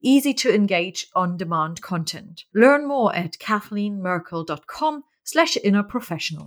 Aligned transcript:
easy 0.00 0.34
to 0.34 0.54
engage 0.54 1.08
on 1.14 1.36
demand 1.36 1.82
content. 1.82 2.44
Learn 2.54 2.86
more 2.86 3.14
at 3.14 3.38
kathleenmerkel.com 3.38 5.04
slash 5.24 5.56
inner 5.62 5.82
professional. 5.82 6.46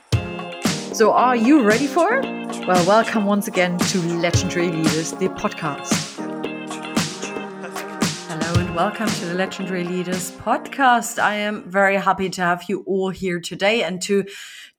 So, 0.93 1.13
are 1.13 1.37
you 1.37 1.63
ready 1.63 1.87
for 1.87 2.15
it? 2.15 2.25
Well, 2.67 2.85
welcome 2.85 3.23
once 3.23 3.47
again 3.47 3.77
to 3.77 4.01
Legendary 4.17 4.67
Leaders, 4.67 5.11
the 5.13 5.29
podcast. 5.29 6.17
Hello, 8.27 8.59
and 8.59 8.75
welcome 8.75 9.07
to 9.07 9.25
the 9.27 9.33
Legendary 9.33 9.85
Leaders 9.85 10.31
podcast. 10.31 11.17
I 11.17 11.35
am 11.35 11.63
very 11.71 11.95
happy 11.95 12.29
to 12.31 12.41
have 12.41 12.65
you 12.67 12.83
all 12.85 13.09
here 13.09 13.39
today 13.39 13.83
and 13.83 14.01
to 14.01 14.25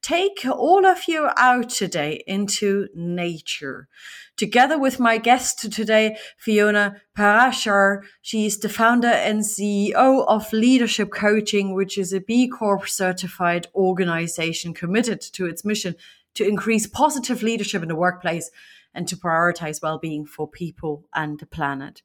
take 0.03 0.45
all 0.45 0.85
of 0.85 1.07
you 1.07 1.29
out 1.35 1.69
today 1.69 2.23
into 2.27 2.89
nature. 2.93 3.87
Together 4.35 4.79
with 4.79 4.99
my 4.99 5.17
guest 5.17 5.71
today, 5.71 6.17
Fiona 6.37 7.01
Parashar. 7.15 8.01
She's 8.21 8.57
the 8.57 8.69
founder 8.69 9.07
and 9.07 9.41
CEO 9.41 10.25
of 10.27 10.51
Leadership 10.51 11.11
Coaching, 11.11 11.75
which 11.75 11.99
is 11.99 12.13
a 12.13 12.19
B 12.19 12.47
Corp 12.47 12.89
certified 12.89 13.67
organization 13.75 14.73
committed 14.73 15.21
to 15.33 15.45
its 15.45 15.63
mission 15.63 15.95
to 16.33 16.47
increase 16.47 16.87
positive 16.87 17.43
leadership 17.43 17.83
in 17.83 17.89
the 17.89 17.95
workplace 17.95 18.49
and 18.95 19.07
to 19.07 19.15
prioritize 19.15 19.81
well-being 19.81 20.25
for 20.25 20.47
people 20.47 21.03
and 21.13 21.39
the 21.39 21.45
planet. 21.45 22.01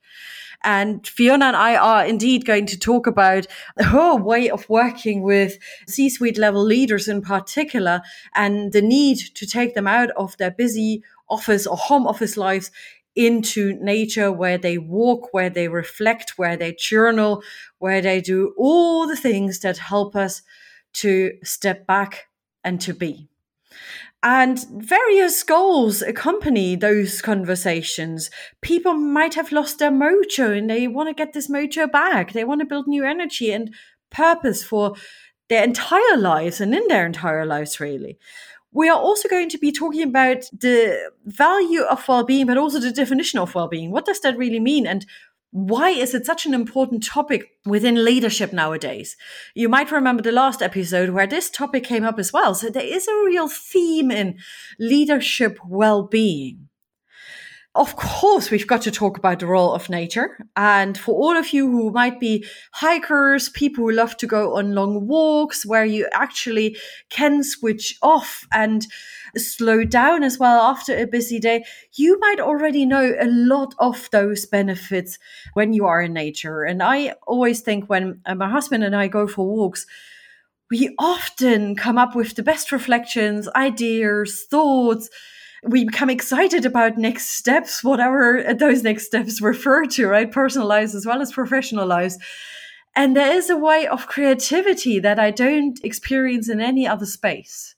And 0.64 1.06
Fiona 1.06 1.46
and 1.46 1.56
I 1.56 1.76
are 1.76 2.04
indeed 2.04 2.46
going 2.46 2.66
to 2.66 2.78
talk 2.78 3.06
about 3.06 3.46
her 3.78 4.16
way 4.16 4.50
of 4.50 4.68
working 4.68 5.22
with 5.22 5.58
C-suite 5.86 6.38
level 6.38 6.62
leaders 6.62 7.08
in 7.08 7.20
particular 7.20 8.00
and 8.34 8.72
the 8.72 8.82
need 8.82 9.18
to 9.34 9.46
take 9.46 9.74
them 9.74 9.86
out 9.86 10.10
of 10.10 10.36
their 10.38 10.50
busy 10.50 11.02
office 11.30 11.66
or 11.66 11.76
home 11.76 12.06
office 12.06 12.36
lives 12.36 12.70
into 13.14 13.74
nature 13.80 14.30
where 14.30 14.58
they 14.58 14.78
walk, 14.78 15.32
where 15.32 15.50
they 15.50 15.66
reflect, 15.68 16.34
where 16.36 16.56
they 16.56 16.72
journal, 16.72 17.42
where 17.78 18.00
they 18.00 18.20
do 18.20 18.54
all 18.56 19.06
the 19.06 19.16
things 19.16 19.58
that 19.60 19.78
help 19.78 20.14
us 20.14 20.42
to 20.92 21.32
step 21.42 21.86
back 21.86 22.28
and 22.62 22.80
to 22.80 22.94
be. 22.94 23.28
And 24.22 24.58
various 24.70 25.42
goals 25.44 26.02
accompany 26.02 26.74
those 26.74 27.22
conversations. 27.22 28.30
People 28.62 28.94
might 28.94 29.34
have 29.34 29.52
lost 29.52 29.78
their 29.78 29.92
mojo 29.92 30.56
and 30.56 30.68
they 30.68 30.88
want 30.88 31.08
to 31.08 31.14
get 31.14 31.32
this 31.32 31.48
mojo 31.48 31.90
back. 31.90 32.32
They 32.32 32.44
want 32.44 32.60
to 32.60 32.66
build 32.66 32.88
new 32.88 33.04
energy 33.04 33.52
and 33.52 33.72
purpose 34.10 34.64
for 34.64 34.94
their 35.48 35.62
entire 35.62 36.16
lives 36.16 36.60
and 36.60 36.74
in 36.74 36.86
their 36.88 37.06
entire 37.06 37.46
lives, 37.46 37.78
really. 37.78 38.18
We 38.72 38.88
are 38.88 38.98
also 38.98 39.28
going 39.28 39.48
to 39.50 39.58
be 39.58 39.72
talking 39.72 40.02
about 40.02 40.44
the 40.52 41.10
value 41.24 41.82
of 41.82 42.06
well 42.06 42.24
being, 42.24 42.46
but 42.46 42.58
also 42.58 42.78
the 42.78 42.92
definition 42.92 43.38
of 43.38 43.54
well 43.54 43.68
being. 43.68 43.90
What 43.90 44.06
does 44.06 44.20
that 44.20 44.36
really 44.36 44.60
mean? 44.60 44.86
And 44.86 45.06
why 45.50 45.90
is 45.90 46.14
it 46.14 46.26
such 46.26 46.44
an 46.44 46.52
important 46.52 47.02
topic 47.02 47.48
within 47.64 48.04
leadership 48.04 48.52
nowadays? 48.52 49.16
You 49.54 49.68
might 49.68 49.90
remember 49.90 50.22
the 50.22 50.32
last 50.32 50.60
episode 50.60 51.10
where 51.10 51.26
this 51.26 51.48
topic 51.48 51.84
came 51.84 52.04
up 52.04 52.18
as 52.18 52.32
well. 52.32 52.54
So 52.54 52.68
there 52.68 52.82
is 52.82 53.08
a 53.08 53.24
real 53.24 53.48
theme 53.48 54.10
in 54.10 54.38
leadership 54.78 55.58
well 55.66 56.02
being 56.02 56.67
of 57.78 57.96
course, 57.96 58.50
we've 58.50 58.66
got 58.66 58.82
to 58.82 58.90
talk 58.90 59.16
about 59.16 59.38
the 59.38 59.46
role 59.46 59.72
of 59.72 59.88
nature. 59.88 60.36
And 60.56 60.98
for 60.98 61.14
all 61.14 61.36
of 61.36 61.52
you 61.52 61.70
who 61.70 61.90
might 61.92 62.18
be 62.18 62.44
hikers, 62.72 63.48
people 63.48 63.84
who 63.84 63.92
love 63.92 64.16
to 64.18 64.26
go 64.26 64.56
on 64.56 64.74
long 64.74 65.06
walks 65.06 65.64
where 65.64 65.84
you 65.84 66.08
actually 66.12 66.76
can 67.08 67.44
switch 67.44 67.96
off 68.02 68.44
and 68.52 68.86
slow 69.36 69.84
down 69.84 70.24
as 70.24 70.38
well 70.38 70.60
after 70.60 70.96
a 70.96 71.06
busy 71.06 71.38
day, 71.38 71.64
you 71.94 72.18
might 72.18 72.40
already 72.40 72.84
know 72.84 73.14
a 73.20 73.26
lot 73.26 73.74
of 73.78 74.08
those 74.10 74.44
benefits 74.44 75.18
when 75.54 75.72
you 75.72 75.86
are 75.86 76.02
in 76.02 76.12
nature. 76.12 76.64
And 76.64 76.82
I 76.82 77.14
always 77.26 77.60
think 77.60 77.88
when 77.88 78.20
uh, 78.26 78.34
my 78.34 78.50
husband 78.50 78.82
and 78.82 78.96
I 78.96 79.06
go 79.06 79.28
for 79.28 79.46
walks, 79.46 79.86
we 80.70 80.94
often 80.98 81.76
come 81.76 81.96
up 81.96 82.14
with 82.16 82.34
the 82.34 82.42
best 82.42 82.72
reflections, 82.72 83.48
ideas, 83.54 84.46
thoughts 84.50 85.08
we 85.62 85.84
become 85.84 86.10
excited 86.10 86.64
about 86.64 86.98
next 86.98 87.30
steps, 87.30 87.82
whatever 87.82 88.54
those 88.54 88.82
next 88.82 89.06
steps 89.06 89.40
refer 89.40 89.86
to, 89.86 90.06
right? 90.06 90.30
Personal 90.30 90.68
lives 90.68 90.94
as 90.94 91.06
well 91.06 91.20
as 91.20 91.32
professional 91.32 91.86
lives. 91.86 92.18
And 92.94 93.16
there 93.16 93.32
is 93.32 93.50
a 93.50 93.56
way 93.56 93.86
of 93.86 94.06
creativity 94.06 94.98
that 95.00 95.18
I 95.18 95.30
don't 95.30 95.78
experience 95.84 96.48
in 96.48 96.60
any 96.60 96.86
other 96.86 97.06
space. 97.06 97.74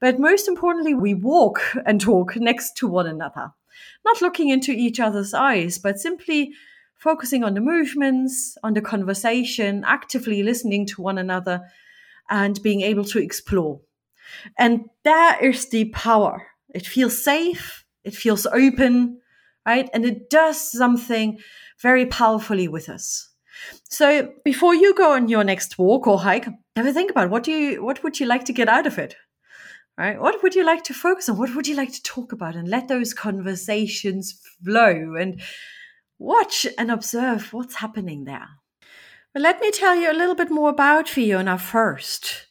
But 0.00 0.18
most 0.18 0.48
importantly, 0.48 0.94
we 0.94 1.14
walk 1.14 1.60
and 1.84 2.00
talk 2.00 2.36
next 2.36 2.76
to 2.78 2.88
one 2.88 3.06
another, 3.06 3.52
not 4.04 4.22
looking 4.22 4.48
into 4.48 4.72
each 4.72 4.98
other's 4.98 5.34
eyes, 5.34 5.78
but 5.78 5.98
simply 5.98 6.52
focusing 6.96 7.44
on 7.44 7.54
the 7.54 7.60
movements, 7.60 8.56
on 8.62 8.74
the 8.74 8.80
conversation, 8.80 9.84
actively 9.86 10.42
listening 10.42 10.86
to 10.86 11.02
one 11.02 11.18
another, 11.18 11.62
and 12.28 12.62
being 12.62 12.80
able 12.82 13.04
to 13.04 13.18
explore. 13.18 13.80
And 14.58 14.88
that 15.04 15.40
is 15.42 15.68
the 15.68 15.86
power 15.86 16.46
it 16.74 16.86
feels 16.86 17.22
safe, 17.22 17.84
it 18.04 18.14
feels 18.14 18.46
open, 18.46 19.20
right? 19.66 19.88
And 19.92 20.04
it 20.04 20.30
does 20.30 20.60
something 20.60 21.38
very 21.80 22.06
powerfully 22.06 22.68
with 22.68 22.88
us. 22.88 23.28
So 23.84 24.32
before 24.44 24.74
you 24.74 24.94
go 24.94 25.12
on 25.12 25.28
your 25.28 25.44
next 25.44 25.78
walk 25.78 26.06
or 26.06 26.20
hike, 26.20 26.46
have 26.76 26.86
a 26.86 26.92
think 26.92 27.10
about 27.10 27.30
what 27.30 27.42
do 27.42 27.52
you 27.52 27.84
what 27.84 28.02
would 28.02 28.18
you 28.20 28.26
like 28.26 28.44
to 28.46 28.52
get 28.52 28.68
out 28.68 28.86
of 28.86 28.98
it? 28.98 29.16
Right? 29.98 30.18
What 30.18 30.42
would 30.42 30.54
you 30.54 30.64
like 30.64 30.82
to 30.84 30.94
focus 30.94 31.28
on? 31.28 31.36
What 31.36 31.54
would 31.54 31.66
you 31.66 31.76
like 31.76 31.92
to 31.92 32.02
talk 32.02 32.32
about? 32.32 32.56
And 32.56 32.68
let 32.68 32.88
those 32.88 33.12
conversations 33.12 34.40
flow 34.64 35.14
and 35.14 35.42
watch 36.18 36.66
and 36.78 36.90
observe 36.90 37.52
what's 37.52 37.76
happening 37.76 38.24
there. 38.24 38.48
But 39.34 39.42
let 39.42 39.60
me 39.60 39.70
tell 39.70 39.96
you 39.96 40.10
a 40.10 40.16
little 40.16 40.34
bit 40.34 40.50
more 40.50 40.70
about 40.70 41.08
Fiona 41.08 41.58
first. 41.58 42.46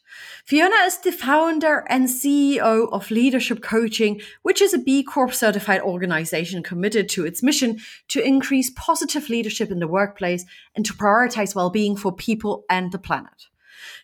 Fiona 0.50 0.74
is 0.84 0.98
the 0.98 1.12
founder 1.12 1.84
and 1.88 2.08
CEO 2.08 2.88
of 2.90 3.12
Leadership 3.12 3.62
Coaching, 3.62 4.20
which 4.42 4.60
is 4.60 4.74
a 4.74 4.78
B 4.78 5.04
Corp 5.04 5.32
certified 5.32 5.80
organization 5.80 6.64
committed 6.64 7.08
to 7.10 7.24
its 7.24 7.40
mission 7.40 7.78
to 8.08 8.20
increase 8.20 8.68
positive 8.70 9.28
leadership 9.28 9.70
in 9.70 9.78
the 9.78 9.86
workplace 9.86 10.44
and 10.74 10.84
to 10.84 10.92
prioritize 10.92 11.54
well 11.54 11.70
being 11.70 11.94
for 11.94 12.10
people 12.10 12.64
and 12.68 12.90
the 12.90 12.98
planet. 12.98 13.46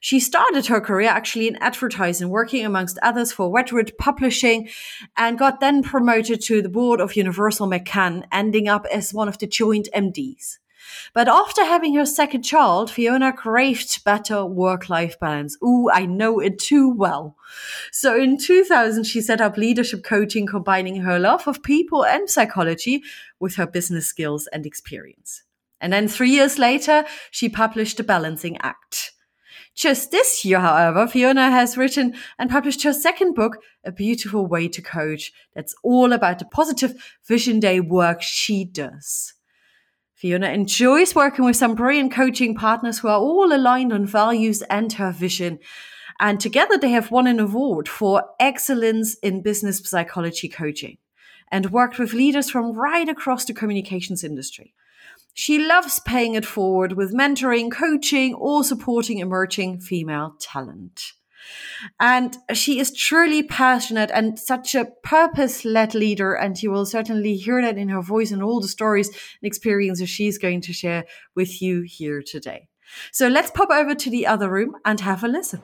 She 0.01 0.21
started 0.21 0.67
her 0.67 0.81
career 0.81 1.09
actually 1.09 1.49
in 1.49 1.57
advertising, 1.57 2.29
working 2.29 2.65
amongst 2.65 2.97
others 3.03 3.33
for 3.33 3.51
Wedgwood 3.51 3.95
Publishing, 3.99 4.69
and 5.17 5.37
got 5.37 5.59
then 5.59 5.83
promoted 5.83 6.43
to 6.43 6.63
the 6.63 6.69
board 6.69 7.01
of 7.01 7.17
Universal 7.17 7.69
McCann, 7.69 8.23
ending 8.31 8.69
up 8.69 8.87
as 8.93 9.13
one 9.13 9.27
of 9.27 9.39
the 9.39 9.49
joint 9.49 9.89
MDs. 9.93 10.59
But 11.13 11.29
after 11.29 11.65
having 11.65 11.95
her 11.95 12.07
second 12.07 12.43
child, 12.43 12.91
Fiona 12.91 13.33
craved 13.33 14.05
better 14.05 14.45
work 14.45 14.89
life 14.89 15.19
balance. 15.19 15.57
Ooh, 15.63 15.89
I 15.93 16.07
know 16.07 16.41
it 16.41 16.59
too 16.59 16.91
well. 16.91 17.37
So 17.93 18.17
in 18.17 18.39
2000, 18.39 19.05
she 19.05 19.21
set 19.21 19.41
up 19.41 19.57
leadership 19.57 20.05
coaching, 20.05 20.47
combining 20.47 21.03
her 21.03 21.19
love 21.19 21.47
of 21.49 21.63
people 21.63 22.05
and 22.05 22.29
psychology 22.29 23.03
with 23.41 23.57
her 23.57 23.67
business 23.67 24.07
skills 24.07 24.49
and 24.53 24.67
experience. 24.67 25.43
And 25.81 25.93
then 25.93 26.09
three 26.09 26.31
years 26.31 26.59
later, 26.59 27.05
she 27.31 27.49
published 27.49 27.99
The 27.99 28.05
Balancing 28.05 28.57
Act. 28.59 29.13
Just 29.75 30.11
this 30.11 30.43
year, 30.43 30.61
however, 30.61 31.07
Fiona 31.07 31.51
has 31.51 31.77
written 31.77 32.15
and 32.39 32.49
published 32.49 32.83
her 32.85 32.95
second 32.95 33.35
book, 33.35 33.59
A 33.85 33.93
Beautiful 33.93 34.47
Way 34.47 34.69
to 34.69 34.81
Coach, 34.81 35.35
that's 35.55 35.75
all 35.83 36.15
about 36.15 36.39
the 36.39 36.47
positive 36.47 36.95
Vision 37.27 37.61
Day 37.61 37.81
work 37.81 38.23
she 38.23 38.65
does. 38.65 39.35
Fiona 40.17 40.49
enjoys 40.49 41.15
working 41.15 41.45
with 41.45 41.57
some 41.57 41.75
brilliant 41.75 42.11
coaching 42.11 42.55
partners 42.55 42.99
who 42.99 43.09
are 43.09 43.21
all 43.21 43.53
aligned 43.53 43.93
on 43.93 44.07
values 44.07 44.63
and 44.63 44.91
her 44.95 45.13
vision. 45.13 45.59
And 46.19 46.41
together 46.41 46.79
they 46.79 46.91
have 46.93 47.11
won 47.11 47.27
an 47.27 47.39
award 47.39 47.87
for 47.87 48.25
excellence 48.41 49.17
in 49.17 49.43
business 49.43 49.79
psychology 49.85 50.49
coaching 50.49 50.97
and 51.53 51.71
worked 51.71 51.99
with 51.99 52.15
leaders 52.15 52.49
from 52.49 52.73
right 52.73 53.07
across 53.07 53.45
the 53.45 53.53
communications 53.53 54.25
industry. 54.25 54.73
She 55.35 55.59
loves 55.59 56.01
paying 56.01 56.35
it 56.35 56.47
forward 56.47 56.95
with 56.95 57.15
mentoring, 57.15 57.71
coaching, 57.71 58.33
or 58.33 58.65
supporting 58.65 59.19
emerging 59.19 59.81
female 59.81 60.35
talent. 60.41 61.13
And 62.01 62.37
she 62.53 62.79
is 62.79 62.93
truly 62.93 63.43
passionate 63.43 64.11
and 64.13 64.39
such 64.39 64.75
a 64.75 64.87
purpose 65.03 65.65
led 65.65 65.95
leader. 65.95 66.35
And 66.35 66.61
you 66.63 66.71
will 66.71 66.87
certainly 66.87 67.37
hear 67.37 67.61
that 67.63 67.79
in 67.79 67.89
her 67.89 68.03
voice 68.03 68.31
and 68.31 68.43
all 68.43 68.61
the 68.61 68.69
stories 68.69 69.09
and 69.09 69.19
experiences 69.43 70.09
she's 70.09 70.39
going 70.39 70.61
to 70.63 70.73
share 70.73 71.05
with 71.35 71.61
you 71.63 71.83
here 71.83 72.23
today. 72.23 72.69
So 73.13 73.29
let's 73.29 73.51
pop 73.51 73.71
over 73.71 73.95
to 73.95 74.11
the 74.11 74.27
other 74.27 74.49
room 74.49 74.77
and 74.85 75.01
have 75.01 75.25
a 75.25 75.29
listen. 75.29 75.63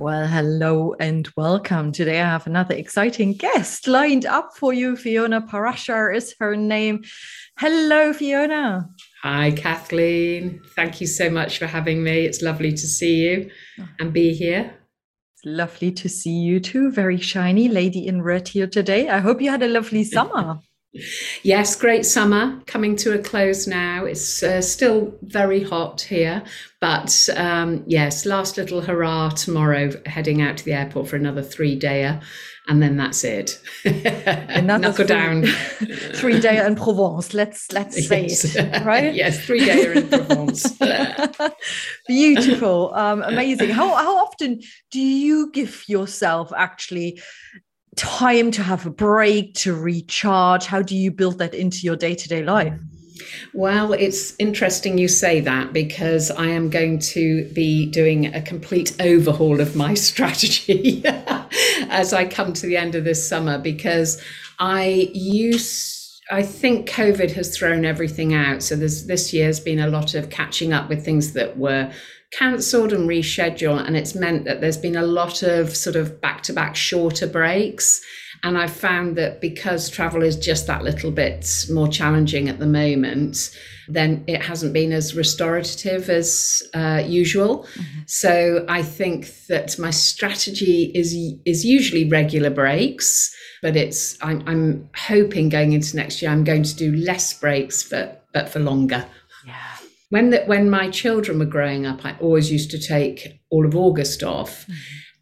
Well, 0.00 0.26
hello 0.26 0.94
and 0.98 1.28
welcome. 1.36 1.92
Today 1.92 2.22
I 2.22 2.24
have 2.24 2.46
another 2.46 2.74
exciting 2.74 3.34
guest 3.34 3.86
lined 3.86 4.24
up 4.24 4.56
for 4.56 4.72
you. 4.72 4.96
Fiona 4.96 5.42
Parashar 5.42 6.16
is 6.16 6.34
her 6.40 6.56
name. 6.56 7.04
Hello, 7.58 8.14
Fiona. 8.14 8.88
Hi, 9.22 9.50
Kathleen. 9.50 10.62
Thank 10.74 11.00
you 11.02 11.06
so 11.06 11.28
much 11.28 11.58
for 11.58 11.66
having 11.66 12.02
me. 12.02 12.24
It's 12.24 12.40
lovely 12.40 12.72
to 12.72 12.86
see 12.86 13.16
you 13.16 13.50
and 13.98 14.14
be 14.14 14.32
here. 14.32 14.74
It's 15.34 15.44
lovely 15.44 15.92
to 15.92 16.08
see 16.08 16.32
you 16.32 16.58
too. 16.58 16.90
Very 16.90 17.18
shiny 17.18 17.68
lady 17.68 18.06
in 18.06 18.22
red 18.22 18.48
here 18.48 18.66
today. 18.66 19.10
I 19.10 19.18
hope 19.18 19.42
you 19.42 19.50
had 19.50 19.62
a 19.62 19.68
lovely 19.68 20.04
summer. 20.04 20.60
Yes, 21.44 21.76
great 21.76 22.04
summer 22.04 22.60
coming 22.66 22.96
to 22.96 23.14
a 23.14 23.22
close 23.22 23.68
now. 23.68 24.06
It's 24.06 24.42
uh, 24.42 24.60
still 24.60 25.16
very 25.22 25.62
hot 25.62 26.00
here, 26.00 26.42
but 26.80 27.28
um, 27.36 27.84
yes, 27.86 28.26
last 28.26 28.56
little 28.56 28.80
hurrah 28.80 29.28
tomorrow, 29.28 29.92
heading 30.06 30.42
out 30.42 30.56
to 30.56 30.64
the 30.64 30.72
airport 30.72 31.06
for 31.06 31.14
another 31.14 31.42
three 31.42 31.78
dayer, 31.78 32.20
and 32.70 32.80
then 32.80 32.96
that's 32.96 33.24
it. 33.24 33.60
Another 33.84 34.78
Knuckle 34.88 35.04
down. 35.04 35.42
three 36.14 36.38
dayer 36.38 36.64
in 36.64 36.76
Provence. 36.76 37.34
Let's 37.34 37.70
let's 37.72 38.06
say 38.08 38.22
yes. 38.22 38.54
it 38.54 38.84
right. 38.86 39.12
yes, 39.12 39.44
three 39.44 39.60
dayer 39.60 39.96
in 39.96 40.08
Provence. 40.08 40.78
Beautiful, 42.06 42.94
um, 42.94 43.22
amazing. 43.22 43.70
How 43.70 43.92
how 43.96 44.18
often 44.18 44.60
do 44.92 45.00
you 45.00 45.50
give 45.52 45.84
yourself 45.88 46.52
actually? 46.56 47.20
time 47.96 48.52
to 48.52 48.62
have 48.62 48.86
a 48.86 48.90
break, 48.90 49.52
to 49.52 49.74
recharge? 49.74 50.64
How 50.64 50.80
do 50.80 50.96
you 50.96 51.10
build 51.10 51.38
that 51.38 51.54
into 51.54 51.78
your 51.78 51.96
day 51.96 52.14
to 52.14 52.28
day 52.28 52.42
life? 52.42 52.72
Well, 53.52 53.92
it's 53.92 54.34
interesting 54.38 54.96
you 54.96 55.08
say 55.08 55.40
that 55.40 55.72
because 55.72 56.30
I 56.30 56.46
am 56.46 56.70
going 56.70 57.00
to 57.00 57.44
be 57.52 57.86
doing 57.86 58.32
a 58.32 58.40
complete 58.40 58.94
overhaul 59.00 59.60
of 59.60 59.74
my 59.74 59.94
strategy 59.94 61.02
as 61.90 62.12
I 62.12 62.24
come 62.24 62.52
to 62.54 62.66
the 62.66 62.76
end 62.76 62.94
of 62.94 63.04
this 63.04 63.26
summer 63.28 63.58
because 63.58 64.22
I 64.58 65.10
used 65.12 66.00
I 66.32 66.42
think 66.42 66.88
COVID 66.88 67.32
has 67.32 67.56
thrown 67.56 67.84
everything 67.84 68.34
out. 68.34 68.62
So 68.62 68.76
this 68.76 69.32
year's 69.32 69.58
been 69.58 69.80
a 69.80 69.88
lot 69.88 70.14
of 70.14 70.30
catching 70.30 70.72
up 70.72 70.88
with 70.88 71.04
things 71.04 71.32
that 71.32 71.58
were 71.58 71.92
cancelled 72.30 72.92
and 72.92 73.08
rescheduled. 73.08 73.84
And 73.84 73.96
it's 73.96 74.14
meant 74.14 74.44
that 74.44 74.60
there's 74.60 74.76
been 74.76 74.96
a 74.96 75.02
lot 75.02 75.42
of 75.42 75.74
sort 75.76 75.96
of 75.96 76.20
back 76.20 76.42
to 76.44 76.52
back 76.52 76.76
shorter 76.76 77.26
breaks. 77.26 78.00
And 78.42 78.56
I've 78.56 78.72
found 78.72 79.16
that 79.16 79.40
because 79.40 79.90
travel 79.90 80.22
is 80.22 80.36
just 80.36 80.66
that 80.66 80.82
little 80.82 81.10
bit 81.10 81.66
more 81.70 81.88
challenging 81.88 82.48
at 82.48 82.58
the 82.58 82.66
moment, 82.66 83.54
then 83.88 84.24
it 84.26 84.42
hasn't 84.42 84.72
been 84.72 84.92
as 84.92 85.14
restorative 85.14 86.08
as 86.08 86.62
uh, 86.74 87.02
usual. 87.06 87.64
Mm-hmm. 87.74 88.00
So 88.06 88.64
I 88.68 88.82
think 88.82 89.46
that 89.48 89.78
my 89.78 89.90
strategy 89.90 90.90
is 90.94 91.14
is 91.44 91.64
usually 91.64 92.08
regular 92.08 92.50
breaks, 92.50 93.34
but 93.62 93.76
it's 93.76 94.16
I'm, 94.22 94.42
I'm 94.46 94.88
hoping 94.96 95.48
going 95.48 95.72
into 95.72 95.96
next 95.96 96.22
year 96.22 96.30
I'm 96.30 96.44
going 96.44 96.62
to 96.62 96.74
do 96.74 96.94
less 96.96 97.32
breaks, 97.34 97.88
but 97.88 98.24
but 98.32 98.48
for 98.48 98.60
longer 98.60 99.06
Yeah 99.46 99.54
when 100.10 100.30
that 100.30 100.46
when 100.46 100.68
my 100.68 100.90
children 100.90 101.38
were 101.38 101.46
growing 101.46 101.86
up, 101.86 102.04
I 102.04 102.16
always 102.20 102.52
used 102.52 102.70
to 102.72 102.78
take 102.78 103.40
all 103.48 103.64
of 103.64 103.74
August 103.74 104.22
off. 104.22 104.66
Mm-hmm. 104.66 104.72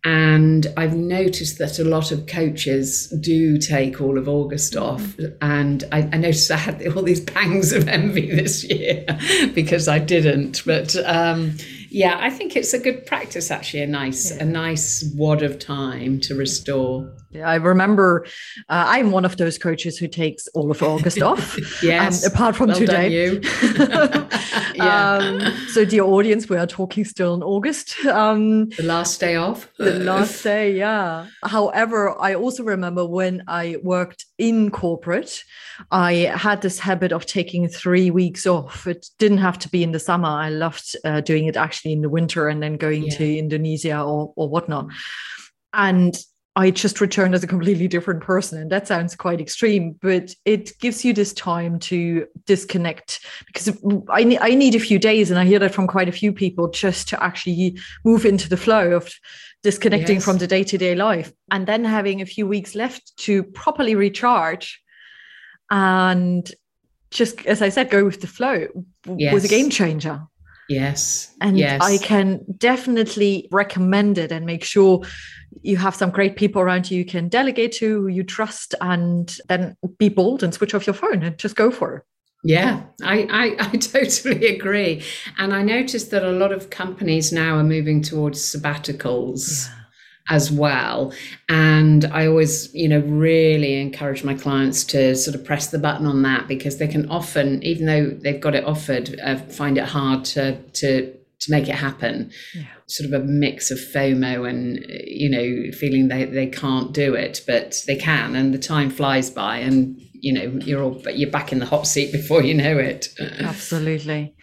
And 0.04 0.66
I've 0.76 0.94
noticed 0.94 1.58
that 1.58 1.78
a 1.78 1.84
lot 1.84 2.12
of 2.12 2.26
coaches 2.26 3.08
do 3.20 3.58
take 3.58 4.00
all 4.00 4.16
of 4.16 4.28
August 4.28 4.74
mm-hmm. 4.74 4.84
off. 4.84 5.16
And 5.40 5.84
I, 5.90 6.08
I, 6.12 6.18
noticed 6.18 6.50
I 6.50 6.56
had 6.56 6.86
all 6.96 7.02
these 7.02 7.20
pangs 7.20 7.72
of 7.72 7.88
envy 7.88 8.30
this 8.30 8.64
year 8.64 9.04
because 9.54 9.88
I 9.88 9.98
didn't. 9.98 10.62
But 10.64 10.94
um, 11.04 11.56
yeah, 11.90 12.18
I 12.20 12.30
think 12.30 12.56
it's 12.56 12.74
a 12.74 12.78
good 12.78 13.06
practice, 13.06 13.50
actually, 13.50 13.82
a 13.82 13.86
nice, 13.86 14.30
yeah. 14.30 14.42
a 14.42 14.46
nice 14.46 15.10
wad 15.16 15.42
of 15.42 15.58
time 15.58 16.20
to 16.20 16.34
restore. 16.34 17.10
I 17.44 17.56
remember 17.56 18.24
uh, 18.70 18.84
I'm 18.88 19.10
one 19.10 19.26
of 19.26 19.36
those 19.36 19.58
coaches 19.58 19.98
who 19.98 20.08
takes 20.08 20.48
all 20.48 20.70
of 20.70 20.82
August 20.82 21.20
off. 21.20 21.58
yes. 21.82 22.24
Um, 22.24 22.32
apart 22.32 22.56
from 22.56 22.68
well 22.68 22.78
today. 22.78 23.40
yeah. 24.74 25.18
um, 25.18 25.40
so, 25.68 25.84
dear 25.84 26.04
audience, 26.04 26.48
we 26.48 26.56
are 26.56 26.66
talking 26.66 27.04
still 27.04 27.34
in 27.34 27.42
August. 27.42 28.04
Um, 28.06 28.70
the 28.70 28.82
last 28.82 29.20
day 29.20 29.36
off. 29.36 29.68
the 29.76 29.92
last 29.98 30.42
day, 30.42 30.74
yeah. 30.74 31.26
However, 31.44 32.18
I 32.18 32.34
also 32.34 32.64
remember 32.64 33.04
when 33.04 33.42
I 33.46 33.76
worked 33.82 34.24
in 34.38 34.70
corporate, 34.70 35.44
I 35.90 36.32
had 36.34 36.62
this 36.62 36.78
habit 36.78 37.12
of 37.12 37.26
taking 37.26 37.68
three 37.68 38.10
weeks 38.10 38.46
off. 38.46 38.86
It 38.86 39.06
didn't 39.18 39.38
have 39.38 39.58
to 39.60 39.68
be 39.68 39.82
in 39.82 39.92
the 39.92 40.00
summer. 40.00 40.28
I 40.28 40.48
loved 40.48 40.96
uh, 41.04 41.20
doing 41.20 41.44
it 41.44 41.56
actually 41.56 41.77
in 41.84 42.02
the 42.02 42.08
winter 42.08 42.48
and 42.48 42.62
then 42.62 42.76
going 42.76 43.04
yeah. 43.04 43.16
to 43.16 43.38
Indonesia 43.38 44.00
or, 44.00 44.32
or 44.36 44.48
whatnot. 44.48 44.88
And 45.72 46.16
I 46.56 46.72
just 46.72 47.00
returned 47.00 47.36
as 47.36 47.44
a 47.44 47.46
completely 47.46 47.86
different 47.86 48.20
person. 48.20 48.60
And 48.60 48.70
that 48.72 48.88
sounds 48.88 49.14
quite 49.14 49.40
extreme, 49.40 49.96
but 50.00 50.34
it 50.44 50.76
gives 50.80 51.04
you 51.04 51.12
this 51.12 51.32
time 51.32 51.78
to 51.80 52.26
disconnect 52.46 53.24
because 53.46 53.68
I, 54.10 54.24
ne- 54.24 54.40
I 54.40 54.54
need 54.54 54.74
a 54.74 54.80
few 54.80 54.98
days. 54.98 55.30
And 55.30 55.38
I 55.38 55.44
hear 55.44 55.60
that 55.60 55.74
from 55.74 55.86
quite 55.86 56.08
a 56.08 56.12
few 56.12 56.32
people 56.32 56.68
just 56.68 57.08
to 57.10 57.22
actually 57.22 57.78
move 58.04 58.26
into 58.26 58.48
the 58.48 58.56
flow 58.56 58.90
of 58.92 59.12
disconnecting 59.62 60.16
yes. 60.16 60.24
from 60.24 60.38
the 60.38 60.48
day 60.48 60.64
to 60.64 60.78
day 60.78 60.96
life 60.96 61.32
and 61.50 61.66
then 61.66 61.84
having 61.84 62.20
a 62.20 62.26
few 62.26 62.46
weeks 62.46 62.74
left 62.74 63.16
to 63.18 63.42
properly 63.42 63.94
recharge 63.94 64.82
and 65.70 66.50
just, 67.10 67.44
as 67.46 67.62
I 67.62 67.68
said, 67.68 67.90
go 67.90 68.04
with 68.04 68.20
the 68.20 68.26
flow 68.26 68.66
yes. 69.16 69.32
was 69.32 69.44
a 69.44 69.48
game 69.48 69.70
changer. 69.70 70.22
Yes. 70.68 71.34
And 71.40 71.58
yes. 71.58 71.80
I 71.82 71.98
can 71.98 72.44
definitely 72.58 73.48
recommend 73.50 74.18
it 74.18 74.30
and 74.30 74.44
make 74.44 74.64
sure 74.64 75.02
you 75.62 75.76
have 75.78 75.94
some 75.94 76.10
great 76.10 76.36
people 76.36 76.60
around 76.60 76.90
you 76.90 76.98
you 76.98 77.04
can 77.04 77.28
delegate 77.28 77.72
to, 77.72 78.02
who 78.02 78.08
you 78.08 78.22
trust, 78.22 78.74
and 78.80 79.36
then 79.48 79.76
be 79.98 80.08
bold 80.08 80.42
and 80.42 80.52
switch 80.52 80.74
off 80.74 80.86
your 80.86 80.94
phone 80.94 81.22
and 81.22 81.38
just 81.38 81.56
go 81.56 81.70
for 81.70 81.96
it. 81.96 82.02
Yeah, 82.44 82.82
I, 83.02 83.26
I, 83.30 83.56
I, 83.72 83.76
totally 83.76 84.46
agree. 84.46 85.02
And 85.38 85.52
I 85.52 85.62
noticed 85.62 86.10
that 86.10 86.22
a 86.22 86.30
lot 86.30 86.52
of 86.52 86.70
companies 86.70 87.32
now 87.32 87.56
are 87.56 87.64
moving 87.64 88.02
towards 88.02 88.40
sabbaticals. 88.40 89.66
Yeah. 89.66 89.74
As 90.30 90.50
well. 90.50 91.12
And 91.48 92.04
I 92.06 92.26
always, 92.26 92.72
you 92.74 92.88
know, 92.88 93.00
really 93.00 93.80
encourage 93.80 94.24
my 94.24 94.34
clients 94.34 94.84
to 94.84 95.14
sort 95.16 95.34
of 95.34 95.44
press 95.44 95.68
the 95.68 95.78
button 95.78 96.06
on 96.06 96.22
that 96.22 96.46
because 96.48 96.76
they 96.78 96.88
can 96.88 97.08
often, 97.08 97.62
even 97.62 97.86
though 97.86 98.10
they've 98.10 98.40
got 98.40 98.54
it 98.54 98.64
offered, 98.64 99.18
uh, 99.24 99.36
find 99.36 99.78
it 99.78 99.84
hard 99.84 100.26
to, 100.26 100.60
to, 100.72 101.12
to 101.40 101.50
make 101.50 101.68
it 101.68 101.76
happen. 101.76 102.30
Yeah 102.54 102.64
sort 102.88 103.12
of 103.12 103.20
a 103.20 103.24
mix 103.24 103.70
of 103.70 103.78
FOMO 103.78 104.48
and 104.48 104.84
you 104.88 105.28
know 105.28 105.70
feeling 105.72 106.08
they 106.08 106.24
they 106.24 106.46
can't 106.46 106.92
do 106.92 107.14
it, 107.14 107.42
but 107.46 107.82
they 107.86 107.96
can, 107.96 108.34
and 108.34 108.52
the 108.52 108.58
time 108.58 108.90
flies 108.90 109.30
by, 109.30 109.58
and 109.58 110.00
you 110.12 110.32
know 110.32 110.58
you're 110.64 110.82
all 110.82 111.00
but 111.04 111.18
you're 111.18 111.30
back 111.30 111.52
in 111.52 111.58
the 111.58 111.66
hot 111.66 111.86
seat 111.86 112.12
before 112.18 112.42
you 112.42 112.54
know 112.54 112.78
it. 112.78 113.08
Absolutely. 113.20 114.34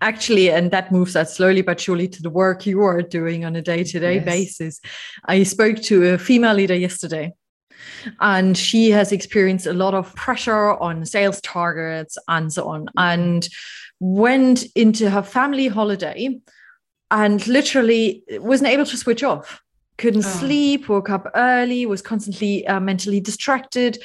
Actually, 0.00 0.50
and 0.50 0.70
that 0.70 0.92
moves 0.92 1.16
us 1.16 1.36
slowly 1.36 1.62
but 1.62 1.80
surely 1.80 2.08
to 2.08 2.22
the 2.22 2.30
work 2.30 2.66
you 2.66 2.80
are 2.82 3.02
doing 3.02 3.44
on 3.44 3.56
a 3.56 3.62
day 3.62 3.84
to 3.84 4.00
day 4.00 4.18
basis. 4.18 4.80
I 5.24 5.42
spoke 5.42 5.80
to 5.82 6.14
a 6.14 6.18
female 6.18 6.54
leader 6.54 6.74
yesterday 6.74 7.32
and 8.20 8.56
she 8.56 8.90
has 8.90 9.12
experienced 9.12 9.66
a 9.66 9.72
lot 9.72 9.94
of 9.94 10.14
pressure 10.14 10.72
on 10.80 11.04
sales 11.04 11.40
targets 11.40 12.18
and 12.28 12.52
so 12.52 12.68
on 12.68 12.86
and 12.96 13.48
went 14.00 14.64
into 14.74 15.10
her 15.10 15.22
family 15.22 15.68
holiday 15.68 16.38
and 17.10 17.46
literally 17.46 18.22
wasn't 18.30 18.68
able 18.68 18.84
to 18.84 18.96
switch 18.96 19.22
off 19.22 19.60
couldn't 19.96 20.24
oh. 20.24 20.28
sleep 20.28 20.88
woke 20.88 21.10
up 21.10 21.26
early 21.34 21.86
was 21.86 22.02
constantly 22.02 22.66
uh, 22.66 22.80
mentally 22.80 23.20
distracted 23.20 23.98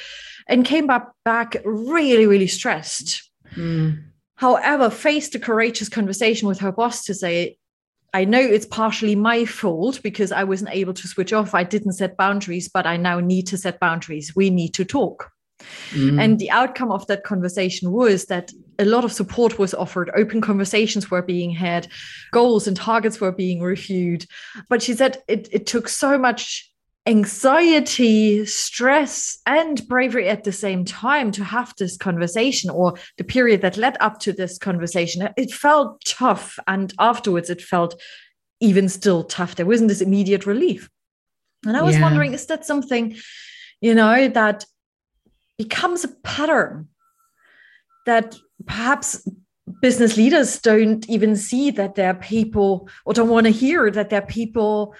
and 0.48 0.64
came 0.64 0.86
back 0.86 1.06
back 1.24 1.56
really 1.64 2.26
really 2.26 2.46
stressed 2.48 3.30
mm. 3.54 4.02
However 4.36 4.90
faced 4.90 5.34
a 5.34 5.38
courageous 5.38 5.88
conversation 5.88 6.48
with 6.48 6.58
her 6.58 6.72
boss 6.72 7.04
to 7.04 7.14
say 7.14 7.56
i 8.12 8.24
know 8.24 8.40
it's 8.40 8.66
partially 8.66 9.14
my 9.14 9.44
fault 9.44 10.00
because 10.02 10.32
i 10.32 10.44
wasn't 10.44 10.70
able 10.70 10.94
to 10.94 11.08
switch 11.08 11.32
off. 11.32 11.54
I 11.54 11.64
didn't 11.64 11.92
set 11.92 12.16
boundaries 12.16 12.68
but 12.68 12.86
i 12.86 12.96
now 12.96 13.20
need 13.20 13.46
to 13.48 13.58
set 13.58 13.80
boundaries. 13.80 14.34
We 14.34 14.50
need 14.50 14.74
to 14.74 14.84
talk. 14.84 15.30
Mm. 15.90 16.20
And 16.20 16.38
the 16.38 16.50
outcome 16.50 16.90
of 16.90 17.06
that 17.06 17.24
conversation 17.24 17.92
was 17.92 18.26
that 18.26 18.52
a 18.78 18.84
lot 18.84 19.04
of 19.04 19.12
support 19.12 19.58
was 19.58 19.74
offered, 19.74 20.10
open 20.16 20.40
conversations 20.40 21.10
were 21.10 21.22
being 21.22 21.50
had, 21.50 21.86
goals 22.32 22.66
and 22.66 22.76
targets 22.76 23.20
were 23.20 23.32
being 23.32 23.60
reviewed. 23.62 24.26
But 24.68 24.82
she 24.82 24.94
said 24.94 25.22
it, 25.28 25.48
it 25.52 25.66
took 25.66 25.88
so 25.88 26.18
much 26.18 26.70
anxiety, 27.06 28.46
stress, 28.46 29.38
and 29.46 29.86
bravery 29.88 30.28
at 30.28 30.44
the 30.44 30.52
same 30.52 30.84
time 30.84 31.30
to 31.32 31.44
have 31.44 31.74
this 31.78 31.96
conversation 31.96 32.70
or 32.70 32.94
the 33.18 33.24
period 33.24 33.60
that 33.60 33.76
led 33.76 33.96
up 34.00 34.18
to 34.20 34.32
this 34.32 34.56
conversation. 34.56 35.28
It 35.36 35.52
felt 35.52 36.02
tough. 36.04 36.58
And 36.66 36.94
afterwards, 36.98 37.50
it 37.50 37.60
felt 37.60 38.00
even 38.60 38.88
still 38.88 39.24
tough. 39.24 39.56
There 39.56 39.66
wasn't 39.66 39.88
this 39.88 40.00
immediate 40.00 40.46
relief. 40.46 40.88
And 41.66 41.76
I 41.76 41.82
was 41.82 41.96
yeah. 41.96 42.02
wondering, 42.02 42.32
is 42.32 42.46
that 42.46 42.64
something, 42.64 43.16
you 43.80 43.94
know, 43.94 44.28
that 44.28 44.64
becomes 45.58 46.04
a 46.04 46.08
pattern 46.08 46.88
that 48.06 48.36
perhaps 48.66 49.26
business 49.80 50.16
leaders 50.16 50.60
don't 50.60 51.08
even 51.08 51.36
see 51.36 51.70
that 51.70 51.94
there 51.94 52.10
are 52.10 52.14
people 52.14 52.88
or 53.04 53.14
don't 53.14 53.28
want 53.28 53.46
to 53.46 53.52
hear 53.52 53.90
that 53.90 54.10
there 54.10 54.22
are 54.22 54.26
people 54.26 54.94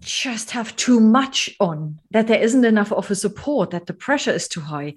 just 0.00 0.50
have 0.52 0.76
too 0.76 1.00
much 1.00 1.54
on, 1.60 2.00
that 2.10 2.26
there 2.26 2.40
isn't 2.40 2.64
enough 2.64 2.92
of 2.92 3.10
a 3.10 3.14
support, 3.14 3.70
that 3.70 3.86
the 3.86 3.94
pressure 3.94 4.32
is 4.32 4.48
too 4.48 4.60
high. 4.60 4.94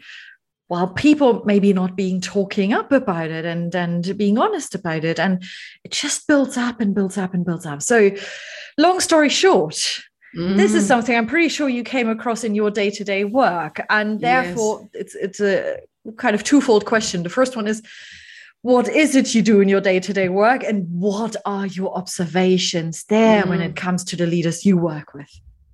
While 0.68 0.90
people 0.90 1.44
maybe 1.46 1.74
not 1.74 1.96
being 1.96 2.22
talking 2.22 2.74
up 2.74 2.92
about 2.92 3.32
it 3.32 3.44
and, 3.44 3.74
and 3.74 4.16
being 4.16 4.38
honest 4.38 4.76
about 4.76 5.04
it. 5.04 5.20
And 5.20 5.44
it 5.84 5.92
just 5.92 6.28
builds 6.28 6.58
up 6.58 6.80
and 6.80 6.94
builds 6.94 7.18
up 7.18 7.34
and 7.34 7.44
builds 7.44 7.66
up. 7.66 7.82
So, 7.82 8.12
long 8.78 9.00
story 9.00 9.30
short, 9.30 9.74
mm. 10.38 10.58
this 10.58 10.76
is 10.76 10.84
mm. 10.84 10.88
something 10.88 11.16
I'm 11.18 11.26
pretty 11.26 11.50
sure 11.50 11.70
you 11.70 11.84
came 11.84 12.08
across 12.08 12.44
in 12.44 12.54
your 12.54 12.70
day 12.70 12.92
to 12.92 13.04
day 13.04 13.24
work. 13.24 13.82
And 13.90 14.20
therefore, 14.20 14.88
yes. 14.94 15.02
it's, 15.02 15.16
it's 15.16 15.40
a 15.40 15.80
kind 16.18 16.36
of 16.36 16.44
twofold 16.44 16.86
question. 16.86 17.24
The 17.24 17.30
first 17.30 17.56
one 17.56 17.66
is, 17.66 17.82
what 18.62 18.90
is 18.90 19.16
it 19.16 19.34
you 19.34 19.42
do 19.42 19.62
in 19.62 19.70
your 19.70 19.82
day-to-day 19.82 20.30
work 20.30 20.64
and 20.64 20.86
what 20.90 21.36
are 21.46 21.68
your 21.68 21.96
observations 21.96 23.06
there 23.06 23.44
mm. 23.44 23.50
when 23.50 23.62
it 23.62 23.74
mm. 23.74 23.78
comes 23.78 24.04
to 24.04 24.16
the 24.16 24.26
leaders 24.26 24.66
you 24.66 24.78
work 24.78 25.14
with 25.14 25.30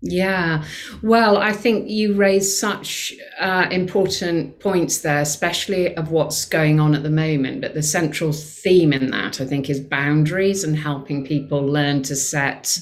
yeah, 0.08 0.64
well, 1.02 1.38
I 1.38 1.52
think 1.52 1.90
you 1.90 2.14
raise 2.14 2.60
such 2.60 3.12
uh, 3.40 3.68
important 3.72 4.60
points 4.60 5.00
there, 5.00 5.22
especially 5.22 5.96
of 5.96 6.12
what's 6.12 6.46
going 6.46 6.80
on 6.80 6.94
at 6.94 7.02
the 7.02 7.10
moment. 7.10 7.62
But 7.62 7.74
the 7.74 7.82
central 7.82 8.32
theme 8.32 8.94
in 8.94 9.10
that, 9.10 9.42
I 9.42 9.46
think, 9.46 9.68
is 9.68 9.80
boundaries 9.80 10.64
and 10.64 10.78
helping 10.78 11.26
people 11.26 11.66
learn 11.66 12.04
to 12.04 12.16
set 12.16 12.80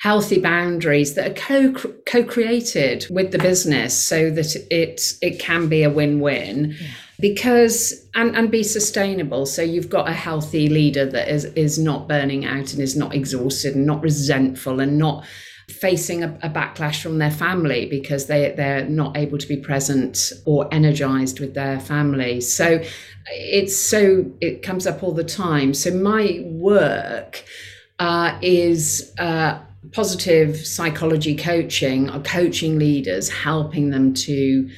healthy 0.00 0.40
boundaries 0.40 1.14
that 1.14 1.30
are 1.30 1.34
co 1.34 1.72
co 2.06 2.24
created 2.24 3.06
with 3.08 3.30
the 3.30 3.38
business, 3.38 3.96
so 3.96 4.28
that 4.30 4.56
it 4.68 5.12
it 5.20 5.38
can 5.38 5.68
be 5.68 5.84
a 5.84 5.90
win 5.90 6.18
win. 6.18 6.74
Yeah 6.80 6.88
because 7.22 8.04
and 8.14 8.36
and 8.36 8.50
be 8.50 8.64
sustainable. 8.64 9.46
So 9.46 9.62
you've 9.62 9.88
got 9.88 10.08
a 10.08 10.12
healthy 10.12 10.68
leader 10.68 11.06
that 11.06 11.28
is 11.28 11.44
is 11.44 11.78
not 11.78 12.08
burning 12.08 12.44
out 12.44 12.72
and 12.72 12.82
is 12.82 12.96
not 12.96 13.14
exhausted 13.14 13.76
and 13.76 13.86
not 13.86 14.02
resentful 14.02 14.80
and 14.80 14.98
not 14.98 15.24
facing 15.70 16.24
a, 16.24 16.38
a, 16.42 16.50
backlash 16.50 17.00
from 17.00 17.18
their 17.18 17.30
family 17.30 17.86
because 17.86 18.26
they 18.26 18.52
they're 18.56 18.84
not 18.86 19.16
able 19.16 19.38
to 19.38 19.46
be 19.46 19.56
present 19.56 20.32
or 20.44 20.68
energized 20.74 21.38
with 21.38 21.54
their 21.54 21.78
family. 21.78 22.40
So 22.40 22.82
it's 23.30 23.76
so 23.76 24.26
it 24.40 24.62
comes 24.62 24.86
up 24.88 25.02
all 25.04 25.12
the 25.12 25.24
time. 25.24 25.72
So 25.74 25.92
my 25.92 26.42
work 26.44 27.44
uh, 28.00 28.36
is 28.42 29.14
uh, 29.20 29.60
positive 29.92 30.56
psychology 30.66 31.36
coaching 31.36 32.10
or 32.10 32.18
coaching 32.20 32.80
leaders 32.80 33.28
helping 33.28 33.90
them 33.90 34.12
to 34.14 34.68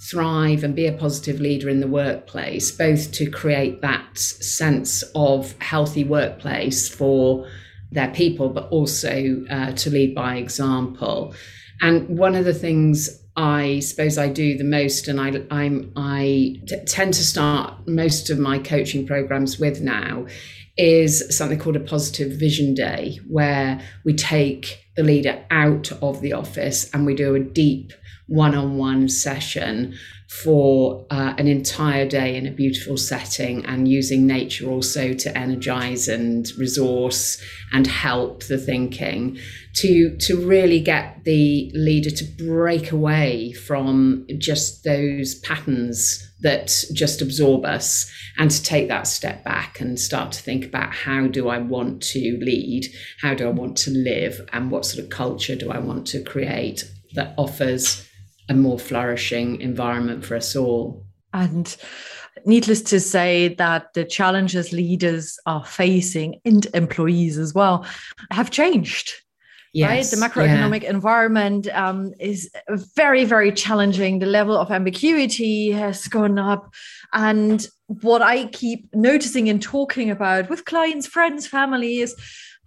thrive 0.00 0.64
and 0.64 0.74
be 0.74 0.86
a 0.86 0.92
positive 0.92 1.40
leader 1.40 1.68
in 1.68 1.80
the 1.80 1.86
workplace, 1.86 2.70
both 2.70 3.12
to 3.12 3.30
create 3.30 3.82
that 3.82 4.16
sense 4.16 5.02
of 5.14 5.54
healthy 5.60 6.04
workplace 6.04 6.88
for 6.88 7.46
their 7.92 8.10
people, 8.12 8.48
but 8.48 8.68
also 8.68 9.44
uh, 9.50 9.72
to 9.72 9.90
lead 9.90 10.14
by 10.14 10.36
example. 10.36 11.34
And 11.82 12.18
one 12.18 12.34
of 12.34 12.44
the 12.44 12.54
things 12.54 13.10
I 13.36 13.80
suppose 13.80 14.18
I 14.18 14.28
do 14.28 14.56
the 14.56 14.64
most, 14.64 15.08
and 15.08 15.20
I 15.20 15.42
I'm 15.50 15.92
I 15.96 16.60
t- 16.66 16.84
tend 16.86 17.14
to 17.14 17.24
start 17.24 17.86
most 17.86 18.28
of 18.30 18.38
my 18.38 18.58
coaching 18.58 19.06
programs 19.06 19.58
with 19.58 19.80
now, 19.80 20.26
is 20.76 21.36
something 21.36 21.58
called 21.58 21.76
a 21.76 21.80
positive 21.80 22.38
vision 22.38 22.74
day, 22.74 23.18
where 23.28 23.80
we 24.04 24.14
take 24.14 24.84
the 24.96 25.02
leader 25.02 25.42
out 25.50 25.92
of 26.02 26.20
the 26.20 26.32
office 26.32 26.90
and 26.92 27.06
we 27.06 27.14
do 27.14 27.34
a 27.34 27.40
deep 27.40 27.92
one 28.30 28.54
on 28.54 28.76
one 28.76 29.08
session 29.08 29.92
for 30.28 31.04
uh, 31.10 31.34
an 31.38 31.48
entire 31.48 32.06
day 32.08 32.36
in 32.36 32.46
a 32.46 32.52
beautiful 32.52 32.96
setting 32.96 33.66
and 33.66 33.88
using 33.88 34.24
nature 34.24 34.70
also 34.70 35.12
to 35.12 35.36
energize 35.36 36.06
and 36.06 36.52
resource 36.56 37.42
and 37.72 37.88
help 37.88 38.44
the 38.44 38.56
thinking 38.56 39.36
to 39.74 40.16
to 40.18 40.46
really 40.46 40.78
get 40.78 41.24
the 41.24 41.72
leader 41.74 42.10
to 42.10 42.24
break 42.24 42.92
away 42.92 43.52
from 43.52 44.24
just 44.38 44.84
those 44.84 45.34
patterns 45.40 46.24
that 46.42 46.84
just 46.92 47.20
absorb 47.20 47.64
us 47.64 48.08
and 48.38 48.52
to 48.52 48.62
take 48.62 48.86
that 48.86 49.08
step 49.08 49.42
back 49.42 49.80
and 49.80 49.98
start 49.98 50.30
to 50.30 50.40
think 50.40 50.64
about 50.64 50.94
how 50.94 51.26
do 51.26 51.48
I 51.48 51.58
want 51.58 52.00
to 52.12 52.38
lead 52.40 52.86
how 53.20 53.34
do 53.34 53.48
I 53.48 53.50
want 53.50 53.76
to 53.78 53.90
live 53.90 54.48
and 54.52 54.70
what 54.70 54.86
sort 54.86 55.02
of 55.02 55.10
culture 55.10 55.56
do 55.56 55.72
I 55.72 55.78
want 55.78 56.06
to 56.08 56.22
create 56.22 56.84
that 57.14 57.34
offers 57.36 58.06
a 58.50 58.54
more 58.54 58.78
flourishing 58.78 59.60
environment 59.60 60.24
for 60.24 60.36
us 60.36 60.54
all. 60.56 61.06
And 61.32 61.74
needless 62.44 62.82
to 62.82 63.00
say 63.00 63.54
that 63.54 63.94
the 63.94 64.04
challenges 64.04 64.72
leaders 64.72 65.38
are 65.46 65.64
facing 65.64 66.40
and 66.44 66.66
employees 66.74 67.38
as 67.38 67.54
well 67.54 67.86
have 68.30 68.50
changed 68.50 69.12
yes, 69.72 69.88
right 69.88 70.18
the 70.18 70.26
macroeconomic 70.26 70.82
yeah. 70.82 70.90
environment 70.90 71.68
um, 71.74 72.12
is 72.18 72.50
very 72.96 73.24
very 73.24 73.52
challenging 73.52 74.20
the 74.20 74.26
level 74.26 74.56
of 74.56 74.70
ambiguity 74.70 75.70
has 75.70 76.08
gone 76.08 76.38
up 76.38 76.72
and 77.12 77.68
what 78.00 78.22
i 78.22 78.46
keep 78.46 78.88
noticing 78.94 79.48
and 79.48 79.60
talking 79.60 80.10
about 80.10 80.48
with 80.48 80.64
clients 80.64 81.06
friends 81.06 81.46
family 81.46 81.98
is 81.98 82.14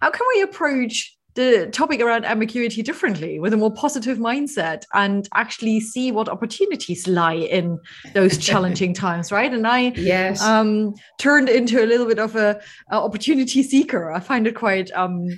how 0.00 0.10
can 0.10 0.26
we 0.36 0.42
approach 0.42 1.16
the 1.34 1.68
topic 1.72 2.00
around 2.00 2.24
ambiguity 2.24 2.82
differently 2.82 3.38
with 3.40 3.52
a 3.52 3.56
more 3.56 3.72
positive 3.72 4.18
mindset 4.18 4.84
and 4.92 5.28
actually 5.34 5.80
see 5.80 6.12
what 6.12 6.28
opportunities 6.28 7.08
lie 7.08 7.34
in 7.34 7.78
those 8.12 8.38
challenging 8.48 8.94
times 8.94 9.32
right? 9.32 9.52
And 9.52 9.66
i 9.66 9.92
yes. 9.96 10.40
um, 10.42 10.94
turned 11.18 11.48
into 11.48 11.82
a 11.82 11.86
little 11.86 12.06
bit 12.06 12.18
of 12.18 12.36
a, 12.36 12.60
a 12.90 12.96
opportunity 12.96 13.62
seeker. 13.62 14.12
I 14.12 14.20
find 14.20 14.46
it 14.46 14.54
quite 14.54 14.90
um, 14.92 15.28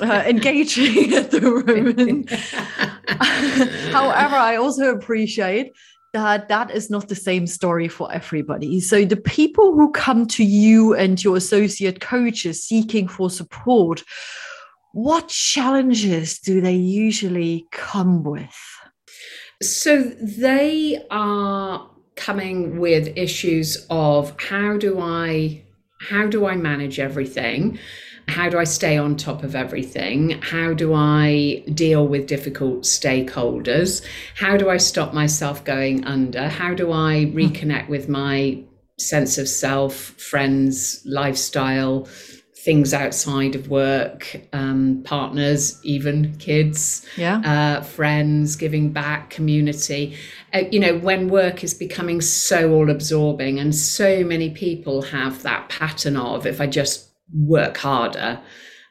uh, 0.00 0.24
engaging 0.26 1.14
at 1.20 1.30
the 1.30 1.40
moment. 1.40 2.30
However 3.92 4.36
i 4.36 4.56
also 4.56 4.90
appreciate 4.90 5.72
that 6.14 6.48
that 6.48 6.70
is 6.70 6.88
not 6.90 7.08
the 7.08 7.14
same 7.14 7.46
story 7.46 7.88
for 7.88 8.10
everybody. 8.12 8.80
So 8.80 9.04
the 9.04 9.16
people 9.16 9.74
who 9.74 9.90
come 9.90 10.26
to 10.28 10.44
you 10.44 10.94
and 10.94 11.22
your 11.22 11.36
associate 11.36 12.00
coaches 12.00 12.62
seeking 12.62 13.08
for 13.08 13.28
support, 13.28 14.04
what 14.94 15.26
challenges 15.26 16.38
do 16.38 16.60
they 16.60 16.76
usually 16.76 17.66
come 17.72 18.22
with? 18.22 18.56
So 19.60 20.02
they 20.02 21.04
are 21.10 21.90
coming 22.14 22.78
with 22.78 23.16
issues 23.16 23.86
of 23.90 24.40
how 24.40 24.76
do 24.76 25.00
I 25.00 25.62
how 26.00 26.28
do 26.28 26.46
I 26.46 26.54
manage 26.54 27.00
everything? 27.00 27.78
How 28.28 28.48
do 28.48 28.58
I 28.58 28.64
stay 28.64 28.96
on 28.96 29.16
top 29.16 29.42
of 29.42 29.56
everything? 29.56 30.40
How 30.42 30.74
do 30.74 30.94
I 30.94 31.64
deal 31.74 32.06
with 32.06 32.28
difficult 32.28 32.82
stakeholders? 32.82 34.04
How 34.36 34.56
do 34.56 34.70
I 34.70 34.76
stop 34.76 35.12
myself 35.12 35.64
going 35.64 36.04
under? 36.04 36.48
How 36.48 36.72
do 36.72 36.92
I 36.92 37.24
hmm. 37.24 37.36
reconnect 37.36 37.88
with 37.88 38.08
my 38.08 38.62
sense 38.98 39.38
of 39.38 39.48
self, 39.48 39.94
friends, 39.94 41.02
lifestyle, 41.04 42.06
things 42.64 42.94
outside 42.94 43.54
of 43.54 43.68
work, 43.68 44.40
um, 44.54 45.02
partners, 45.04 45.78
even 45.84 46.34
kids, 46.38 47.04
yeah. 47.18 47.42
uh, 47.44 47.82
friends, 47.82 48.56
giving 48.56 48.90
back, 48.90 49.28
community. 49.28 50.16
Uh, 50.54 50.62
you 50.70 50.80
know, 50.80 50.96
when 50.96 51.28
work 51.28 51.62
is 51.62 51.74
becoming 51.74 52.22
so 52.22 52.72
all 52.72 52.88
absorbing, 52.90 53.58
and 53.58 53.74
so 53.74 54.24
many 54.24 54.48
people 54.48 55.02
have 55.02 55.42
that 55.42 55.68
pattern 55.68 56.16
of 56.16 56.46
if 56.46 56.60
I 56.60 56.66
just 56.66 57.10
work 57.34 57.76
harder 57.76 58.40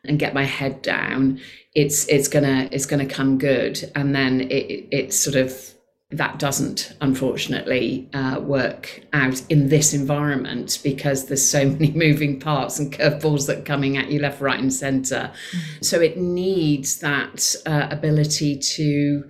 and 0.05 0.19
get 0.19 0.35
my 0.35 0.43
head 0.43 0.83
down, 0.83 1.39
it's 1.73 2.07
it's 2.07 2.27
gonna 2.27 2.69
it's 2.71 2.85
gonna 2.85 3.07
come 3.07 3.39
good, 3.39 3.91
and 3.95 4.13
then 4.15 4.41
it, 4.41 4.87
it's 4.91 5.19
sort 5.19 5.35
of 5.35 5.72
that 6.13 6.39
doesn't 6.39 6.93
unfortunately 7.01 8.09
uh, 8.13 8.39
work 8.39 9.01
out 9.13 9.41
in 9.49 9.69
this 9.69 9.93
environment 9.93 10.79
because 10.83 11.25
there's 11.25 11.45
so 11.45 11.65
many 11.69 11.91
moving 11.91 12.39
parts 12.39 12.79
and 12.79 12.93
curveballs 12.93 13.47
that 13.47 13.59
are 13.59 13.63
coming 13.63 13.97
at 13.97 14.09
you 14.09 14.19
left 14.19 14.41
right 14.41 14.59
and 14.59 14.73
center 14.73 15.31
mm-hmm. 15.51 15.81
so 15.81 15.99
it 15.99 16.17
needs 16.17 16.99
that 16.99 17.55
uh, 17.65 17.87
ability 17.89 18.57
to 18.57 19.23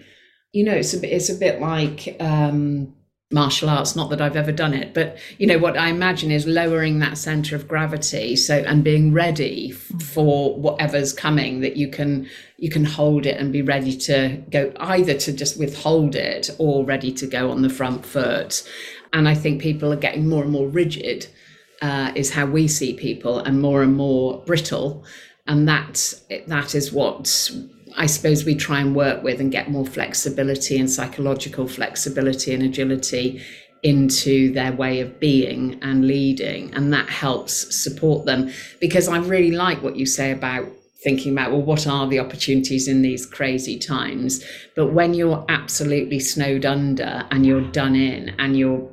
you 0.51 0.63
know 0.63 0.73
it's 0.73 0.93
a 0.93 0.97
bit 0.97 1.11
it's 1.11 1.29
a 1.29 1.35
bit 1.35 1.59
like 1.59 2.15
um, 2.19 2.93
martial 3.33 3.69
arts 3.69 3.95
not 3.95 4.09
that 4.09 4.21
i've 4.21 4.35
ever 4.35 4.51
done 4.51 4.73
it 4.73 4.93
but 4.93 5.17
you 5.37 5.47
know 5.47 5.57
what 5.57 5.77
i 5.77 5.89
imagine 5.89 6.31
is 6.31 6.45
lowering 6.45 6.99
that 6.99 7.17
center 7.17 7.55
of 7.55 7.67
gravity 7.67 8.35
so 8.35 8.57
and 8.67 8.83
being 8.83 9.11
ready 9.11 9.71
for 9.71 10.55
whatever's 10.55 11.11
coming 11.11 11.61
that 11.61 11.75
you 11.75 11.87
can 11.87 12.29
you 12.63 12.69
can 12.69 12.85
hold 12.85 13.25
it 13.25 13.37
and 13.37 13.51
be 13.51 13.61
ready 13.61 13.93
to 13.93 14.41
go 14.49 14.71
either 14.79 15.13
to 15.13 15.33
just 15.33 15.59
withhold 15.59 16.15
it 16.15 16.49
or 16.59 16.85
ready 16.85 17.11
to 17.11 17.27
go 17.27 17.51
on 17.51 17.61
the 17.61 17.69
front 17.69 18.05
foot. 18.05 18.63
And 19.11 19.27
i 19.27 19.35
think 19.35 19.61
people 19.61 19.91
are 19.91 19.97
getting 19.97 20.29
more 20.29 20.43
and 20.43 20.51
more 20.51 20.67
rigid 20.67 21.27
uh, 21.81 22.13
is 22.15 22.31
how 22.31 22.45
we 22.45 22.69
see 22.69 22.93
people 22.93 23.39
and 23.39 23.61
more 23.61 23.83
and 23.83 23.95
more 23.97 24.41
brittle. 24.45 25.03
And 25.45 25.67
that 25.67 26.13
that 26.47 26.73
is 26.73 26.93
what 26.93 27.51
I 27.95 28.05
suppose 28.07 28.45
we 28.45 28.55
try 28.55 28.79
and 28.79 28.95
work 28.95 29.23
with 29.23 29.39
and 29.39 29.51
get 29.51 29.69
more 29.69 29.85
flexibility 29.85 30.79
and 30.79 30.89
psychological 30.89 31.67
flexibility 31.67 32.53
and 32.53 32.63
agility 32.63 33.43
into 33.83 34.51
their 34.53 34.71
way 34.71 35.01
of 35.01 35.19
being 35.19 35.77
and 35.81 36.07
leading. 36.07 36.73
And 36.73 36.93
that 36.93 37.09
helps 37.09 37.83
support 37.83 38.25
them. 38.25 38.51
Because 38.79 39.07
I 39.07 39.17
really 39.17 39.51
like 39.51 39.83
what 39.83 39.97
you 39.97 40.05
say 40.05 40.31
about 40.31 40.67
thinking 41.03 41.33
about, 41.33 41.51
well, 41.51 41.61
what 41.61 41.85
are 41.85 42.07
the 42.07 42.19
opportunities 42.19 42.87
in 42.87 43.01
these 43.01 43.25
crazy 43.25 43.77
times? 43.77 44.43
But 44.75 44.93
when 44.93 45.13
you're 45.13 45.45
absolutely 45.49 46.19
snowed 46.19 46.65
under 46.65 47.27
and 47.29 47.45
you're 47.45 47.69
done 47.71 47.95
in 47.95 48.29
and 48.39 48.57
you're 48.57 48.89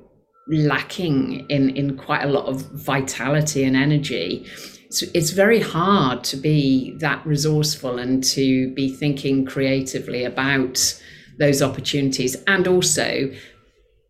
lacking 0.49 1.47
in, 1.49 1.71
in 1.77 1.97
quite 1.97 2.25
a 2.25 2.29
lot 2.29 2.47
of 2.47 2.63
vitality 2.73 3.63
and 3.63 3.77
energy, 3.77 4.45
it's, 4.91 5.31
very 5.31 5.61
hard 5.61 6.25
to 6.25 6.37
be 6.37 6.97
that 6.99 7.25
resourceful 7.25 7.99
and 7.99 8.25
to 8.25 8.73
be 8.75 8.93
thinking 8.93 9.47
creatively 9.47 10.25
about 10.25 11.01
those 11.39 11.63
opportunities. 11.63 12.37
And 12.47 12.67
also, 12.67 13.33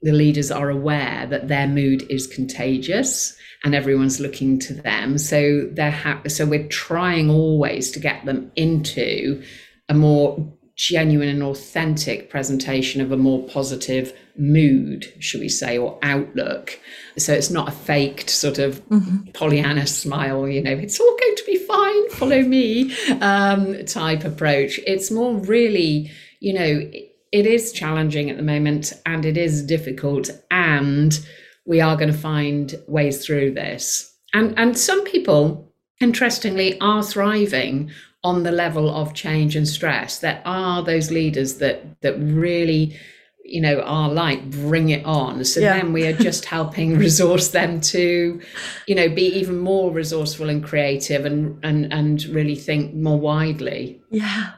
the 0.02 0.12
leaders 0.12 0.50
are 0.50 0.70
aware 0.70 1.26
that 1.26 1.48
their 1.48 1.68
mood 1.68 2.06
is 2.10 2.26
contagious 2.26 3.36
and 3.62 3.74
everyone's 3.74 4.20
looking 4.20 4.58
to 4.60 4.74
them. 4.74 5.18
So 5.18 5.68
they're 5.72 5.90
ha- 5.90 6.22
so 6.28 6.46
we're 6.46 6.68
trying 6.68 7.30
always 7.30 7.90
to 7.92 8.00
get 8.00 8.24
them 8.24 8.50
into 8.56 9.42
a 9.88 9.94
more 9.94 10.52
genuine 10.80 11.28
and 11.28 11.42
authentic 11.42 12.30
presentation 12.30 13.02
of 13.02 13.12
a 13.12 13.16
more 13.16 13.46
positive 13.48 14.18
mood, 14.38 15.12
should 15.18 15.40
we 15.40 15.48
say, 15.48 15.76
or 15.76 15.98
outlook. 16.02 16.80
So 17.18 17.34
it's 17.34 17.50
not 17.50 17.68
a 17.68 17.72
faked 17.72 18.30
sort 18.30 18.58
of 18.58 18.82
mm-hmm. 18.88 19.30
Pollyanna 19.32 19.86
smile, 19.86 20.48
you 20.48 20.62
know, 20.62 20.72
it's 20.72 20.98
all 20.98 21.16
going 21.20 21.36
to 21.36 21.44
be 21.46 21.58
fine, 21.58 22.10
follow 22.10 22.40
me 22.40 22.96
um, 23.20 23.84
type 23.84 24.24
approach. 24.24 24.80
It's 24.86 25.10
more 25.10 25.34
really, 25.34 26.10
you 26.40 26.54
know, 26.54 26.90
it 27.30 27.46
is 27.46 27.72
challenging 27.72 28.30
at 28.30 28.38
the 28.38 28.42
moment 28.42 28.94
and 29.04 29.26
it 29.26 29.36
is 29.36 29.62
difficult, 29.62 30.30
and 30.50 31.20
we 31.66 31.82
are 31.82 31.94
going 31.94 32.10
to 32.10 32.18
find 32.18 32.74
ways 32.88 33.22
through 33.22 33.52
this. 33.52 34.16
And, 34.32 34.58
and 34.58 34.78
some 34.78 35.04
people, 35.04 35.74
interestingly, 36.00 36.80
are 36.80 37.02
thriving 37.02 37.90
on 38.22 38.42
the 38.42 38.52
level 38.52 38.94
of 38.94 39.14
change 39.14 39.56
and 39.56 39.66
stress. 39.66 40.18
There 40.18 40.42
are 40.44 40.82
those 40.82 41.10
leaders 41.10 41.58
that 41.58 42.00
that 42.02 42.18
really 42.18 42.98
you 43.44 43.60
know 43.60 43.80
are 43.80 44.08
like 44.08 44.48
bring 44.50 44.90
it 44.90 45.04
on 45.04 45.44
so 45.44 45.60
yeah. 45.60 45.76
then 45.76 45.92
we 45.92 46.06
are 46.06 46.12
just 46.12 46.44
helping 46.44 46.96
resource 47.06 47.48
them 47.48 47.80
to 47.80 48.40
you 48.86 48.94
know 48.94 49.08
be 49.08 49.26
even 49.26 49.58
more 49.58 49.90
resourceful 49.90 50.48
and 50.48 50.62
creative 50.62 51.24
and 51.24 51.58
and 51.64 51.92
and 51.92 52.24
really 52.26 52.54
think 52.54 52.94
more 52.94 53.18
widely 53.18 54.00
yeah 54.10 54.52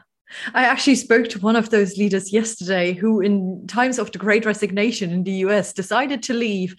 I 0.55 0.65
actually 0.65 0.95
spoke 0.95 1.29
to 1.29 1.39
one 1.41 1.57
of 1.57 1.69
those 1.69 1.99
leaders 1.99 2.33
yesterday 2.33 2.95
who, 2.95 3.21
in 3.21 3.67
times 3.67 3.99
of 3.99 4.13
the 4.13 4.19
great 4.19 4.47
resignation 4.47 5.11
in 5.11 5.25
the 5.25 5.45
US, 5.47 5.75
decided 5.75 6.23
to 6.23 6.33
leave 6.33 6.75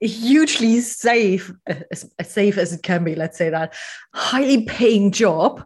hugely 0.00 0.80
safe, 0.80 1.52
as, 1.66 2.08
as 2.20 2.30
safe 2.30 2.58
as 2.58 2.72
it 2.72 2.84
can 2.84 3.02
be, 3.02 3.16
let's 3.16 3.36
say 3.36 3.50
that, 3.50 3.74
highly 4.14 4.64
paying 4.66 5.10
job 5.10 5.64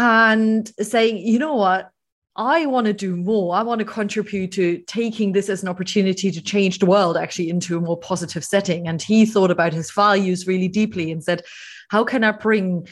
and 0.00 0.72
saying, 0.80 1.18
you 1.18 1.38
know 1.38 1.56
what, 1.56 1.90
I 2.34 2.64
want 2.64 2.86
to 2.86 2.94
do 2.94 3.16
more. 3.16 3.54
I 3.54 3.62
want 3.62 3.80
to 3.80 3.84
contribute 3.84 4.50
to 4.52 4.78
taking 4.86 5.32
this 5.32 5.50
as 5.50 5.62
an 5.62 5.68
opportunity 5.68 6.30
to 6.30 6.40
change 6.40 6.78
the 6.78 6.86
world 6.86 7.18
actually 7.18 7.50
into 7.50 7.76
a 7.76 7.82
more 7.82 7.98
positive 7.98 8.42
setting. 8.42 8.88
And 8.88 9.02
he 9.02 9.26
thought 9.26 9.50
about 9.50 9.74
his 9.74 9.90
values 9.90 10.46
really 10.46 10.68
deeply 10.68 11.12
and 11.12 11.22
said, 11.22 11.42
how 11.90 12.04
can 12.04 12.24
I 12.24 12.32
bring 12.32 12.88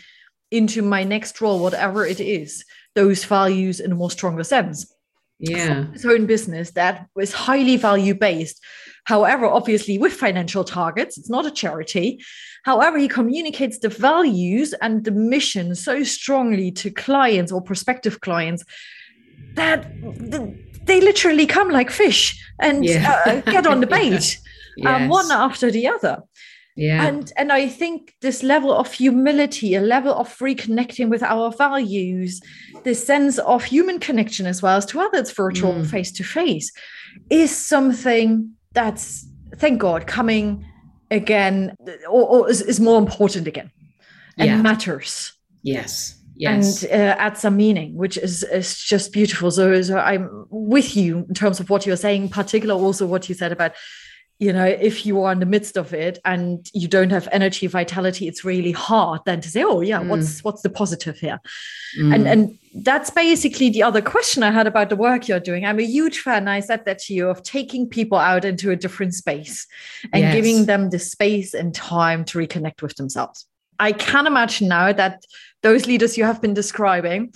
into 0.50 0.82
my 0.82 1.02
next 1.02 1.40
role, 1.40 1.60
whatever 1.60 2.04
it 2.04 2.20
is, 2.20 2.62
those 2.94 3.24
values 3.24 3.80
in 3.80 3.92
a 3.92 3.94
more 3.94 4.10
stronger 4.10 4.44
sense? 4.44 4.92
Yeah. 5.38 5.86
His 5.92 6.04
own 6.04 6.26
business 6.26 6.72
that 6.72 7.06
was 7.14 7.32
highly 7.32 7.76
value 7.76 8.14
based. 8.14 8.62
However, 9.04 9.46
obviously 9.46 9.96
with 9.96 10.12
financial 10.12 10.64
targets, 10.64 11.16
it's 11.16 11.30
not 11.30 11.46
a 11.46 11.50
charity. 11.50 12.20
However, 12.64 12.98
he 12.98 13.08
communicates 13.08 13.78
the 13.78 13.88
values 13.88 14.74
and 14.82 15.04
the 15.04 15.12
mission 15.12 15.74
so 15.74 16.02
strongly 16.02 16.70
to 16.72 16.90
clients 16.90 17.52
or 17.52 17.62
prospective 17.62 18.20
clients 18.20 18.64
that 19.54 19.90
they 20.84 21.00
literally 21.00 21.46
come 21.46 21.70
like 21.70 21.90
fish 21.90 22.44
and 22.60 22.84
yeah. 22.84 23.22
uh, 23.26 23.40
get 23.50 23.66
on 23.66 23.80
the 23.80 23.86
bait, 23.98 24.38
yes. 24.76 24.86
um, 24.86 25.08
one 25.08 25.30
after 25.30 25.70
the 25.70 25.86
other. 25.86 26.22
Yeah. 26.78 27.08
And 27.08 27.32
and 27.36 27.50
I 27.50 27.66
think 27.66 28.14
this 28.20 28.44
level 28.44 28.72
of 28.72 28.92
humility, 28.92 29.74
a 29.74 29.80
level 29.80 30.14
of 30.14 30.28
reconnecting 30.38 31.08
with 31.08 31.24
our 31.24 31.50
values, 31.50 32.40
this 32.84 33.04
sense 33.04 33.38
of 33.38 33.64
human 33.64 33.98
connection 33.98 34.46
as 34.46 34.62
well 34.62 34.76
as 34.76 34.86
to 34.86 35.00
others, 35.00 35.32
virtual 35.32 35.84
face 35.84 36.12
to 36.12 36.22
face, 36.22 36.70
is 37.30 37.50
something 37.50 38.52
that's 38.74 39.26
thank 39.56 39.80
God 39.80 40.06
coming 40.06 40.64
again 41.10 41.74
or, 42.08 42.28
or 42.28 42.50
is, 42.50 42.62
is, 42.62 42.78
more 42.78 42.98
important 43.00 43.48
again 43.48 43.72
and 44.36 44.48
yeah. 44.48 44.62
matters. 44.62 45.32
Yes. 45.64 46.14
Yes. 46.36 46.84
and 46.84 46.92
uh, 46.92 47.16
add 47.18 47.36
some 47.36 47.56
meaning 47.56 47.96
which 47.96 48.16
is 48.16 48.44
is 48.44 48.78
just 48.78 49.12
beautiful. 49.12 49.50
So, 49.50 49.82
so 49.82 49.98
i'm 49.98 50.46
with 50.50 50.96
you 50.96 51.26
in 51.28 51.34
terms 51.34 51.58
of 51.58 51.68
what 51.68 51.84
you're 51.84 51.96
saying 51.96 52.28
particular 52.28 52.76
also 52.76 53.04
what 53.08 53.28
you 53.28 53.34
said 53.34 53.50
about 53.50 53.72
you 54.38 54.52
know 54.52 54.64
if 54.64 55.04
you 55.04 55.20
are 55.22 55.32
in 55.32 55.40
the 55.40 55.46
midst 55.46 55.76
of 55.76 55.92
it 55.92 56.18
and 56.24 56.70
you 56.72 56.86
don't 56.86 57.10
have 57.10 57.28
energy 57.32 57.66
vitality 57.66 58.28
it's 58.28 58.44
really 58.44 58.72
hard 58.72 59.20
then 59.26 59.40
to 59.40 59.48
say 59.50 59.64
oh 59.64 59.80
yeah 59.80 60.00
mm. 60.00 60.08
what's 60.08 60.44
what's 60.44 60.62
the 60.62 60.70
positive 60.70 61.18
here 61.18 61.40
mm. 61.98 62.14
and 62.14 62.28
and 62.28 62.58
that's 62.84 63.10
basically 63.10 63.68
the 63.70 63.82
other 63.82 64.00
question 64.00 64.42
i 64.42 64.50
had 64.50 64.66
about 64.66 64.88
the 64.88 64.96
work 64.96 65.26
you're 65.26 65.40
doing 65.40 65.64
i'm 65.64 65.78
a 65.78 65.84
huge 65.84 66.20
fan 66.20 66.46
i 66.46 66.60
said 66.60 66.84
that 66.84 66.98
to 66.98 67.14
you 67.14 67.28
of 67.28 67.42
taking 67.42 67.88
people 67.88 68.18
out 68.18 68.44
into 68.44 68.70
a 68.70 68.76
different 68.76 69.14
space 69.14 69.66
and 70.12 70.22
yes. 70.22 70.34
giving 70.34 70.66
them 70.66 70.90
the 70.90 70.98
space 70.98 71.54
and 71.54 71.74
time 71.74 72.24
to 72.24 72.38
reconnect 72.38 72.80
with 72.82 72.94
themselves 72.96 73.46
i 73.80 73.90
can 73.92 74.26
imagine 74.26 74.68
now 74.68 74.92
that 74.92 75.24
those 75.62 75.86
leaders 75.86 76.16
you 76.16 76.24
have 76.24 76.40
been 76.40 76.54
describing 76.54 77.32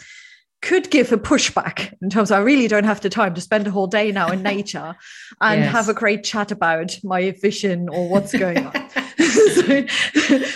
could 0.63 0.91
give 0.91 1.13
a 1.13 1.19
pushback 1.19 1.93
in 2.01 2.09
terms 2.09 2.31
of 2.31 2.39
I 2.39 2.41
really 2.41 2.69
don't 2.69 2.85
have 2.85 3.01
the 3.01 3.11
time 3.11 3.35
to 3.35 3.41
spend 3.41 3.67
a 3.67 3.71
whole 3.71 3.89
day 3.89 4.11
now 4.13 4.29
in 4.29 4.43
nature 4.55 4.97
and 5.41 5.61
yes. 5.61 5.73
have 5.73 5.89
a 5.89 5.95
great 5.95 6.25
chat 6.25 6.51
about 6.51 6.97
my 7.05 7.33
vision 7.33 7.89
or 7.89 8.09
what's 8.09 8.33
going 8.33 8.67
on. 8.67 8.73
so, 9.55 9.87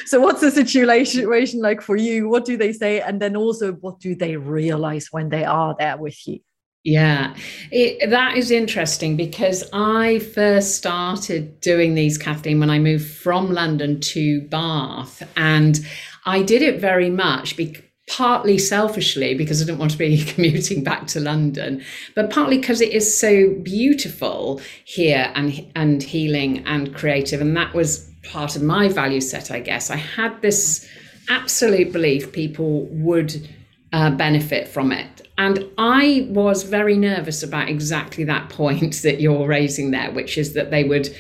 so, 0.07 0.21
what's 0.21 0.41
the 0.41 0.51
situation 0.51 1.61
like 1.61 1.81
for 1.81 1.97
you? 1.97 2.29
What 2.29 2.45
do 2.45 2.57
they 2.57 2.73
say? 2.73 3.01
And 3.01 3.21
then 3.21 3.37
also, 3.37 3.73
what 3.73 4.01
do 4.01 4.15
they 4.15 4.37
realize 4.37 5.09
when 5.11 5.29
they 5.29 5.45
are 5.45 5.77
there 5.79 5.97
with 5.97 6.27
you? 6.27 6.41
Yeah, 6.85 7.35
it, 7.73 8.11
that 8.11 8.37
is 8.37 8.51
interesting 8.51 9.17
because 9.17 9.65
I 9.73 10.21
first 10.21 10.77
started 10.77 11.61
doing 11.61 11.95
these, 11.95 12.17
Kathleen, 12.17 12.61
when 12.61 12.71
I 12.71 12.79
moved 12.79 13.11
from 13.11 13.53
London 13.53 14.01
to 14.01 14.43
Bath. 14.43 15.23
And 15.37 15.81
I 16.27 16.43
did 16.43 16.63
it 16.63 16.81
very 16.81 17.11
much 17.11 17.57
because 17.57 17.83
partly 18.09 18.57
selfishly 18.59 19.35
because 19.35 19.61
I 19.61 19.65
didn't 19.67 19.79
want 19.79 19.93
to 19.93 19.99
be 19.99 20.25
commuting 20.35 20.85
back 20.85 21.07
to 21.09 21.21
London, 21.21 21.83
but 22.15 22.31
partly 22.31 22.59
because 22.59 22.81
it 22.81 22.93
is 22.93 23.19
so 23.19 23.51
beautiful 23.63 24.61
here 24.85 25.31
and 25.35 25.67
and 25.75 26.03
healing 26.03 26.65
and 26.67 26.95
creative, 26.95 27.41
and 27.41 27.57
that 27.57 27.75
was 27.75 28.11
part 28.23 28.57
of 28.57 28.63
my 28.63 28.89
value 28.89 29.21
set, 29.21 29.51
I 29.51 29.61
guess. 29.61 29.91
I 29.91 29.97
had 29.97 30.41
this 30.43 30.89
absolute 31.29 31.93
belief 31.93 32.33
people 32.33 32.87
would 32.87 33.49
uh, 33.93 34.11
benefit 34.11 34.69
from 34.69 34.93
it. 34.93 35.27
And 35.39 35.65
I 35.79 36.27
was 36.31 36.63
very 36.63 36.97
nervous 36.97 37.43
about 37.43 37.69
exactly 37.69 38.25
that 38.25 38.49
point 38.51 39.03
that 39.03 39.21
you're 39.21 39.47
raising 39.47 39.91
there, 39.91 40.11
which 40.11 40.39
is 40.39 40.55
that 40.55 40.71
they 40.71 40.85
would 40.85 41.15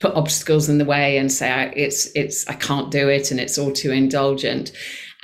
put 0.00 0.14
obstacles 0.14 0.68
in 0.68 0.78
the 0.78 0.84
way 0.84 1.16
and 1.16 1.30
say 1.30 1.72
it's 1.76 2.10
it's 2.16 2.48
I 2.48 2.54
can't 2.54 2.90
do 2.90 3.08
it 3.08 3.30
and 3.30 3.38
it's 3.38 3.56
all 3.56 3.72
too 3.72 3.92
indulgent. 3.92 4.72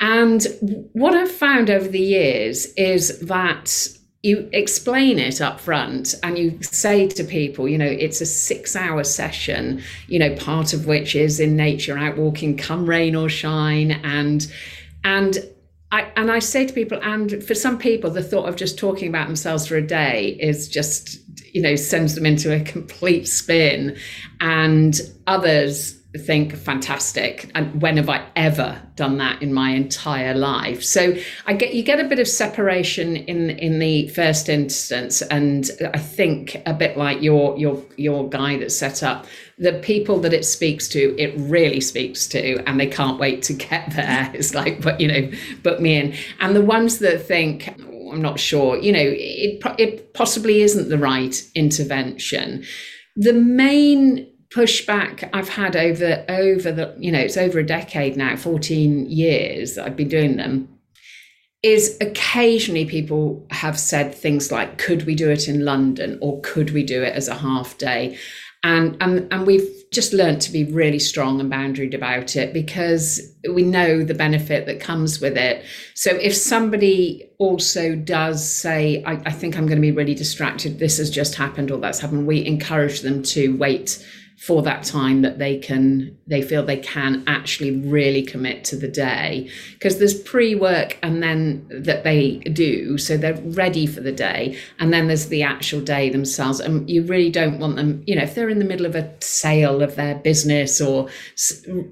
And 0.01 0.47
what 0.93 1.15
I've 1.15 1.31
found 1.31 1.71
over 1.71 1.89
the 1.89 2.01
years 2.01 2.67
is 2.75 3.19
that 3.21 3.89
you 4.23 4.49
explain 4.53 5.19
it 5.19 5.41
up 5.41 5.61
front 5.61 6.15
and 6.23 6.37
you 6.37 6.59
say 6.63 7.07
to 7.09 7.25
people, 7.25 7.69
you 7.69 7.79
know, 7.79 7.87
it's 7.87 8.21
a 8.21 8.27
six 8.27 8.75
hour 8.75 9.05
session, 9.05 9.83
you 10.09 10.19
know, 10.19 10.35
part 10.37 10.73
of 10.73 10.87
which 10.87 11.15
is 11.15 11.41
in 11.41 11.57
nature, 11.57 11.97
out 11.97 12.17
walking, 12.17 12.57
come 12.57 12.89
rain 12.89 13.15
or 13.15 13.29
shine. 13.29 13.93
And, 13.93 14.51
and, 15.05 15.39
I, 15.93 16.13
and 16.17 16.31
I 16.31 16.41
say 16.41 16.67
to 16.67 16.73
people, 16.73 16.99
and 17.03 17.43
for 17.43 17.55
some 17.55 17.79
people, 17.79 18.11
the 18.11 18.23
thought 18.23 18.49
of 18.49 18.57
just 18.57 18.77
talking 18.77 19.09
about 19.09 19.27
themselves 19.27 19.67
for 19.67 19.77
a 19.77 19.87
day 19.87 20.37
is 20.41 20.69
just 20.69 21.21
you 21.55 21.63
know 21.63 21.77
sends 21.77 22.15
them 22.15 22.27
into 22.27 22.55
a 22.55 22.61
complete 22.65 23.27
spin 23.27 23.97
and 24.41 25.01
others 25.27 25.98
think 26.17 26.57
fantastic 26.57 27.51
and 27.55 27.83
when 27.83 27.99
have 27.99 28.09
i 28.09 28.27
ever 28.35 28.81
done 28.95 29.19
that 29.19 29.43
in 29.43 29.53
my 29.53 29.71
entire 29.71 30.35
life? 30.35 30.83
So 30.83 31.15
i 31.47 31.53
get 31.53 31.75
you 31.75 31.83
get 31.83 32.01
a 32.01 32.05
bit 32.05 32.19
of 32.19 32.27
separation 32.27 33.17
in 33.17 33.51
in 33.51 33.79
the 33.79 34.09
first 34.09 34.49
instance 34.49 35.21
and 35.23 35.71
i 35.93 35.99
think 35.99 36.63
a 36.65 36.73
bit 36.73 36.97
like 36.97 37.21
your 37.21 37.59
your 37.59 37.83
your 37.97 38.29
guy 38.29 38.57
that's 38.57 38.77
set 38.77 39.03
up 39.03 39.27
the 39.59 39.75
people 39.81 40.19
that 40.21 40.33
it 40.33 40.45
speaks 40.45 40.89
to 40.89 41.15
it 41.21 41.35
really 41.37 41.81
speaks 41.81 42.27
to 42.29 42.57
and 42.67 42.81
they 42.81 42.87
can't 42.87 43.19
wait 43.19 43.43
to 43.43 43.53
get 43.53 43.91
there. 43.95 44.31
It's 44.33 44.55
like 44.55 44.81
but 44.81 45.01
you 45.01 45.09
know 45.09 45.31
put 45.63 45.83
me 45.83 45.97
in. 45.97 46.15
And 46.41 46.57
the 46.57 46.65
ones 46.65 47.01
that 47.01 47.27
think 47.27 47.75
oh, 47.83 48.13
i'm 48.13 48.23
not 48.23 48.41
sure 48.41 48.79
you 48.79 48.93
know 48.93 49.05
it 49.05 49.63
it 49.79 50.15
possibly 50.15 50.63
isn't 50.63 50.89
the 50.89 50.99
right 50.99 51.43
intervention. 51.55 52.65
The 53.17 53.35
main 53.35 54.27
pushback 54.51 55.29
I've 55.33 55.49
had 55.49 55.77
over 55.77 56.25
over 56.29 56.73
the 56.73 56.95
you 56.99 57.13
know 57.13 57.19
it's 57.19 57.37
over 57.37 57.59
a 57.59 57.67
decade 57.67 58.17
now 58.17 58.35
14 58.37 59.11
years 59.11 59.77
I've 59.77 59.97
been 59.97 60.09
doing 60.09 60.37
them 60.37 60.79
is 61.63 61.97
occasionally 62.01 62.85
people 62.85 63.47
have 63.51 63.79
said 63.79 64.15
things 64.15 64.53
like 64.53 64.79
could 64.79 65.07
we 65.07 65.15
do 65.15 65.31
it 65.31 65.49
in 65.49 65.65
London 65.65 66.19
or 66.23 66.41
could 66.43 66.71
we 66.71 66.85
do 66.85 67.03
it 67.03 67.15
as 67.15 67.29
a 67.29 67.35
half 67.35 67.77
day? 67.79 68.17
And 68.65 68.97
and 69.01 69.33
and 69.33 69.47
we've 69.47 69.69
just 69.93 70.13
learned 70.13 70.41
to 70.43 70.53
be 70.53 70.65
really 70.65 70.99
strong 70.99 71.41
and 71.41 71.51
boundaried 71.51 71.95
about 71.95 72.37
it 72.37 72.53
because 72.53 73.21
we 73.53 73.63
know 73.63 74.05
the 74.05 74.15
benefit 74.15 74.67
that 74.67 74.81
comes 74.81 75.21
with 75.21 75.37
it. 75.37 75.65
So 75.95 76.11
if 76.11 76.35
somebody 76.35 77.31
also 77.39 77.95
does 77.97 78.47
say 78.49 79.03
I, 79.05 79.13
I 79.27 79.33
think 79.33 79.57
i'm 79.57 79.67
going 79.67 79.79
to 79.79 79.83
be 79.83 79.93
really 79.93 80.15
distracted. 80.15 80.79
This 80.79 80.99
has 80.99 81.11
just 81.11 81.35
happened 81.35 81.71
or 81.71 81.79
that's 81.79 82.01
happened 82.01 82.27
we 82.27 82.45
encourage 82.45 83.01
them 83.01 83.23
to 83.25 83.57
wait 83.57 84.05
for 84.39 84.63
that 84.63 84.85
time 84.85 85.23
that 85.23 85.39
they 85.39 85.59
can 85.59 86.17
they 86.29 86.41
feel 86.41 86.65
they 86.65 86.77
can 86.79 87.25
actually 87.27 87.81
really 87.81 88.23
commit 88.23 88.65
to 88.65 88.77
the 88.77 88.89
day. 88.89 89.51
Because 89.73 89.99
there's 89.99 90.19
pre-work 90.21 90.97
and 91.03 91.23
then 91.23 91.67
that 91.71 92.05
they 92.05 92.39
do 92.39 92.99
so 92.99 93.17
they're 93.17 93.41
ready 93.43 93.87
for 93.87 94.01
the 94.01 94.13
day. 94.13 94.57
And 94.79 94.93
then 94.93 95.09
there's 95.09 95.27
the 95.27 95.43
actual 95.43 95.81
day 95.81 96.09
themselves. 96.09 96.61
And 96.61 96.89
you 96.89 97.05
really 97.05 97.31
don't 97.31 97.59
want 97.59 97.77
them 97.77 98.03
you 98.07 98.15
know 98.15 98.23
if 98.23 98.35
they're 98.35 98.49
in 98.49 98.61
the 98.61 98.65
middle 98.65 98.87
of 98.87 98.95
a 98.95 99.13
sale 99.21 99.83
of 99.83 99.97
their 99.97 100.15
business 100.17 100.81
or 100.81 101.09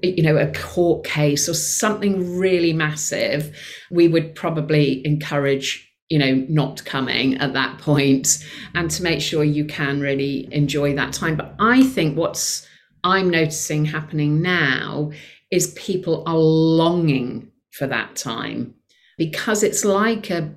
you 0.01 0.23
know 0.23 0.37
a 0.37 0.51
court 0.53 1.05
case 1.05 1.49
or 1.49 1.53
something 1.53 2.37
really 2.37 2.73
massive 2.73 3.55
we 3.91 4.07
would 4.07 4.35
probably 4.35 5.05
encourage 5.05 5.86
you 6.09 6.17
know, 6.17 6.45
not 6.47 6.83
coming 6.85 7.37
at 7.37 7.53
that 7.53 7.79
point 7.79 8.43
and 8.75 8.89
to 8.91 9.03
make 9.03 9.21
sure 9.21 9.43
you 9.43 9.65
can 9.65 9.99
really 9.99 10.47
enjoy 10.53 10.95
that 10.95 11.13
time. 11.13 11.35
But 11.35 11.55
I 11.59 11.83
think 11.83 12.17
what's 12.17 12.65
I'm 13.03 13.29
noticing 13.29 13.85
happening 13.85 14.41
now 14.41 15.11
is 15.51 15.73
people 15.73 16.23
are 16.25 16.37
longing 16.37 17.51
for 17.71 17.87
that 17.87 18.15
time 18.15 18.73
because 19.17 19.63
it's 19.63 19.85
like 19.85 20.29
a 20.29 20.55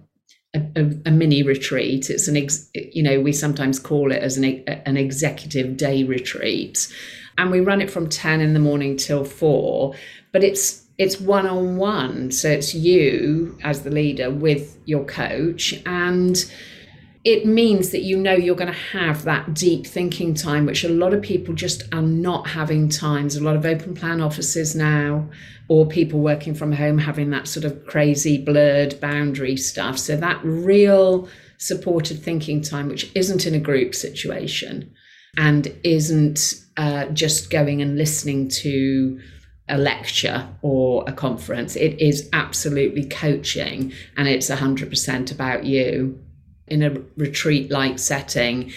a, 0.55 0.91
a, 1.07 1.13
mini 1.13 1.45
retreat. 1.45 2.11
It's 2.11 2.27
an, 2.27 2.37
ex, 2.37 2.69
you 2.75 3.05
know, 3.05 3.21
we 3.21 3.33
sometimes 3.33 3.79
call 3.79 4.11
it 4.11 4.21
as 4.21 4.37
an, 4.37 4.65
an 4.67 4.97
executive 4.97 5.77
day 5.77 6.03
retreat. 6.03 6.93
And 7.39 7.53
we 7.53 7.61
run 7.61 7.81
it 7.81 7.89
from 7.89 8.09
10 8.09 8.41
in 8.41 8.53
the 8.53 8.59
morning 8.59 8.97
till 8.97 9.25
four, 9.25 9.95
but 10.33 10.43
it's 10.43 10.80
it's 11.01 11.19
one 11.19 11.47
on 11.47 11.79
one. 11.79 12.31
So 12.31 12.51
it's 12.51 12.75
you 12.75 13.57
as 13.63 13.85
the 13.85 13.91
leader 13.91 14.31
with 14.31 14.77
your 14.85 15.03
coach. 15.07 15.73
And 15.87 16.37
it 17.25 17.47
means 17.47 17.89
that 17.93 18.03
you 18.03 18.19
know 18.19 18.35
you're 18.35 18.55
going 18.55 18.71
to 18.71 18.79
have 18.79 19.25
that 19.25 19.55
deep 19.55 19.87
thinking 19.87 20.35
time, 20.35 20.67
which 20.67 20.85
a 20.85 20.91
lot 20.91 21.15
of 21.15 21.23
people 21.23 21.55
just 21.55 21.85
are 21.95 22.03
not 22.03 22.49
having 22.49 22.91
times. 22.91 23.35
A 23.35 23.43
lot 23.43 23.57
of 23.57 23.65
open 23.65 23.95
plan 23.95 24.21
offices 24.21 24.77
now, 24.77 25.27
or 25.69 25.87
people 25.87 26.21
working 26.21 26.55
from 26.55 26.71
home 26.71 26.99
having 26.99 27.31
that 27.31 27.49
sort 27.49 27.65
of 27.65 27.87
crazy 27.87 28.37
blurred 28.37 29.01
boundary 29.01 29.57
stuff. 29.57 29.99
So 29.99 30.17
that 30.17 30.39
real 30.45 31.31
supported 31.57 32.23
thinking 32.23 32.61
time, 32.61 32.89
which 32.89 33.11
isn't 33.15 33.47
in 33.47 33.55
a 33.55 33.59
group 33.59 33.95
situation 33.95 34.95
and 35.39 35.75
isn't 35.83 36.63
uh, 36.77 37.07
just 37.07 37.49
going 37.49 37.81
and 37.81 37.97
listening 37.97 38.49
to 38.49 39.19
a 39.71 39.79
lecture 39.79 40.49
or 40.63 41.05
a 41.07 41.13
conference. 41.13 41.77
It 41.77 42.01
is 42.01 42.29
absolutely 42.33 43.05
coaching 43.07 43.93
and 44.17 44.29
it's 44.29 44.51
100% 44.51 45.33
about 45.33 45.65
you 45.65 46.19
in 46.67 46.83
a 46.83 47.01
retreat 47.17 47.71
like 47.71 47.99
setting. 47.99 48.73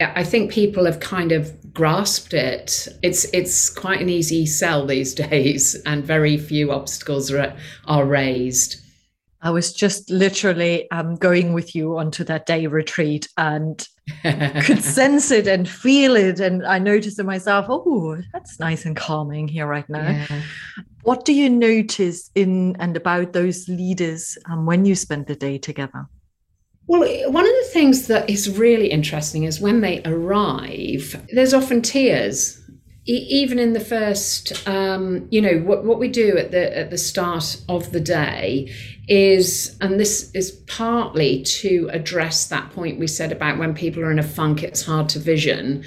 I 0.00 0.24
think 0.24 0.50
people 0.50 0.84
have 0.84 1.00
kind 1.00 1.32
of 1.32 1.72
grasped 1.72 2.34
it. 2.34 2.88
It's 3.02 3.24
it's 3.32 3.70
quite 3.70 4.00
an 4.00 4.10
easy 4.10 4.44
sell 4.44 4.84
these 4.84 5.14
days, 5.26 5.74
and 5.86 6.04
very 6.04 6.36
few 6.36 6.70
obstacles 6.70 7.32
are, 7.32 7.56
are 7.86 8.04
raised. 8.04 8.80
I 9.42 9.50
was 9.50 9.72
just 9.72 10.10
literally 10.10 10.90
um, 10.90 11.14
going 11.16 11.52
with 11.52 11.74
you 11.74 11.98
onto 11.98 12.24
that 12.24 12.46
day 12.46 12.66
retreat 12.66 13.28
and 13.36 13.86
could 14.22 14.82
sense 14.82 15.30
it 15.30 15.46
and 15.46 15.68
feel 15.68 16.16
it. 16.16 16.40
And 16.40 16.66
I 16.66 16.78
noticed 16.78 17.18
in 17.18 17.26
myself, 17.26 17.66
oh, 17.68 18.20
that's 18.32 18.58
nice 18.58 18.86
and 18.86 18.96
calming 18.96 19.48
here 19.48 19.66
right 19.66 19.88
now. 19.88 20.10
Yeah. 20.10 20.42
What 21.02 21.24
do 21.24 21.32
you 21.32 21.48
notice 21.48 22.30
in 22.34 22.76
and 22.80 22.96
about 22.96 23.32
those 23.32 23.68
leaders 23.68 24.36
um, 24.50 24.66
when 24.66 24.84
you 24.84 24.94
spend 24.94 25.26
the 25.26 25.36
day 25.36 25.58
together? 25.58 26.06
Well, 26.88 27.00
one 27.32 27.44
of 27.44 27.52
the 27.52 27.70
things 27.72 28.06
that 28.06 28.30
is 28.30 28.56
really 28.56 28.88
interesting 28.88 29.42
is 29.42 29.60
when 29.60 29.80
they 29.80 30.02
arrive, 30.04 31.20
there's 31.32 31.52
often 31.52 31.82
tears 31.82 32.55
even 33.06 33.58
in 33.58 33.72
the 33.72 33.80
first 33.80 34.66
um, 34.68 35.28
you 35.30 35.40
know 35.40 35.58
what, 35.58 35.84
what 35.84 35.98
we 35.98 36.08
do 36.08 36.36
at 36.36 36.50
the 36.50 36.76
at 36.76 36.90
the 36.90 36.98
start 36.98 37.60
of 37.68 37.92
the 37.92 38.00
day 38.00 38.72
is 39.08 39.76
and 39.80 40.00
this 40.00 40.30
is 40.34 40.50
partly 40.66 41.42
to 41.44 41.88
address 41.92 42.48
that 42.48 42.70
point 42.70 42.98
we 42.98 43.06
said 43.06 43.30
about 43.30 43.58
when 43.58 43.74
people 43.74 44.02
are 44.02 44.10
in 44.10 44.18
a 44.18 44.24
funk 44.24 44.62
it's 44.62 44.84
hard 44.84 45.08
to 45.10 45.18
vision. 45.18 45.84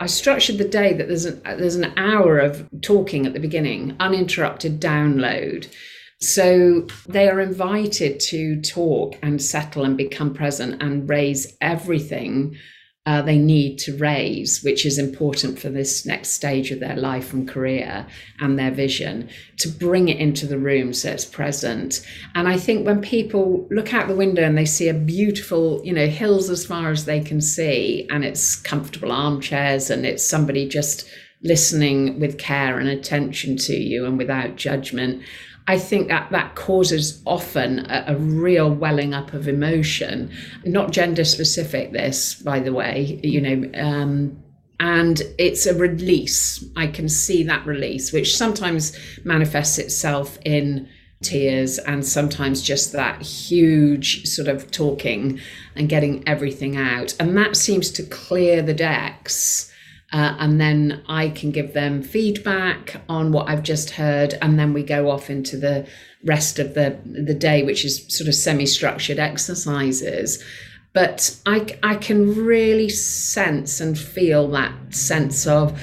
I 0.00 0.06
structured 0.06 0.58
the 0.58 0.68
day 0.68 0.94
that 0.94 1.06
there's 1.06 1.26
an 1.26 1.42
there's 1.44 1.76
an 1.76 1.92
hour 1.96 2.38
of 2.38 2.68
talking 2.80 3.26
at 3.26 3.34
the 3.34 3.40
beginning 3.40 3.94
uninterrupted 4.00 4.80
download. 4.80 5.72
So 6.20 6.86
they 7.08 7.28
are 7.28 7.40
invited 7.40 8.20
to 8.20 8.60
talk 8.62 9.16
and 9.22 9.42
settle 9.42 9.84
and 9.84 9.96
become 9.96 10.32
present 10.32 10.80
and 10.80 11.08
raise 11.08 11.56
everything 11.60 12.56
uh, 13.04 13.20
they 13.20 13.36
need 13.36 13.78
to 13.78 13.96
raise, 13.96 14.62
which 14.62 14.86
is 14.86 14.96
important 14.96 15.58
for 15.58 15.68
this 15.68 16.06
next 16.06 16.30
stage 16.30 16.70
of 16.70 16.78
their 16.78 16.94
life 16.94 17.32
and 17.32 17.48
career 17.48 18.06
and 18.40 18.56
their 18.56 18.70
vision, 18.70 19.28
to 19.58 19.68
bring 19.68 20.08
it 20.08 20.18
into 20.18 20.46
the 20.46 20.58
room 20.58 20.92
so 20.92 21.10
it's 21.10 21.24
present. 21.24 22.06
And 22.36 22.46
I 22.46 22.56
think 22.56 22.86
when 22.86 23.00
people 23.00 23.66
look 23.72 23.92
out 23.92 24.06
the 24.06 24.14
window 24.14 24.44
and 24.44 24.56
they 24.56 24.64
see 24.64 24.88
a 24.88 24.94
beautiful, 24.94 25.80
you 25.84 25.92
know, 25.92 26.06
hills 26.06 26.48
as 26.48 26.64
far 26.64 26.90
as 26.90 27.04
they 27.04 27.20
can 27.20 27.40
see, 27.40 28.06
and 28.08 28.24
it's 28.24 28.54
comfortable 28.54 29.10
armchairs 29.10 29.90
and 29.90 30.06
it's 30.06 30.24
somebody 30.24 30.68
just 30.68 31.08
listening 31.42 32.20
with 32.20 32.38
care 32.38 32.78
and 32.78 32.88
attention 32.88 33.56
to 33.56 33.74
you 33.74 34.06
and 34.06 34.16
without 34.16 34.54
judgment. 34.54 35.22
I 35.68 35.78
think 35.78 36.08
that 36.08 36.30
that 36.32 36.54
causes 36.54 37.22
often 37.24 37.80
a, 37.90 38.04
a, 38.08 38.16
real 38.16 38.70
welling 38.70 39.14
up 39.14 39.32
of 39.32 39.46
emotion, 39.46 40.30
not 40.64 40.90
gender 40.90 41.24
specific. 41.24 41.92
This, 41.92 42.34
by 42.34 42.58
the 42.58 42.72
way, 42.72 43.20
you 43.22 43.40
know, 43.40 43.70
um, 43.80 44.42
and 44.80 45.22
it's 45.38 45.66
a 45.66 45.74
release. 45.74 46.64
I 46.76 46.88
can 46.88 47.08
see 47.08 47.44
that 47.44 47.64
release, 47.64 48.12
which 48.12 48.36
sometimes 48.36 48.96
manifests 49.24 49.78
itself 49.78 50.38
in 50.44 50.88
tears 51.22 51.78
and 51.78 52.04
sometimes 52.04 52.62
just 52.62 52.90
that 52.92 53.22
huge 53.22 54.26
sort 54.26 54.48
of 54.48 54.68
talking 54.72 55.38
and 55.76 55.88
getting 55.88 56.26
everything 56.26 56.76
out, 56.76 57.14
and 57.20 57.36
that 57.36 57.56
seems 57.56 57.90
to 57.92 58.02
clear 58.02 58.62
the 58.62 58.74
decks 58.74 59.71
uh, 60.12 60.36
and 60.38 60.60
then 60.60 61.02
I 61.08 61.30
can 61.30 61.50
give 61.50 61.72
them 61.72 62.02
feedback 62.02 63.00
on 63.08 63.32
what 63.32 63.48
I've 63.48 63.62
just 63.62 63.90
heard, 63.90 64.34
and 64.42 64.58
then 64.58 64.74
we 64.74 64.82
go 64.82 65.10
off 65.10 65.30
into 65.30 65.56
the 65.56 65.86
rest 66.24 66.58
of 66.58 66.74
the 66.74 66.98
the 67.04 67.34
day, 67.34 67.62
which 67.62 67.84
is 67.84 68.04
sort 68.14 68.28
of 68.28 68.34
semi-structured 68.34 69.18
exercises. 69.18 70.44
But 70.92 71.34
I 71.46 71.78
I 71.82 71.96
can 71.96 72.34
really 72.34 72.90
sense 72.90 73.80
and 73.80 73.98
feel 73.98 74.48
that 74.48 74.94
sense 74.94 75.46
of 75.46 75.80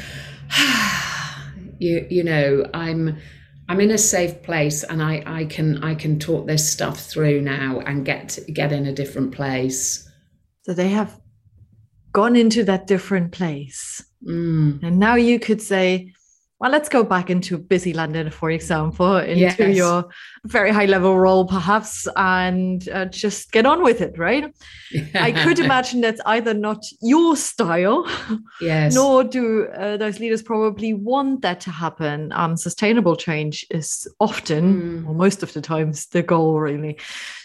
you 1.79 2.05
you 2.07 2.23
know 2.23 2.69
I'm 2.71 3.17
I'm 3.67 3.81
in 3.81 3.89
a 3.89 3.97
safe 3.97 4.43
place 4.43 4.83
and 4.83 5.01
I 5.01 5.23
I 5.25 5.45
can 5.45 5.83
I 5.83 5.95
can 5.95 6.19
talk 6.19 6.45
this 6.45 6.71
stuff 6.71 6.99
through 6.99 7.41
now 7.41 7.79
and 7.79 8.05
get 8.05 8.37
get 8.53 8.71
in 8.71 8.85
a 8.85 8.93
different 8.93 9.31
place. 9.31 10.07
So 10.65 10.73
they 10.75 10.89
have 10.89 11.19
gone 12.13 12.35
into 12.35 12.63
that 12.65 12.85
different 12.85 13.31
place 13.31 14.03
Mm. 14.25 14.83
And 14.83 14.99
now 14.99 15.15
you 15.15 15.39
could 15.39 15.61
say, 15.61 16.13
well, 16.59 16.71
let's 16.71 16.89
go 16.89 17.05
back 17.05 17.29
into 17.29 17.57
busy 17.57 17.93
London, 17.93 18.29
for 18.29 18.51
example, 18.51 19.15
into 19.15 19.39
yes. 19.39 19.77
your 19.77 20.09
very 20.43 20.71
high 20.71 20.87
level 20.87 21.17
role, 21.17 21.45
perhaps, 21.45 22.05
and 22.17 22.87
uh, 22.89 23.05
just 23.05 23.53
get 23.53 23.65
on 23.65 23.81
with 23.81 24.01
it, 24.01 24.17
right? 24.17 24.53
Yeah. 24.91 25.03
I 25.23 25.31
could 25.31 25.59
imagine 25.59 26.01
that's 26.01 26.19
either 26.25 26.53
not 26.53 26.83
your 27.01 27.37
style, 27.37 28.05
yes, 28.59 28.93
nor 28.93 29.23
do 29.23 29.67
uh, 29.67 29.95
those 29.95 30.19
leaders 30.19 30.41
probably 30.41 30.93
want 30.93 31.43
that 31.43 31.61
to 31.61 31.71
happen. 31.71 32.33
Um, 32.33 32.57
sustainable 32.57 33.15
change 33.15 33.65
is 33.71 34.05
often, 34.19 34.81
mm. 34.81 35.07
or 35.07 35.15
most 35.15 35.43
of 35.43 35.53
the 35.53 35.61
times, 35.61 36.07
the 36.07 36.23
goal, 36.23 36.59
really. 36.59 36.99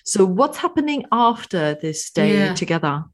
So, 0.04 0.24
what's 0.24 0.58
happening 0.58 1.04
after 1.12 1.74
this 1.74 2.10
day 2.10 2.34
yeah. 2.37 2.54
together? 2.54 3.04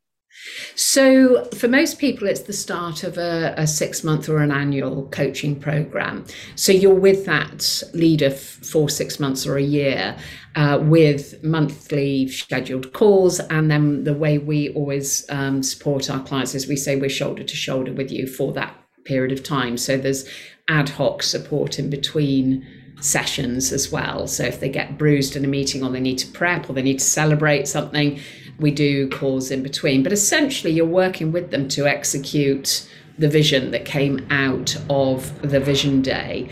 So, 0.75 1.45
for 1.57 1.69
most 1.69 1.99
people, 1.99 2.27
it's 2.27 2.41
the 2.41 2.53
start 2.53 3.03
of 3.03 3.19
a, 3.19 3.55
a 3.57 3.67
six 3.67 4.03
month 4.03 4.29
or 4.29 4.39
an 4.39 4.51
annual 4.51 5.09
coaching 5.09 5.59
program. 5.59 6.25
So, 6.57 6.73
you're 6.73 6.95
with 6.95 7.27
that 7.27 7.83
leader 7.93 8.27
f- 8.27 8.39
for 8.39 8.89
six 8.89 9.21
months 9.21 9.47
or 9.47 9.57
a 9.57 9.63
year 9.63 10.17
uh, 10.57 10.79
with 10.81 11.43
monthly 11.45 12.29
scheduled 12.29 12.93
calls. 12.93 13.41
And 13.41 13.71
then 13.71 14.05
the 14.05 14.15
way 14.15 14.39
we 14.39 14.71
always 14.71 15.29
um, 15.31 15.63
support 15.63 16.11
our 16.11 16.23
clients 16.23 16.55
is 16.55 16.67
we 16.67 16.77
say 16.77 16.97
we're 16.97 17.11
shoulder 17.11 17.45
to 17.45 17.57
shoulder 17.57 17.93
with 17.93 18.11
you 18.11 18.27
for 18.27 18.53
that 18.55 18.75
period 19.05 19.33
of 19.33 19.43
time. 19.43 19.77
So, 19.77 19.97
there's 19.97 20.29
ad 20.69 20.89
hoc 20.89 21.23
support 21.23 21.79
in 21.79 21.91
between 21.91 22.67
sessions 23.01 23.73
as 23.73 23.91
well. 23.91 24.27
So 24.27 24.45
if 24.45 24.61
they 24.61 24.69
get 24.69 24.99
bruised 24.99 25.37
in 25.37 25.45
a 25.45 25.49
meeting 25.49 25.83
or 25.83 25.91
they 25.91 26.01
need 26.01 26.19
to 26.19 26.27
prep 26.29 26.69
or 26.69 26.75
they 26.75 26.83
need 26.83 26.99
to 26.99 27.05
celebrate 27.05 27.67
something, 27.67 28.21
we 28.61 28.71
do 28.71 29.09
calls 29.09 29.51
in 29.51 29.63
between. 29.63 30.03
But 30.03 30.13
essentially, 30.13 30.73
you're 30.73 30.87
working 30.87 31.33
with 31.33 31.51
them 31.51 31.69
to 31.69 31.87
execute 31.87 32.89
the 33.19 33.29
vision 33.29 33.71
that 33.73 33.85
came 33.85 34.27
out 34.31 34.77
of 34.89 35.41
the 35.43 35.61
Vision 35.61 36.03
Day. 36.03 36.49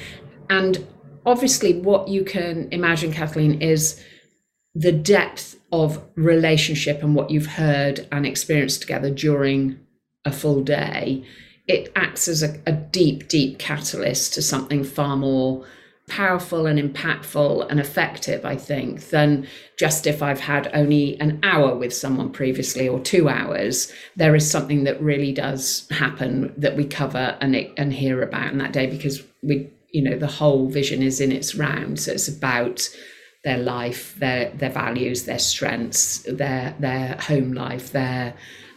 And 0.50 0.86
obviously, 1.24 1.80
what 1.80 2.08
you 2.08 2.24
can 2.24 2.68
imagine, 2.72 3.12
Kathleen, 3.12 3.60
is 3.62 4.02
the 4.74 4.92
depth 4.92 5.56
of 5.72 6.02
relationship 6.14 7.02
and 7.02 7.14
what 7.14 7.30
you've 7.30 7.46
heard 7.46 8.06
and 8.10 8.26
experienced 8.26 8.80
together 8.80 9.10
during 9.10 9.78
a 10.24 10.32
full 10.32 10.62
day. 10.62 11.24
It 11.66 11.92
acts 11.96 12.28
as 12.28 12.42
a, 12.42 12.60
a 12.66 12.72
deep, 12.72 13.28
deep 13.28 13.58
catalyst 13.58 14.34
to 14.34 14.42
something 14.42 14.84
far 14.84 15.16
more 15.16 15.66
powerful 16.08 16.66
and 16.66 16.78
impactful 16.78 17.70
and 17.70 17.78
effective, 17.78 18.44
I 18.44 18.56
think, 18.56 19.08
than 19.10 19.46
just 19.76 20.06
if 20.06 20.22
I've 20.22 20.40
had 20.40 20.70
only 20.74 21.20
an 21.20 21.40
hour 21.42 21.74
with 21.74 21.94
someone 21.94 22.30
previously 22.30 22.88
or 22.88 23.00
two 23.00 23.28
hours. 23.28 23.92
There 24.16 24.34
is 24.34 24.50
something 24.50 24.84
that 24.84 25.00
really 25.00 25.32
does 25.32 25.86
happen 25.90 26.52
that 26.56 26.76
we 26.76 26.84
cover 26.84 27.36
and 27.40 27.54
and 27.76 27.92
hear 27.92 28.22
about 28.22 28.52
in 28.52 28.58
that 28.58 28.72
day 28.72 28.86
because 28.86 29.22
we, 29.42 29.70
you 29.90 30.02
know, 30.02 30.18
the 30.18 30.26
whole 30.26 30.68
vision 30.68 31.02
is 31.02 31.20
in 31.20 31.32
its 31.32 31.54
round. 31.54 32.00
So 32.00 32.12
it's 32.12 32.28
about 32.28 32.88
their 33.44 33.58
life, 33.58 34.14
their 34.16 34.50
their 34.50 34.70
values, 34.70 35.24
their 35.24 35.38
strengths, 35.38 36.18
their 36.22 36.74
their 36.78 37.16
home 37.16 37.52
life, 37.52 37.92
their 37.92 38.34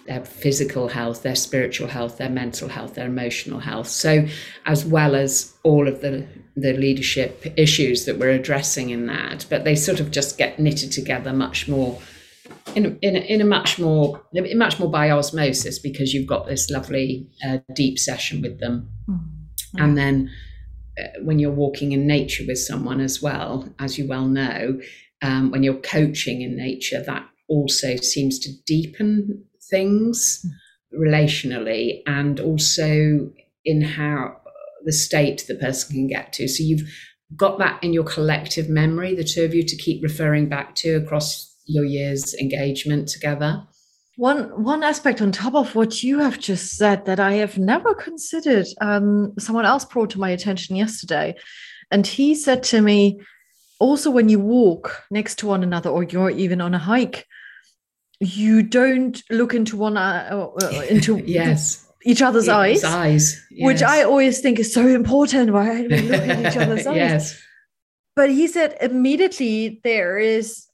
their 0.08 0.26
physical 0.26 0.88
health, 0.88 1.24
their 1.24 1.36
spiritual 1.36 1.88
health, 1.88 2.18
their 2.18 2.30
mental 2.30 2.68
health, 2.68 2.96
their 2.96 3.08
emotional 3.08 3.60
health. 3.60 3.88
So, 3.88 4.26
as 4.66 4.86
well 4.86 5.16
as 5.16 5.54
all 5.64 5.88
of 5.88 6.02
the 6.02 6.28
the 6.56 6.74
leadership 6.74 7.46
issues 7.58 8.06
that 8.06 8.18
we're 8.18 8.32
addressing 8.32 8.90
in 8.90 9.06
that, 9.08 9.46
but 9.50 9.64
they 9.64 9.76
sort 9.76 10.00
of 10.00 10.12
just 10.12 10.38
get 10.38 10.60
knitted 10.60 10.92
together 10.92 11.34
much 11.34 11.68
more 11.68 12.00
in 12.76 12.86
a, 12.86 12.90
in 13.02 13.16
a, 13.16 13.20
in 13.20 13.42
a 13.42 13.46
much 13.46 13.80
more 13.80 14.22
in 14.34 14.58
much 14.58 14.80
more 14.80 14.90
by 14.90 15.10
osmosis 15.10 15.80
because 15.80 16.14
you've 16.14 16.28
got 16.28 16.48
this 16.48 16.70
lovely 16.70 17.28
uh, 17.46 17.60
deep 17.74 17.98
session 17.98 18.42
with 18.42 18.60
them, 18.60 18.90
mm-hmm. 19.08 19.84
and 19.84 19.98
then 19.98 20.30
uh, 21.00 21.08
when 21.24 21.40
you're 21.40 21.52
walking 21.52 21.92
in 21.92 22.06
nature 22.06 22.44
with 22.48 22.60
someone 22.60 23.00
as 23.00 23.22
well, 23.22 23.74
as 23.80 23.98
you 23.98 24.08
well 24.08 24.28
know, 24.28 24.80
um, 25.22 25.52
when 25.52 25.64
you're 25.64 25.76
coaching 25.76 26.42
in 26.42 26.58
nature, 26.58 27.02
that 27.02 27.26
also 27.48 27.96
seems 27.98 28.40
to 28.40 28.52
deepen 28.66 29.44
things 29.70 30.46
relationally 30.94 32.02
and 32.06 32.40
also 32.40 33.30
in 33.64 33.82
how 33.82 34.41
the 34.86 34.94
state 34.94 35.46
the 35.48 35.56
person 35.56 35.96
can 35.96 36.08
get 36.08 36.34
to. 36.34 36.48
So 36.48 36.64
you've 36.64 36.90
got 37.36 37.60
that 37.60 37.84
in 37.84 37.94
your 37.94 38.04
collective 38.04 38.70
memory, 38.70 39.16
the 39.16 39.24
two 39.24 39.44
of 39.44 39.54
you 39.54 39.64
to 39.64 39.76
keep 39.78 40.04
referring 40.04 40.50
back 40.50 40.76
to 40.76 40.96
across 40.96 41.56
your 41.66 41.86
years 41.86 42.34
engagement 42.36 43.08
together. 43.08 43.64
One 44.18 44.64
one 44.64 44.84
aspect 44.84 45.22
on 45.22 45.32
top 45.32 45.56
of 45.56 45.74
what 45.74 46.04
you 46.04 46.20
have 46.20 46.38
just 46.38 46.76
said 46.76 47.06
that 47.06 47.20
I 47.20 47.34
have 47.34 47.58
never 47.58 47.94
considered, 47.96 48.68
um, 48.82 49.34
someone 49.40 49.66
else 49.66 49.86
brought 49.86 50.10
to 50.12 50.20
my 50.20 50.30
attention 50.30 50.76
yesterday, 50.76 51.36
and 51.90 52.06
he 52.06 52.36
said 52.36 52.62
to 52.64 52.82
me, 52.82 53.22
also 53.80 54.12
when 54.12 54.30
you 54.30 54.40
walk 54.40 55.04
next 55.10 55.40
to 55.40 55.48
one 55.48 55.64
another 55.64 55.90
or 55.90 56.04
you're 56.04 56.30
even 56.30 56.62
on 56.62 56.74
a 56.74 56.78
hike, 56.78 57.26
you 58.20 58.62
don't 58.62 59.24
look 59.30 59.54
into 59.54 59.78
one 59.78 59.98
eye 59.98 60.30
uh, 60.30 60.48
uh, 60.62 60.86
into 60.90 61.18
yes 61.26 61.91
each 62.04 62.22
other's 62.22 62.50
eyes, 62.50 62.84
eyes 62.84 63.42
yes. 63.52 63.66
which 63.66 63.82
I 63.84 64.04
always 64.04 64.40
think 64.40 64.60
is 64.60 64.74
so 64.74 64.88
important. 64.88 65.52
Why 65.54 65.82
we 65.82 66.02
look 66.02 66.22
at 66.22 66.40
each 66.46 66.58
other's 66.58 66.88
eyes? 66.88 66.96
Yes. 66.96 67.44
But 68.16 68.30
he 68.30 68.48
said 68.48 68.78
immediately 68.82 69.80
there 69.84 70.18
is 70.18 70.68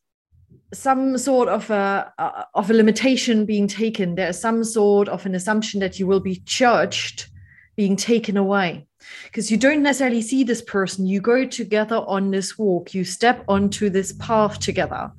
some 0.74 1.18
sort 1.18 1.50
of 1.50 1.70
a 1.70 2.12
uh, 2.18 2.44
of 2.54 2.70
a 2.70 2.74
limitation 2.74 3.46
being 3.46 3.68
taken. 3.68 4.16
There's 4.16 4.40
some 4.40 4.64
sort 4.64 5.08
of 5.08 5.26
an 5.26 5.36
assumption 5.36 5.80
that 5.82 6.00
you 6.00 6.08
will 6.08 6.20
be 6.20 6.42
judged 6.46 7.28
being 7.76 7.96
taken 7.96 8.38
away 8.38 8.87
because 9.26 9.52
you 9.52 9.58
don't 9.58 9.84
necessarily 9.84 10.22
see 10.22 10.44
this 10.44 10.62
person. 10.62 11.06
You 11.06 11.22
go 11.22 11.46
together 11.46 11.98
on 11.98 12.32
this 12.32 12.58
walk, 12.58 12.94
you 12.94 13.04
step 13.04 13.44
onto 13.48 13.90
this 13.90 14.14
path 14.14 14.60
together, 14.60 15.12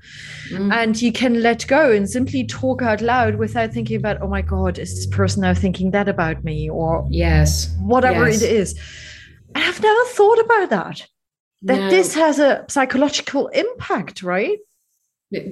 mm. 0.50 0.72
and 0.72 1.00
you 1.00 1.12
can 1.12 1.42
let 1.42 1.66
go 1.66 1.92
and 1.92 2.08
simply 2.08 2.44
talk 2.44 2.82
out 2.82 3.00
loud 3.00 3.36
without 3.36 3.72
thinking 3.72 3.96
about, 3.96 4.20
oh 4.22 4.28
my 4.28 4.42
God, 4.42 4.78
is 4.78 4.94
this 4.94 5.06
person 5.06 5.42
now 5.42 5.54
thinking 5.54 5.90
that 5.92 6.08
about 6.08 6.44
me? 6.44 6.68
Or 6.68 7.06
yes, 7.10 7.74
whatever 7.80 8.28
yes. 8.28 8.42
it 8.42 8.52
is. 8.52 8.80
I've 9.54 9.82
never 9.82 10.04
thought 10.10 10.38
about 10.40 10.70
that. 10.70 11.06
That 11.62 11.78
no. 11.78 11.90
this 11.90 12.14
has 12.14 12.38
a 12.38 12.64
psychological 12.68 13.48
impact, 13.48 14.22
right? 14.22 14.58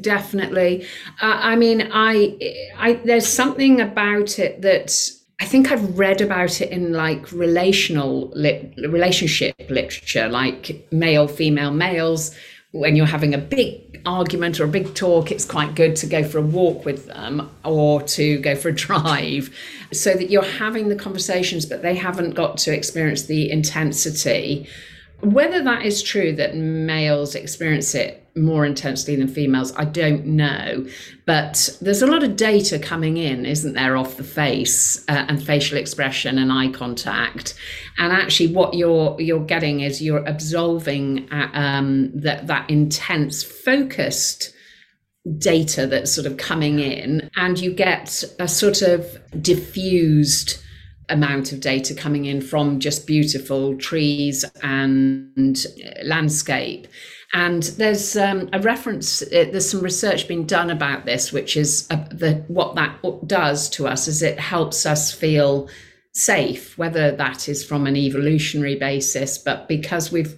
Definitely. 0.01 0.87
Uh, 1.21 1.39
I 1.43 1.57
mean, 1.57 1.91
I, 1.93 2.71
I, 2.79 2.95
there's 3.05 3.27
something 3.27 3.81
about 3.81 4.39
it 4.39 4.63
that 4.63 5.11
I 5.41 5.45
think 5.45 5.71
I've 5.71 5.99
read 5.99 6.21
about 6.21 6.61
it 6.61 6.71
in 6.71 6.93
like 6.93 7.31
relational 7.31 8.31
lit, 8.35 8.75
relationship 8.77 9.55
literature, 9.69 10.29
like 10.29 10.87
male, 10.91 11.29
female, 11.29 11.71
males. 11.71 12.35
When 12.73 12.97
you're 12.97 13.07
having 13.07 13.33
a 13.33 13.39
big 13.39 14.03
argument 14.05 14.61
or 14.61 14.65
a 14.65 14.69
big 14.69 14.95
talk, 14.95 15.31
it's 15.31 15.45
quite 15.45 15.75
good 15.75 15.97
to 15.97 16.07
go 16.07 16.25
for 16.25 16.39
a 16.39 16.43
walk 16.43 16.85
with 16.85 17.07
them 17.07 17.51
or 17.65 18.03
to 18.03 18.39
go 18.41 18.55
for 18.55 18.71
a 18.71 18.75
drive 18.87 19.55
so 19.93 20.15
that 20.15 20.31
you're 20.31 20.43
having 20.43 20.89
the 20.89 20.97
conversations, 20.97 21.67
but 21.67 21.83
they 21.83 21.95
haven't 21.95 22.31
got 22.31 22.59
to 22.59 22.75
experience 22.75 23.25
the 23.25 23.51
intensity 23.51 24.69
whether 25.21 25.63
that 25.63 25.85
is 25.85 26.03
true 26.03 26.33
that 26.35 26.57
males 26.57 27.35
experience 27.35 27.95
it 27.95 28.26
more 28.37 28.67
intensely 28.67 29.17
than 29.17 29.29
females, 29.29 29.73
I 29.77 29.85
don't 29.85 30.27
know. 30.27 30.87
But 31.25 31.77
there's 31.81 32.03
a 32.03 32.07
lot 32.07 32.23
of 32.23 32.37
data 32.37 32.79
coming 32.79 33.17
in, 33.17 33.47
isn't 33.47 33.73
there, 33.73 33.97
off 33.97 34.17
the 34.17 34.25
face 34.25 35.05
uh, 35.09 35.25
and 35.29 35.43
facial 35.43 35.79
expression 35.79 36.39
and 36.39 36.53
eye 36.53 36.69
contact. 36.69 37.55
And 37.99 38.13
actually, 38.13 38.53
what 38.53 38.75
you're 38.75 39.21
you're 39.21 39.45
getting 39.45 39.81
is 39.81 40.03
you're 40.03 40.25
absolving 40.25 41.29
uh, 41.33 41.51
um, 41.53 42.13
that 42.15 42.47
that 42.47 42.69
intense, 42.71 43.43
focused 43.43 44.53
data 45.39 45.87
that's 45.87 46.13
sort 46.13 46.27
of 46.27 46.37
coming 46.37 46.79
in, 46.79 47.29
and 47.37 47.59
you 47.59 47.73
get 47.73 48.23
a 48.39 48.47
sort 48.47 48.83
of 48.83 49.19
diffused 49.43 50.63
amount 51.09 51.53
of 51.53 51.61
data 51.61 51.95
coming 51.95 52.25
in 52.25 52.41
from 52.41 52.81
just 52.81 53.07
beautiful 53.07 53.77
trees 53.77 54.45
and 54.63 55.67
landscape. 56.05 56.87
And 57.33 57.63
there's 57.63 58.17
um, 58.17 58.49
a 58.53 58.61
reference, 58.61 59.23
uh, 59.23 59.49
there's 59.51 59.71
some 59.71 59.81
research 59.81 60.29
being 60.29 60.47
done 60.47 60.71
about 60.71 61.07
this, 61.07 61.33
which 61.33 61.57
is 61.57 61.87
uh, 61.91 62.05
the, 62.11 62.45
what 62.49 62.77
that 62.77 62.99
does 63.27 63.69
to 63.71 63.87
us 63.87 64.09
is 64.09 64.23
it 64.23 64.39
helps 64.39 64.87
us 64.87 65.13
feel 65.13 65.69
safe, 66.13 66.79
whether 66.79 67.13
that 67.13 67.49
is 67.49 67.65
from 67.65 67.87
an 67.87 67.97
evolutionary 67.97 68.77
basis, 68.77 69.37
but 69.37 69.69
because 69.69 70.11
we've 70.11 70.35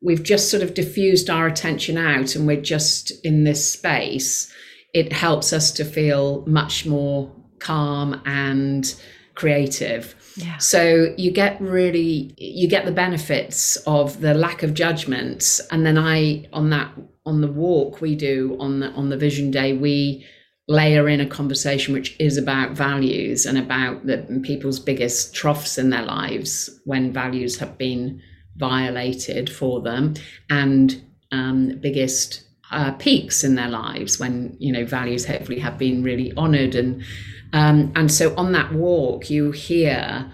we've 0.00 0.22
just 0.22 0.50
sort 0.50 0.62
of 0.62 0.74
diffused 0.74 1.28
our 1.28 1.46
attention 1.46 1.98
out 1.98 2.36
and 2.36 2.46
we're 2.46 2.60
just 2.60 3.10
in 3.24 3.44
this 3.44 3.70
space, 3.70 4.52
it 4.94 5.12
helps 5.12 5.52
us 5.52 5.72
to 5.72 5.84
feel 5.84 6.44
much 6.46 6.86
more 6.86 7.30
calm 7.58 8.22
and 8.24 8.94
creative. 9.34 10.14
Yeah. 10.38 10.58
So 10.58 11.14
you 11.16 11.32
get 11.32 11.60
really 11.60 12.32
you 12.38 12.68
get 12.68 12.84
the 12.84 12.92
benefits 12.92 13.76
of 13.86 14.20
the 14.20 14.34
lack 14.34 14.62
of 14.62 14.72
judgment. 14.72 15.60
And 15.70 15.84
then 15.84 15.98
I 15.98 16.46
on 16.52 16.70
that 16.70 16.92
on 17.26 17.40
the 17.40 17.48
walk 17.48 18.00
we 18.00 18.14
do 18.14 18.56
on 18.60 18.80
the 18.80 18.90
on 18.90 19.08
the 19.08 19.16
vision 19.16 19.50
day, 19.50 19.72
we 19.72 20.24
layer 20.68 21.08
in 21.08 21.20
a 21.20 21.26
conversation 21.26 21.94
which 21.94 22.14
is 22.20 22.36
about 22.36 22.72
values 22.72 23.46
and 23.46 23.58
about 23.58 24.06
the 24.06 24.18
people's 24.44 24.78
biggest 24.78 25.34
troughs 25.34 25.78
in 25.78 25.90
their 25.90 26.04
lives 26.04 26.70
when 26.84 27.10
values 27.10 27.58
have 27.58 27.78
been 27.78 28.20
violated 28.56 29.50
for 29.50 29.80
them 29.80 30.12
and 30.50 31.02
um, 31.32 31.78
biggest 31.80 32.44
uh, 32.70 32.92
peaks 32.92 33.44
in 33.44 33.54
their 33.54 33.68
lives 33.68 34.20
when 34.20 34.54
you 34.58 34.70
know 34.70 34.84
values 34.84 35.24
hopefully 35.24 35.58
have 35.58 35.78
been 35.78 36.02
really 36.02 36.34
honored 36.36 36.74
and 36.74 37.02
um, 37.52 37.92
and 37.96 38.10
so 38.10 38.34
on 38.36 38.52
that 38.52 38.72
walk 38.72 39.30
you 39.30 39.50
hear 39.50 40.30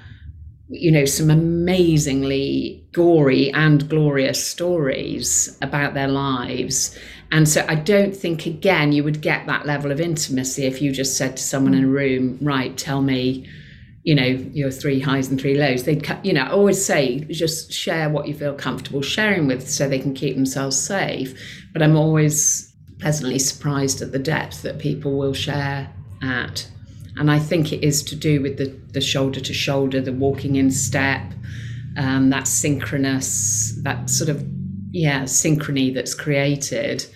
you 0.68 0.90
know 0.90 1.04
some 1.04 1.30
amazingly 1.30 2.86
gory 2.92 3.52
and 3.52 3.88
glorious 3.88 4.44
stories 4.44 5.58
about 5.60 5.94
their 5.94 6.08
lives 6.08 6.98
and 7.34 7.48
so 7.48 7.66
I 7.68 7.74
don't 7.74 8.14
think, 8.14 8.46
again, 8.46 8.92
you 8.92 9.02
would 9.02 9.20
get 9.20 9.46
that 9.46 9.66
level 9.66 9.90
of 9.90 10.00
intimacy 10.00 10.66
if 10.66 10.80
you 10.80 10.92
just 10.92 11.16
said 11.16 11.36
to 11.36 11.42
someone 11.42 11.74
in 11.74 11.82
a 11.82 11.88
room, 11.88 12.38
right, 12.40 12.78
tell 12.78 13.02
me, 13.02 13.44
you 14.04 14.14
know, 14.14 14.24
your 14.24 14.70
three 14.70 15.00
highs 15.00 15.28
and 15.28 15.40
three 15.40 15.56
lows. 15.56 15.82
They'd, 15.82 16.06
you 16.22 16.32
know, 16.32 16.42
I 16.42 16.50
always 16.50 16.84
say, 16.84 17.20
just 17.24 17.72
share 17.72 18.08
what 18.08 18.28
you 18.28 18.34
feel 18.34 18.54
comfortable 18.54 19.02
sharing 19.02 19.48
with 19.48 19.68
so 19.68 19.88
they 19.88 19.98
can 19.98 20.14
keep 20.14 20.36
themselves 20.36 20.80
safe. 20.80 21.36
But 21.72 21.82
I'm 21.82 21.96
always 21.96 22.72
pleasantly 23.00 23.40
surprised 23.40 24.00
at 24.00 24.12
the 24.12 24.20
depth 24.20 24.62
that 24.62 24.78
people 24.78 25.18
will 25.18 25.34
share 25.34 25.90
at. 26.22 26.68
And 27.16 27.30
I 27.30 27.38
think 27.38 27.72
it 27.72 27.84
is 27.84 28.02
to 28.04 28.16
do 28.16 28.42
with 28.42 28.58
the, 28.58 28.66
the 28.92 29.00
shoulder 29.00 29.40
to 29.40 29.54
shoulder, 29.54 30.00
the 30.00 30.12
walking 30.12 30.56
in 30.56 30.70
step, 30.70 31.22
um, 31.96 32.30
that 32.30 32.48
synchronous, 32.48 33.78
that 33.82 34.10
sort 34.10 34.30
of, 34.30 34.44
yeah, 34.90 35.22
synchrony 35.22 35.94
that's 35.94 36.14
created 36.14 37.06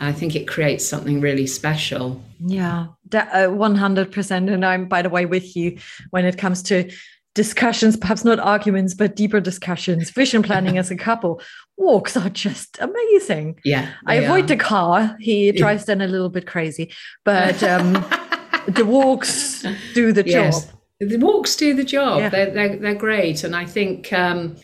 I 0.00 0.12
think 0.12 0.36
it 0.36 0.46
creates 0.46 0.86
something 0.86 1.20
really 1.20 1.46
special. 1.46 2.22
Yeah, 2.40 2.88
uh, 3.12 3.48
one 3.48 3.74
hundred 3.74 4.12
percent. 4.12 4.50
And 4.50 4.64
I'm, 4.64 4.86
by 4.86 5.02
the 5.02 5.08
way, 5.08 5.26
with 5.26 5.56
you 5.56 5.78
when 6.10 6.24
it 6.24 6.38
comes 6.38 6.62
to 6.64 6.90
discussions, 7.34 7.96
perhaps 7.96 8.24
not 8.24 8.38
arguments, 8.38 8.94
but 8.94 9.16
deeper 9.16 9.40
discussions. 9.40 10.10
Vision 10.10 10.42
planning 10.42 10.78
as 10.78 10.90
a 10.90 10.96
couple 10.96 11.40
walks 11.76 12.16
are 12.16 12.30
just 12.30 12.78
amazing. 12.80 13.58
Yeah, 13.64 13.90
I 14.06 14.16
avoid 14.16 14.44
are. 14.44 14.48
the 14.48 14.56
car. 14.56 15.16
He 15.20 15.52
drives 15.52 15.86
then 15.86 16.00
a 16.00 16.08
little 16.08 16.30
bit 16.30 16.46
crazy, 16.46 16.92
but 17.24 17.62
um, 17.62 17.94
the 18.68 18.84
walks 18.84 19.64
do 19.94 20.12
the 20.12 20.24
yes. 20.26 20.66
job. 20.66 20.74
The 21.00 21.16
walks 21.18 21.56
do 21.56 21.74
the 21.74 21.84
job. 21.84 22.18
Yeah. 22.20 22.28
They're, 22.28 22.50
they're, 22.50 22.76
they're 22.76 22.94
great, 22.94 23.44
and 23.44 23.54
I 23.54 23.64
think. 23.64 24.12
Um, 24.12 24.56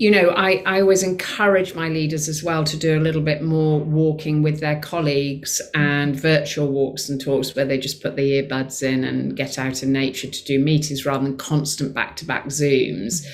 you 0.00 0.10
know, 0.10 0.30
I, 0.30 0.62
I 0.64 0.80
always 0.80 1.02
encourage 1.02 1.74
my 1.74 1.90
leaders 1.90 2.26
as 2.26 2.42
well 2.42 2.64
to 2.64 2.76
do 2.78 2.98
a 2.98 3.02
little 3.02 3.20
bit 3.20 3.42
more 3.42 3.80
walking 3.80 4.42
with 4.42 4.58
their 4.58 4.80
colleagues 4.80 5.60
and 5.74 6.18
virtual 6.18 6.68
walks 6.68 7.10
and 7.10 7.20
talks 7.20 7.54
where 7.54 7.66
they 7.66 7.76
just 7.76 8.02
put 8.02 8.16
the 8.16 8.42
earbuds 8.42 8.82
in 8.82 9.04
and 9.04 9.36
get 9.36 9.58
out 9.58 9.82
in 9.82 9.92
nature 9.92 10.30
to 10.30 10.44
do 10.44 10.58
meetings 10.58 11.04
rather 11.04 11.24
than 11.24 11.36
constant 11.36 11.92
back 11.92 12.16
to 12.16 12.24
back 12.24 12.46
Zooms 12.46 13.26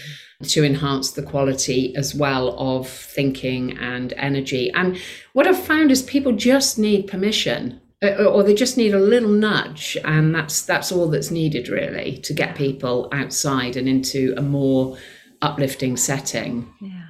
to 0.42 0.64
enhance 0.64 1.12
the 1.12 1.22
quality 1.22 1.94
as 1.94 2.16
well 2.16 2.56
of 2.58 2.88
thinking 2.88 3.78
and 3.78 4.12
energy. 4.14 4.68
And 4.72 5.00
what 5.34 5.46
I've 5.46 5.64
found 5.64 5.92
is 5.92 6.02
people 6.02 6.32
just 6.32 6.80
need 6.80 7.06
permission 7.06 7.80
or 8.14 8.42
they 8.42 8.54
just 8.54 8.76
need 8.76 8.94
a 8.94 8.98
little 8.98 9.30
nudge 9.30 9.96
and 10.04 10.34
that's 10.34 10.62
that's 10.62 10.92
all 10.92 11.08
that's 11.08 11.30
needed 11.30 11.68
really 11.68 12.18
to 12.18 12.32
get 12.32 12.56
people 12.56 13.08
outside 13.12 13.76
and 13.76 13.88
into 13.88 14.34
a 14.36 14.42
more 14.42 14.96
uplifting 15.42 15.96
setting. 15.96 16.72
Yeah. 16.80 17.02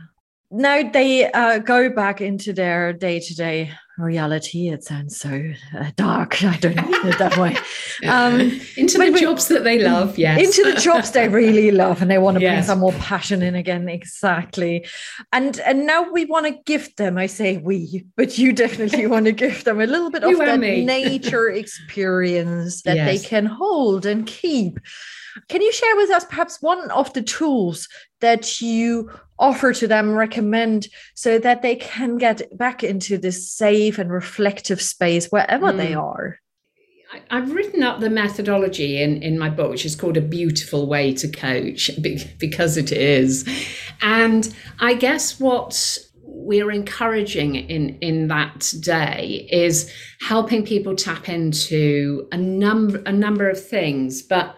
Now 0.50 0.88
they 0.90 1.30
uh, 1.30 1.58
go 1.58 1.90
back 1.90 2.20
into 2.20 2.52
their 2.52 2.92
day 2.92 3.20
to 3.20 3.34
day 3.34 3.72
reality. 3.98 4.68
It 4.68 4.84
sounds 4.84 5.16
so 5.16 5.52
uh, 5.78 5.90
dark. 5.96 6.42
I 6.44 6.56
don't 6.58 6.76
mean 6.76 7.06
it 7.06 7.18
that 7.18 7.36
way. 7.36 7.56
Um, 8.06 8.40
into 8.76 8.98
the 8.98 9.18
jobs 9.18 9.48
that 9.48 9.64
they 9.64 9.82
love, 9.82 10.18
yes. 10.18 10.38
Into 10.38 10.70
the 10.70 10.78
jobs 10.78 11.12
they 11.12 11.28
really 11.30 11.70
love, 11.70 12.02
and 12.02 12.10
they 12.10 12.18
want 12.18 12.36
to 12.36 12.42
yes. 12.42 12.52
bring 12.52 12.64
some 12.64 12.80
more 12.80 12.92
passion 12.92 13.40
in 13.40 13.54
again. 13.54 13.88
Exactly. 13.88 14.86
And 15.32 15.58
and 15.60 15.86
now 15.86 16.02
we 16.12 16.26
want 16.26 16.44
to 16.44 16.52
gift 16.66 16.98
them. 16.98 17.16
I 17.16 17.24
say 17.24 17.56
we, 17.56 18.04
but 18.14 18.36
you 18.36 18.52
definitely 18.52 19.06
want 19.06 19.24
to 19.24 19.32
give 19.32 19.64
them 19.64 19.80
a 19.80 19.86
little 19.86 20.10
bit 20.10 20.24
of 20.24 20.36
that 20.36 20.60
me. 20.60 20.84
nature 20.84 21.48
experience 21.48 22.82
that 22.82 22.96
yes. 22.96 23.22
they 23.22 23.26
can 23.26 23.46
hold 23.46 24.04
and 24.04 24.26
keep. 24.26 24.78
Can 25.48 25.62
you 25.62 25.72
share 25.72 25.96
with 25.96 26.10
us 26.10 26.24
perhaps 26.24 26.62
one 26.62 26.90
of 26.90 27.12
the 27.12 27.22
tools 27.22 27.88
that 28.20 28.60
you 28.60 29.10
offer 29.38 29.72
to 29.74 29.86
them, 29.86 30.12
recommend, 30.12 30.88
so 31.14 31.38
that 31.38 31.62
they 31.62 31.76
can 31.76 32.16
get 32.16 32.42
back 32.56 32.82
into 32.82 33.18
this 33.18 33.50
safe 33.50 33.98
and 33.98 34.10
reflective 34.10 34.80
space 34.80 35.26
wherever 35.26 35.72
mm. 35.72 35.76
they 35.76 35.94
are? 35.94 36.38
I've 37.30 37.52
written 37.52 37.82
up 37.82 38.00
the 38.00 38.10
methodology 38.10 39.00
in, 39.00 39.22
in 39.22 39.38
my 39.38 39.48
book, 39.48 39.70
which 39.70 39.86
is 39.86 39.94
called 39.94 40.16
A 40.16 40.20
Beautiful 40.20 40.86
Way 40.86 41.14
to 41.14 41.28
Coach, 41.28 41.90
because 42.38 42.76
it 42.76 42.92
is. 42.92 43.48
And 44.02 44.52
I 44.80 44.94
guess 44.94 45.38
what 45.38 45.98
we're 46.22 46.70
encouraging 46.70 47.56
in, 47.56 47.98
in 48.00 48.28
that 48.28 48.72
day 48.80 49.48
is 49.50 49.90
helping 50.20 50.64
people 50.64 50.94
tap 50.94 51.28
into 51.28 52.28
a 52.32 52.36
number 52.36 53.02
a 53.06 53.12
number 53.12 53.48
of 53.48 53.64
things. 53.64 54.22
But 54.22 54.56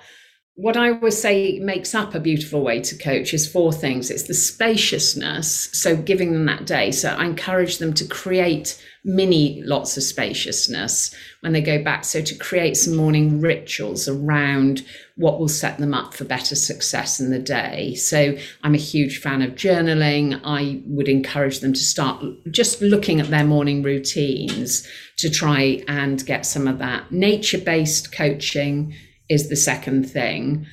what 0.59 0.77
I 0.77 0.91
always 0.91 1.17
say 1.17 1.61
makes 1.61 1.95
up 1.95 2.17
a 2.17 2.21
beautiful 2.21 2.63
way 2.63 2.81
to 2.81 2.99
coach 2.99 3.33
is 3.33 3.49
four 3.49 3.73
things. 3.73 4.11
It's 4.11 4.25
the 4.25 4.35
spaciousness, 4.35 5.71
so 5.73 5.97
giving 5.97 6.33
them 6.33 6.47
that 6.47 6.67
day. 6.67 6.91
So 6.91 7.11
I 7.11 7.27
encourage 7.27 7.79
them 7.79 7.95
to 7.95 8.05
create 8.05 8.77
mini 9.05 9.63
lots 9.63 9.97
of 9.97 10.03
spaciousness 10.03 11.15
when 11.43 11.53
they 11.53 11.61
go 11.61 11.81
back. 11.85 12.05
So 12.05 12.23
to 12.23 12.35
create 12.35 12.77
some 12.77 12.97
morning 12.97 13.41
rituals 13.41 14.09
around 14.09 14.85
what 15.15 15.39
will 15.39 15.47
set 15.47 15.79
them 15.79 15.95
up 15.95 16.13
for 16.13 16.25
better 16.25 16.57
success 16.57 17.21
in 17.21 17.31
the 17.31 17.39
day. 17.39 17.95
So 17.95 18.37
I'm 18.65 18.75
a 18.75 18.79
huge 18.79 19.21
fan 19.21 19.43
of 19.43 19.53
journaling. 19.53 20.41
I 20.43 20.83
would 20.87 21.09
encourage 21.09 21.61
them 21.61 21.73
to 21.73 21.79
start 21.79 22.25
just 22.51 22.83
looking 22.83 23.21
at 23.21 23.31
their 23.31 23.45
morning 23.45 23.85
routines 23.85 24.85
to 25.19 25.31
try 25.31 25.85
and 25.87 26.27
get 26.27 26.47
some 26.47 26.67
of 26.67 26.79
that 26.79 27.13
nature 27.13 27.59
based 27.59 28.11
coaching 28.11 28.93
is 29.29 29.49
the 29.49 29.57
second 29.57 30.11
thing. 30.11 30.67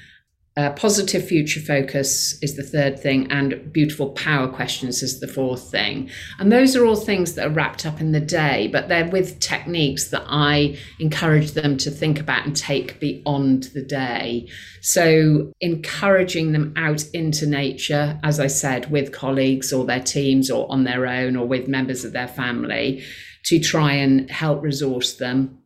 Uh, 0.57 0.71
positive 0.71 1.27
future 1.27 1.59
focus 1.59 2.41
is 2.41 2.55
the 2.55 2.63
third 2.63 2.97
thing, 2.97 3.29
and 3.29 3.73
beautiful 3.73 4.11
power 4.11 4.47
questions 4.47 5.03
is 5.03 5.19
the 5.19 5.27
fourth 5.27 5.69
thing. 5.69 6.09
And 6.39 6.49
those 6.49 6.77
are 6.77 6.85
all 6.85 6.95
things 6.95 7.35
that 7.35 7.47
are 7.47 7.53
wrapped 7.53 7.85
up 7.85 7.99
in 7.99 8.13
the 8.13 8.21
day, 8.21 8.69
but 8.71 8.87
they're 8.87 9.09
with 9.09 9.41
techniques 9.41 10.11
that 10.11 10.23
I 10.27 10.77
encourage 10.97 11.51
them 11.51 11.75
to 11.79 11.91
think 11.91 12.21
about 12.21 12.45
and 12.45 12.55
take 12.55 13.01
beyond 13.01 13.63
the 13.73 13.81
day. 13.81 14.47
So, 14.79 15.51
encouraging 15.59 16.53
them 16.53 16.73
out 16.77 17.03
into 17.13 17.45
nature, 17.45 18.17
as 18.23 18.39
I 18.39 18.47
said, 18.47 18.89
with 18.89 19.11
colleagues 19.11 19.73
or 19.73 19.83
their 19.83 19.99
teams 19.99 20.49
or 20.49 20.71
on 20.71 20.85
their 20.85 21.05
own 21.05 21.35
or 21.35 21.45
with 21.45 21.67
members 21.67 22.05
of 22.05 22.13
their 22.13 22.29
family 22.29 23.03
to 23.43 23.59
try 23.59 23.91
and 23.91 24.31
help 24.31 24.63
resource 24.63 25.15
them. 25.15 25.59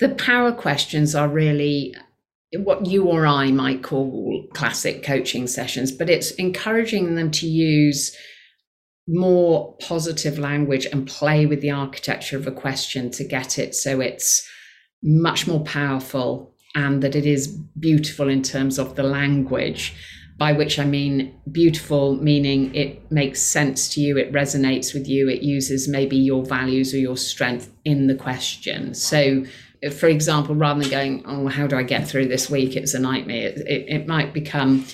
The 0.00 0.08
power 0.08 0.50
questions 0.50 1.14
are 1.14 1.28
really 1.28 1.94
what 2.58 2.86
you 2.86 3.04
or 3.04 3.26
I 3.26 3.50
might 3.50 3.82
call 3.82 4.46
classic 4.52 5.02
coaching 5.02 5.46
sessions, 5.46 5.90
but 5.90 6.10
it's 6.10 6.32
encouraging 6.32 7.14
them 7.14 7.30
to 7.32 7.46
use 7.46 8.14
more 9.08 9.76
positive 9.80 10.38
language 10.38 10.86
and 10.86 11.08
play 11.08 11.46
with 11.46 11.60
the 11.60 11.70
architecture 11.70 12.36
of 12.36 12.46
a 12.46 12.52
question 12.52 13.10
to 13.10 13.24
get 13.24 13.58
it 13.58 13.74
so 13.74 14.00
it's 14.00 14.48
much 15.02 15.48
more 15.48 15.60
powerful 15.64 16.54
and 16.74 17.02
that 17.02 17.16
it 17.16 17.26
is 17.26 17.48
beautiful 17.78 18.28
in 18.28 18.42
terms 18.42 18.78
of 18.78 18.96
the 18.96 19.02
language. 19.02 19.94
By 20.38 20.52
which 20.52 20.78
I 20.78 20.84
mean 20.84 21.38
beautiful, 21.52 22.16
meaning 22.16 22.74
it 22.74 23.12
makes 23.12 23.40
sense 23.40 23.92
to 23.94 24.00
you, 24.00 24.16
it 24.16 24.32
resonates 24.32 24.94
with 24.94 25.06
you, 25.06 25.28
it 25.28 25.42
uses 25.42 25.88
maybe 25.88 26.16
your 26.16 26.44
values 26.44 26.94
or 26.94 26.98
your 26.98 27.16
strength 27.16 27.70
in 27.84 28.06
the 28.06 28.14
question. 28.14 28.94
So 28.94 29.44
for 29.90 30.06
example, 30.06 30.54
rather 30.54 30.80
than 30.80 30.90
going, 30.90 31.24
oh, 31.26 31.48
how 31.48 31.66
do 31.66 31.76
I 31.76 31.82
get 31.82 32.06
through 32.06 32.28
this 32.28 32.48
week? 32.48 32.76
It's 32.76 32.94
a 32.94 33.00
nightmare. 33.00 33.48
It, 33.48 33.58
it, 33.66 33.84
it 33.88 34.06
might 34.06 34.32
become, 34.32 34.84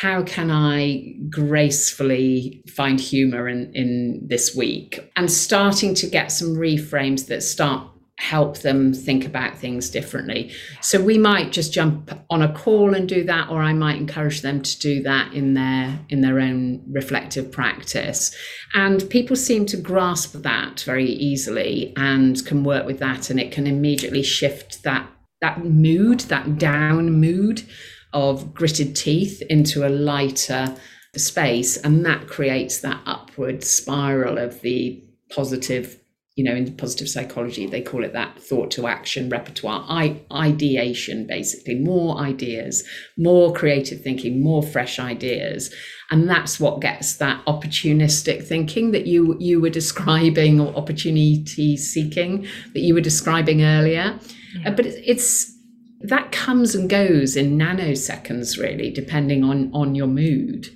how 0.00 0.22
can 0.22 0.50
I 0.50 1.14
gracefully 1.28 2.64
find 2.68 2.98
humor 2.98 3.48
in, 3.48 3.72
in 3.74 4.26
this 4.26 4.54
week? 4.56 4.98
And 5.16 5.30
starting 5.30 5.94
to 5.96 6.06
get 6.06 6.32
some 6.32 6.56
reframes 6.56 7.26
that 7.28 7.42
start 7.42 7.86
help 8.22 8.58
them 8.58 8.94
think 8.94 9.26
about 9.26 9.58
things 9.58 9.90
differently. 9.90 10.52
So 10.80 11.02
we 11.02 11.18
might 11.18 11.50
just 11.50 11.72
jump 11.72 12.16
on 12.30 12.40
a 12.40 12.54
call 12.54 12.94
and 12.94 13.08
do 13.08 13.24
that 13.24 13.50
or 13.50 13.60
I 13.60 13.72
might 13.72 13.96
encourage 13.96 14.42
them 14.42 14.62
to 14.62 14.78
do 14.78 15.02
that 15.02 15.32
in 15.32 15.54
their 15.54 15.98
in 16.08 16.20
their 16.20 16.38
own 16.38 16.84
reflective 16.88 17.50
practice. 17.50 18.32
And 18.74 19.10
people 19.10 19.34
seem 19.34 19.66
to 19.66 19.76
grasp 19.76 20.34
that 20.42 20.82
very 20.82 21.10
easily 21.10 21.92
and 21.96 22.46
can 22.46 22.62
work 22.62 22.86
with 22.86 23.00
that 23.00 23.28
and 23.28 23.40
it 23.40 23.50
can 23.50 23.66
immediately 23.66 24.22
shift 24.22 24.84
that 24.84 25.04
that 25.40 25.64
mood, 25.64 26.20
that 26.20 26.58
down 26.58 27.10
mood 27.20 27.64
of 28.12 28.54
gritted 28.54 28.94
teeth 28.94 29.42
into 29.50 29.84
a 29.84 29.90
lighter 29.90 30.76
space 31.16 31.76
and 31.76 32.06
that 32.06 32.28
creates 32.28 32.78
that 32.78 33.02
upward 33.04 33.64
spiral 33.64 34.38
of 34.38 34.60
the 34.60 35.02
positive 35.28 35.98
you 36.34 36.44
know, 36.44 36.54
in 36.54 36.74
positive 36.76 37.08
psychology, 37.08 37.66
they 37.66 37.82
call 37.82 38.02
it 38.04 38.14
that 38.14 38.40
thought 38.40 38.70
to 38.70 38.86
action 38.86 39.28
repertoire, 39.28 39.84
I, 39.86 40.22
ideation, 40.32 41.26
basically, 41.26 41.74
more 41.74 42.16
ideas, 42.18 42.82
more 43.18 43.52
creative 43.52 44.00
thinking, 44.00 44.42
more 44.42 44.62
fresh 44.62 44.98
ideas. 44.98 45.74
And 46.10 46.28
that's 46.28 46.58
what 46.58 46.80
gets 46.80 47.16
that 47.16 47.44
opportunistic 47.44 48.46
thinking 48.46 48.92
that 48.92 49.06
you, 49.06 49.36
you 49.40 49.60
were 49.60 49.70
describing 49.70 50.58
or 50.58 50.74
opportunity 50.74 51.76
seeking 51.76 52.46
that 52.72 52.80
you 52.80 52.94
were 52.94 53.02
describing 53.02 53.62
earlier. 53.62 54.18
Yeah. 54.54 54.68
Uh, 54.68 54.74
but 54.74 54.86
it's, 54.86 55.54
that 56.00 56.32
comes 56.32 56.74
and 56.74 56.88
goes 56.88 57.36
in 57.36 57.58
nanoseconds, 57.58 58.58
really, 58.58 58.90
depending 58.90 59.44
on, 59.44 59.70
on 59.74 59.94
your 59.94 60.08
mood 60.08 60.68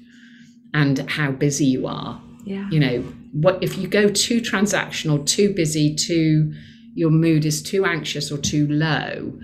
and 0.75 0.99
how 1.11 1.33
busy 1.33 1.65
you 1.65 1.87
are. 1.87 2.21
Yeah. 2.45 2.69
You 2.71 2.79
know, 2.79 3.05
what 3.41 3.63
if 3.63 3.77
you 3.77 3.87
go 3.87 4.09
too 4.09 4.41
transactional, 4.41 5.25
too 5.27 5.53
busy, 5.55 5.95
too 5.95 6.55
your 6.95 7.11
mood 7.11 7.45
is 7.45 7.63
too 7.63 7.85
anxious 7.85 8.33
or 8.33 8.39
too 8.39 8.67
low, 8.69 9.39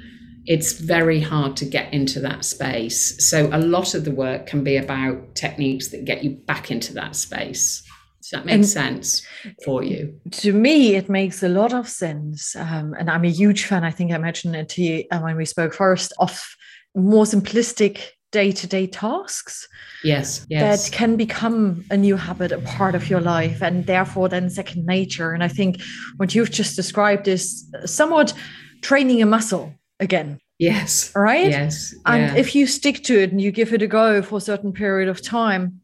it's 0.47 0.73
very 0.73 1.21
hard 1.21 1.57
to 1.59 1.67
get 1.67 1.93
into 1.93 2.19
that 2.21 2.45
space. 2.45 3.29
So 3.29 3.49
a 3.53 3.59
lot 3.59 3.95
of 3.95 4.05
the 4.07 4.11
work 4.11 4.47
can 4.47 4.65
be 4.65 4.77
about 4.77 5.35
techniques 5.35 5.89
that 5.89 6.07
get 6.07 6.25
you 6.25 6.31
back 6.31 6.71
into 6.71 6.95
that 6.95 7.15
space. 7.15 7.87
Does 8.23 8.31
that 8.31 8.47
make 8.47 8.55
and 8.55 8.67
sense 8.67 9.27
for 9.65 9.83
you? 9.83 10.19
To 10.31 10.53
me, 10.53 10.95
it 10.95 11.11
makes 11.11 11.43
a 11.43 11.49
lot 11.49 11.75
of 11.75 11.89
sense. 11.89 12.57
Um, 12.57 12.95
and 12.99 13.11
I'm 13.11 13.25
a 13.25 13.31
huge 13.31 13.65
fan, 13.67 13.85
I 13.85 13.91
think 13.91 14.13
I 14.13 14.19
mentioned 14.19 14.57
it 14.57 14.71
to 14.71 14.83
you 14.83 15.05
uh, 15.11 15.21
when 15.21 15.37
we 15.37 15.45
spoke 15.45 15.75
first, 15.75 16.15
of 16.19 16.57
more 16.95 17.25
simplistic 17.25 18.13
day-to-day 18.33 18.87
tasks. 18.89 19.69
Yes, 20.03 20.45
yes. 20.49 20.91
That 20.91 20.97
can 20.97 21.17
become 21.17 21.85
a 21.91 21.97
new 21.97 22.17
habit 22.17 22.51
a 22.51 22.59
part 22.61 22.95
of 22.95 23.09
your 23.09 23.21
life 23.21 23.63
and 23.63 23.87
therefore 23.87 24.29
then 24.29 24.51
second 24.51 24.85
nature. 24.87 25.33
And 25.33 25.45
i 25.45 25.49
think 25.49 25.81
what 26.17 26.35
you've 26.35 26.51
just 26.51 26.75
described 26.75 27.29
is 27.29 27.71
somewhat 27.85 28.35
training 28.81 29.23
a 29.23 29.27
muscle 29.27 29.75
again. 30.01 30.41
Yes. 30.59 31.13
Right? 31.15 31.51
Yes 31.51 31.95
and 32.07 32.23
yeah. 32.23 32.35
if 32.35 32.55
you 32.55 32.67
stick 32.67 33.05
to 33.05 33.21
it 33.21 33.31
and 33.31 33.41
you 33.41 33.53
give 33.53 33.73
it 33.73 33.83
a 33.83 33.87
go 33.87 34.23
for 34.23 34.39
a 34.39 34.41
certain 34.41 34.73
period 34.73 35.09
of 35.09 35.23
time 35.23 35.81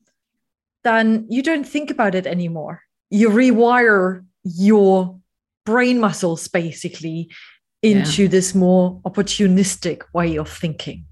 then 0.85 1.27
you 1.29 1.43
don't 1.43 1.69
think 1.69 1.91
about 1.91 2.15
it 2.15 2.27
anymore. 2.27 2.83
You 3.11 3.29
rewire 3.29 4.25
your 4.45 5.19
brain 5.67 6.01
muscles 6.01 6.49
basically 6.49 7.31
into 7.83 8.23
yeah. 8.23 8.29
this 8.29 8.55
more 8.55 9.01
opportunistic 9.05 10.03
way 10.15 10.37
of 10.37 10.49
thinking. 10.49 11.05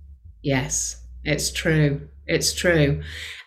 Yes 0.43 1.06
it's 1.27 1.53
true. 1.53 2.09
It's 2.27 2.55
true. 2.55 3.03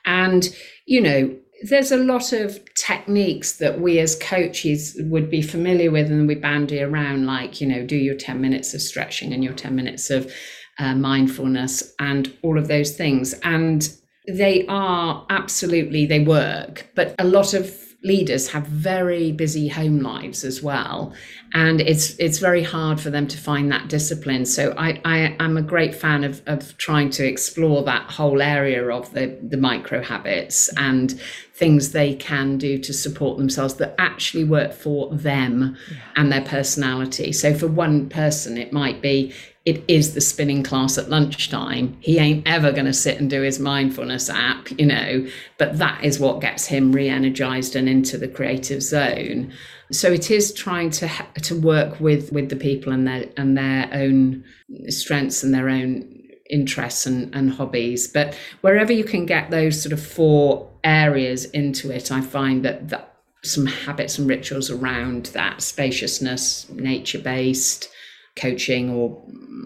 And, 0.05 0.47
you 0.85 1.01
know, 1.01 1.35
there's 1.63 1.91
a 1.91 1.97
lot 1.97 2.31
of 2.31 2.59
techniques 2.75 3.57
that 3.57 3.81
we 3.81 3.99
as 3.99 4.15
coaches 4.15 4.95
would 4.99 5.29
be 5.29 5.41
familiar 5.41 5.91
with 5.91 6.09
and 6.09 6.27
we 6.27 6.35
bandy 6.35 6.81
around, 6.81 7.25
like, 7.25 7.59
you 7.59 7.67
know, 7.67 7.85
do 7.85 7.97
your 7.97 8.15
10 8.15 8.39
minutes 8.39 8.73
of 8.73 8.81
stretching 8.81 9.33
and 9.33 9.43
your 9.43 9.53
10 9.53 9.75
minutes 9.75 10.09
of 10.09 10.31
uh, 10.77 10.95
mindfulness 10.95 11.93
and 11.99 12.33
all 12.43 12.57
of 12.57 12.67
those 12.67 12.95
things. 12.95 13.33
And 13.43 13.89
they 14.27 14.65
are 14.67 15.25
absolutely, 15.29 16.05
they 16.05 16.19
work, 16.19 16.87
but 16.95 17.15
a 17.19 17.25
lot 17.25 17.53
of 17.53 17.88
leaders 18.01 18.47
have 18.47 18.65
very 18.65 19.31
busy 19.31 19.67
home 19.67 19.99
lives 19.99 20.45
as 20.45 20.63
well. 20.63 21.13
And 21.53 21.81
it's 21.81 22.15
it's 22.17 22.37
very 22.37 22.63
hard 22.63 23.01
for 23.01 23.09
them 23.09 23.27
to 23.27 23.37
find 23.37 23.71
that 23.71 23.89
discipline. 23.89 24.45
So 24.45 24.73
i, 24.77 25.01
I 25.03 25.35
am 25.39 25.57
a 25.57 25.61
great 25.61 25.93
fan 25.93 26.23
of, 26.23 26.41
of 26.45 26.77
trying 26.77 27.09
to 27.11 27.27
explore 27.27 27.83
that 27.83 28.09
whole 28.09 28.41
area 28.41 28.87
of 28.87 29.11
the 29.13 29.37
the 29.43 29.57
micro 29.57 30.01
habits 30.01 30.69
and 30.77 31.19
things 31.53 31.91
they 31.91 32.15
can 32.15 32.57
do 32.57 32.77
to 32.77 32.93
support 32.93 33.37
themselves 33.37 33.75
that 33.75 33.95
actually 33.97 34.45
work 34.45 34.71
for 34.71 35.13
them 35.13 35.75
yeah. 35.91 35.97
and 36.15 36.31
their 36.31 36.45
personality. 36.45 37.33
So 37.33 37.53
for 37.53 37.67
one 37.67 38.07
person 38.07 38.57
it 38.57 38.71
might 38.71 39.01
be 39.01 39.33
it 39.65 39.83
is 39.87 40.13
the 40.13 40.21
spinning 40.21 40.63
class 40.63 40.97
at 40.97 41.09
lunchtime. 41.09 41.97
He 41.99 42.17
ain't 42.17 42.47
ever 42.47 42.71
going 42.71 42.85
to 42.85 42.93
sit 42.93 43.19
and 43.19 43.29
do 43.29 43.41
his 43.41 43.59
mindfulness 43.59 44.29
app, 44.29 44.69
you 44.71 44.85
know, 44.85 45.27
but 45.57 45.77
that 45.77 46.03
is 46.03 46.19
what 46.19 46.41
gets 46.41 46.65
him 46.65 46.91
re 46.91 47.09
energized 47.09 47.75
and 47.75 47.89
into 47.89 48.17
the 48.17 48.27
creative 48.27 48.81
zone. 48.81 49.51
So 49.91 50.11
it 50.11 50.31
is 50.31 50.53
trying 50.53 50.91
to 50.91 51.09
to 51.43 51.59
work 51.59 51.99
with 51.99 52.31
with 52.31 52.49
the 52.49 52.55
people 52.55 52.93
and 52.93 53.07
their 53.07 53.25
and 53.37 53.57
their 53.57 53.89
own 53.91 54.43
strengths 54.87 55.43
and 55.43 55.53
their 55.53 55.69
own 55.69 56.19
interests 56.49 57.05
and, 57.05 57.33
and 57.35 57.51
hobbies. 57.51 58.07
But 58.07 58.35
wherever 58.61 58.91
you 58.91 59.03
can 59.03 59.25
get 59.25 59.51
those 59.51 59.81
sort 59.81 59.93
of 59.93 60.01
four 60.01 60.69
areas 60.83 61.45
into 61.45 61.91
it, 61.91 62.11
I 62.11 62.21
find 62.21 62.65
that, 62.65 62.89
that 62.89 63.15
some 63.43 63.67
habits 63.67 64.17
and 64.17 64.27
rituals 64.27 64.69
around 64.69 65.27
that 65.27 65.61
spaciousness, 65.61 66.67
nature 66.69 67.19
based, 67.19 67.89
coaching 68.35 68.89
or 68.89 69.23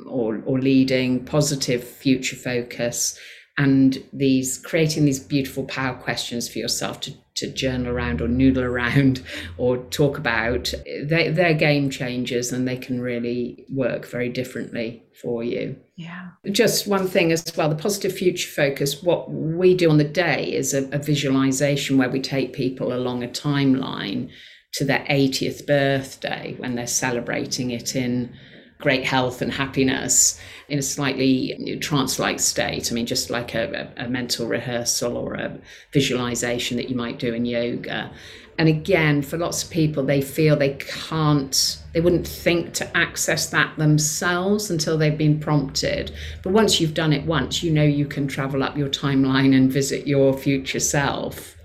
or, 0.07 0.41
or 0.45 0.59
leading, 0.59 1.25
positive 1.25 1.83
future 1.83 2.35
focus, 2.35 3.17
and 3.57 4.03
these 4.11 4.57
creating 4.57 5.05
these 5.05 5.19
beautiful 5.19 5.63
power 5.65 5.95
questions 5.95 6.49
for 6.49 6.57
yourself 6.57 6.99
to, 7.01 7.13
to 7.35 7.51
journal 7.51 7.93
around 7.93 8.19
or 8.19 8.27
noodle 8.27 8.63
around 8.63 9.23
or 9.57 9.77
talk 9.77 10.17
about 10.17 10.73
they, 10.85 11.29
they're 11.29 11.53
game 11.53 11.89
changers 11.89 12.51
and 12.51 12.67
they 12.67 12.77
can 12.77 12.99
really 12.99 13.63
work 13.69 14.07
very 14.07 14.29
differently 14.29 15.03
for 15.21 15.43
you. 15.43 15.75
Yeah. 15.95 16.29
Just 16.51 16.87
one 16.87 17.07
thing 17.07 17.31
as 17.31 17.45
well 17.55 17.69
the 17.69 17.75
positive 17.75 18.13
future 18.13 18.49
focus 18.49 19.03
what 19.03 19.29
we 19.29 19.75
do 19.75 19.89
on 19.91 19.97
the 19.97 20.03
day 20.03 20.51
is 20.51 20.73
a, 20.73 20.89
a 20.89 20.97
visualization 20.97 21.97
where 21.99 22.09
we 22.09 22.21
take 22.21 22.53
people 22.53 22.91
along 22.91 23.23
a 23.23 23.27
timeline 23.27 24.31
to 24.73 24.83
their 24.83 25.05
80th 25.07 25.67
birthday 25.67 26.55
when 26.57 26.73
they're 26.73 26.87
celebrating 26.87 27.69
it 27.69 27.95
in 27.95 28.35
great 28.83 29.05
health 29.05 29.41
and 29.41 29.51
happiness 29.53 30.37
in 30.67 30.77
a 30.77 30.81
slightly 30.81 31.77
trance 31.81 32.19
like 32.19 32.37
state. 32.37 32.91
I 32.91 32.95
mean, 32.95 33.05
just 33.05 33.29
like 33.29 33.55
a, 33.55 33.91
a, 33.97 34.05
a, 34.05 34.09
mental 34.09 34.45
rehearsal 34.45 35.15
or 35.15 35.35
a 35.35 35.57
visualization 35.93 36.75
that 36.77 36.89
you 36.89 36.95
might 36.95 37.17
do 37.17 37.33
in 37.33 37.45
yoga. 37.45 38.11
And 38.59 38.67
again, 38.67 39.21
for 39.21 39.37
lots 39.37 39.63
of 39.63 39.69
people, 39.69 40.03
they 40.03 40.21
feel 40.21 40.57
they 40.57 40.73
can't, 40.73 41.79
they 41.93 42.01
wouldn't 42.01 42.27
think 42.27 42.73
to 42.73 42.97
access 42.97 43.49
that 43.51 43.77
themselves 43.77 44.69
until 44.69 44.97
they've 44.97 45.17
been 45.17 45.39
prompted. 45.39 46.13
But 46.43 46.51
once 46.51 46.81
you've 46.81 46.93
done 46.93 47.13
it 47.13 47.25
once, 47.25 47.63
you 47.63 47.71
know 47.71 47.83
you 47.83 48.05
can 48.05 48.27
travel 48.27 48.63
up 48.63 48.77
your 48.77 48.89
timeline 48.89 49.55
and 49.55 49.71
visit 49.71 50.05
your 50.05 50.37
future 50.37 50.81
self 50.81 51.55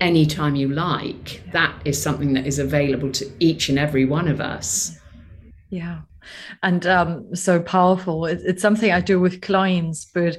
anytime 0.00 0.54
you 0.54 0.68
like. 0.68 1.42
That 1.52 1.74
is 1.84 2.00
something 2.00 2.34
that 2.34 2.46
is 2.46 2.60
available 2.60 3.10
to 3.12 3.30
each 3.40 3.68
and 3.68 3.80
every 3.80 4.04
one 4.04 4.28
of 4.28 4.40
us. 4.40 4.96
Yeah 5.68 6.02
and 6.62 6.86
um, 6.86 7.34
so 7.34 7.60
powerful. 7.60 8.26
It, 8.26 8.40
it's 8.44 8.62
something 8.62 8.92
I 8.92 9.00
do 9.00 9.20
with 9.20 9.42
clients, 9.42 10.04
but 10.04 10.38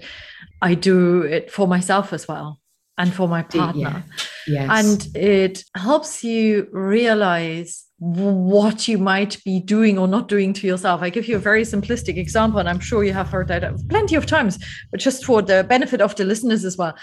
I 0.61 0.75
do 0.75 1.21
it 1.21 1.51
for 1.51 1.67
myself 1.67 2.13
as 2.13 2.27
well 2.27 2.59
and 2.97 3.13
for 3.13 3.27
my 3.27 3.43
partner. 3.43 4.03
Yeah. 4.47 4.67
Yes. 4.67 4.69
And 4.71 5.15
it 5.15 5.63
helps 5.75 6.23
you 6.23 6.67
realize 6.71 7.85
what 7.97 8.87
you 8.87 8.97
might 8.97 9.41
be 9.45 9.59
doing 9.59 9.97
or 9.97 10.07
not 10.07 10.27
doing 10.27 10.53
to 10.53 10.67
yourself. 10.67 11.01
I 11.01 11.09
give 11.09 11.27
you 11.27 11.37
a 11.37 11.39
very 11.39 11.63
simplistic 11.63 12.17
example, 12.17 12.59
and 12.59 12.67
I'm 12.67 12.79
sure 12.79 13.03
you 13.03 13.13
have 13.13 13.29
heard 13.29 13.47
that 13.47 13.63
plenty 13.89 14.15
of 14.15 14.25
times, 14.25 14.59
but 14.91 14.99
just 14.99 15.23
for 15.25 15.41
the 15.41 15.63
benefit 15.63 16.01
of 16.01 16.15
the 16.15 16.25
listeners 16.25 16.65
as 16.65 16.77
well. 16.77 16.95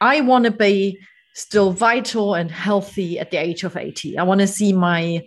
I 0.00 0.20
want 0.20 0.44
to 0.44 0.52
be 0.52 0.98
still 1.34 1.72
vital 1.72 2.34
and 2.34 2.50
healthy 2.50 3.18
at 3.18 3.30
the 3.30 3.36
age 3.36 3.64
of 3.64 3.76
80. 3.76 4.18
I 4.18 4.22
want 4.22 4.40
to 4.40 4.46
see 4.46 4.72
my 4.72 5.24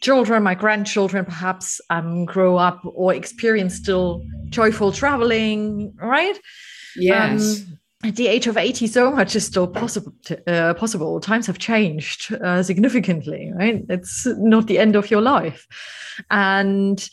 children, 0.00 0.42
my 0.42 0.54
grandchildren, 0.54 1.24
perhaps 1.24 1.80
um, 1.90 2.24
grow 2.24 2.56
up 2.56 2.80
or 2.84 3.14
experience 3.14 3.74
still 3.74 4.22
joyful 4.48 4.92
traveling, 4.92 5.94
right? 6.00 6.38
Yes. 6.96 7.60
Um, 7.60 7.78
at 8.04 8.16
the 8.16 8.28
age 8.28 8.46
of 8.46 8.56
80 8.56 8.86
so 8.86 9.10
much 9.10 9.34
is 9.34 9.46
still 9.46 9.66
possible 9.66 10.12
to, 10.24 10.50
uh, 10.52 10.74
possible 10.74 11.18
times 11.20 11.46
have 11.46 11.58
changed 11.58 12.32
uh, 12.34 12.62
significantly 12.62 13.52
right 13.56 13.84
it's 13.88 14.26
not 14.26 14.66
the 14.66 14.78
end 14.78 14.96
of 14.96 15.10
your 15.10 15.22
life 15.22 15.66
and 16.30 17.08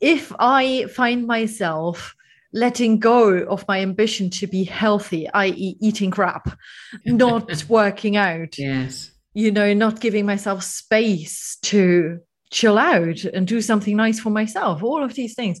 if 0.00 0.32
i 0.38 0.86
find 0.86 1.26
myself 1.26 2.14
letting 2.52 2.98
go 2.98 3.38
of 3.44 3.66
my 3.68 3.80
ambition 3.80 4.30
to 4.30 4.46
be 4.46 4.64
healthy 4.64 5.28
i.e 5.34 5.76
eating 5.80 6.10
crap 6.10 6.56
not 7.04 7.64
working 7.68 8.16
out 8.16 8.56
yes 8.56 9.10
you 9.40 9.50
know, 9.50 9.72
not 9.72 10.00
giving 10.00 10.26
myself 10.26 10.62
space 10.62 11.56
to 11.62 12.20
chill 12.50 12.78
out 12.78 13.24
and 13.24 13.46
do 13.46 13.60
something 13.60 13.96
nice 13.96 14.20
for 14.20 14.30
myself, 14.30 14.82
all 14.82 15.02
of 15.02 15.14
these 15.14 15.34
things. 15.34 15.60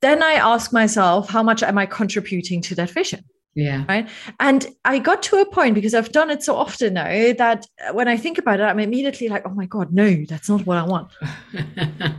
Then 0.00 0.22
I 0.22 0.32
ask 0.34 0.72
myself, 0.72 1.28
how 1.28 1.42
much 1.42 1.62
am 1.62 1.78
I 1.78 1.86
contributing 1.86 2.60
to 2.62 2.74
that 2.76 2.90
vision? 2.90 3.24
Yeah. 3.54 3.84
Right. 3.88 4.08
And 4.38 4.66
I 4.84 5.00
got 5.00 5.20
to 5.24 5.38
a 5.38 5.50
point 5.50 5.74
because 5.74 5.92
I've 5.92 6.12
done 6.12 6.30
it 6.30 6.44
so 6.44 6.54
often 6.54 6.94
now 6.94 7.32
that 7.38 7.66
uh, 7.84 7.92
when 7.92 8.06
I 8.06 8.16
think 8.16 8.38
about 8.38 8.60
it, 8.60 8.62
I'm 8.62 8.78
immediately 8.78 9.28
like, 9.28 9.42
oh 9.44 9.52
my 9.52 9.66
God, 9.66 9.92
no, 9.92 10.14
that's 10.28 10.48
not 10.48 10.64
what 10.64 10.76
I 10.76 10.84
want. 10.84 11.10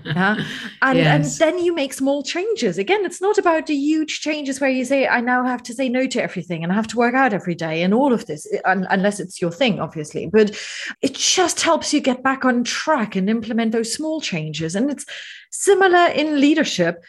yeah. 0.03 0.35
And, 0.81 0.97
yes. 0.97 1.39
and 1.39 1.55
then 1.55 1.63
you 1.63 1.73
make 1.73 1.93
small 1.93 2.23
changes. 2.23 2.77
Again, 2.77 3.05
it's 3.05 3.21
not 3.21 3.37
about 3.37 3.67
the 3.67 3.73
huge 3.73 4.19
changes 4.19 4.59
where 4.59 4.69
you 4.69 4.83
say, 4.83 5.07
I 5.07 5.21
now 5.21 5.45
have 5.45 5.63
to 5.63 5.73
say 5.73 5.87
no 5.87 6.07
to 6.07 6.21
everything 6.21 6.61
and 6.61 6.73
I 6.73 6.75
have 6.75 6.87
to 6.87 6.97
work 6.97 7.15
out 7.15 7.31
every 7.31 7.55
day 7.55 7.83
and 7.83 7.93
all 7.93 8.11
of 8.11 8.25
this, 8.25 8.45
uh, 8.65 8.83
unless 8.89 9.21
it's 9.21 9.41
your 9.41 9.51
thing, 9.51 9.79
obviously. 9.79 10.25
But 10.25 10.59
it 11.01 11.13
just 11.13 11.61
helps 11.61 11.93
you 11.93 12.01
get 12.01 12.21
back 12.21 12.43
on 12.43 12.65
track 12.65 13.15
and 13.15 13.29
implement 13.29 13.71
those 13.71 13.93
small 13.93 14.19
changes. 14.19 14.75
And 14.75 14.91
it's 14.91 15.05
similar 15.51 16.07
in 16.07 16.41
leadership 16.41 17.01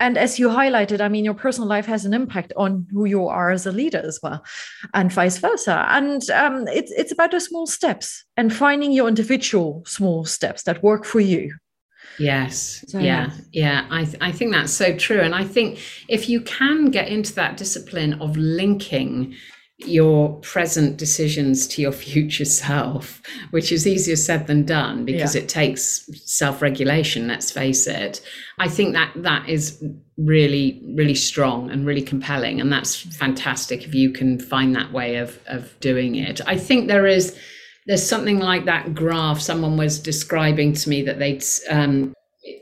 and 0.00 0.18
as 0.18 0.38
you 0.38 0.48
highlighted, 0.48 1.00
I 1.00 1.08
mean, 1.08 1.24
your 1.24 1.34
personal 1.34 1.68
life 1.68 1.86
has 1.86 2.04
an 2.04 2.14
impact 2.14 2.52
on 2.56 2.86
who 2.90 3.04
you 3.04 3.28
are 3.28 3.50
as 3.50 3.66
a 3.66 3.72
leader 3.72 4.02
as 4.04 4.18
well, 4.22 4.44
and 4.94 5.12
vice 5.12 5.38
versa. 5.38 5.86
And 5.90 6.28
um, 6.30 6.66
it's 6.68 6.90
it's 6.92 7.12
about 7.12 7.30
the 7.30 7.40
small 7.40 7.66
steps 7.66 8.24
and 8.36 8.52
finding 8.52 8.92
your 8.92 9.08
individual 9.08 9.82
small 9.86 10.24
steps 10.24 10.64
that 10.64 10.82
work 10.82 11.04
for 11.04 11.20
you. 11.20 11.54
Yes. 12.18 12.84
So, 12.88 12.98
yeah. 12.98 13.30
Yeah. 13.52 13.86
I, 13.90 14.04
th- 14.04 14.18
I 14.20 14.32
think 14.32 14.52
that's 14.52 14.72
so 14.72 14.94
true. 14.96 15.20
And 15.20 15.34
I 15.34 15.44
think 15.44 15.80
if 16.08 16.28
you 16.28 16.42
can 16.42 16.90
get 16.90 17.08
into 17.08 17.34
that 17.34 17.56
discipline 17.56 18.14
of 18.20 18.36
linking 18.36 19.34
your 19.86 20.36
present 20.40 20.96
decisions 20.96 21.66
to 21.68 21.82
your 21.82 21.92
future 22.06 22.44
self, 22.44 23.22
which 23.50 23.72
is 23.72 23.86
easier 23.86 24.16
said 24.16 24.46
than 24.46 24.64
done 24.64 25.04
because 25.04 25.34
yeah. 25.34 25.42
it 25.42 25.48
takes 25.48 26.08
self-regulation, 26.24 27.28
let's 27.28 27.50
face 27.50 27.86
it. 27.86 28.20
I 28.58 28.68
think 28.68 28.94
that 28.94 29.12
that 29.16 29.48
is 29.48 29.82
really, 30.16 30.82
really 30.94 31.14
strong 31.14 31.70
and 31.70 31.86
really 31.86 32.02
compelling. 32.02 32.60
And 32.60 32.72
that's 32.72 32.96
fantastic 33.16 33.84
if 33.84 33.94
you 33.94 34.12
can 34.12 34.38
find 34.38 34.74
that 34.76 34.92
way 34.92 35.16
of 35.16 35.38
of 35.46 35.78
doing 35.80 36.14
it. 36.16 36.40
I 36.46 36.56
think 36.56 36.88
there 36.88 37.06
is 37.06 37.38
there's 37.86 38.06
something 38.06 38.38
like 38.38 38.66
that 38.66 38.94
graph 38.94 39.40
someone 39.40 39.76
was 39.76 39.98
describing 39.98 40.74
to 40.74 40.88
me 40.88 41.02
that 41.02 41.18
they'd 41.18 41.42
um, 41.68 42.12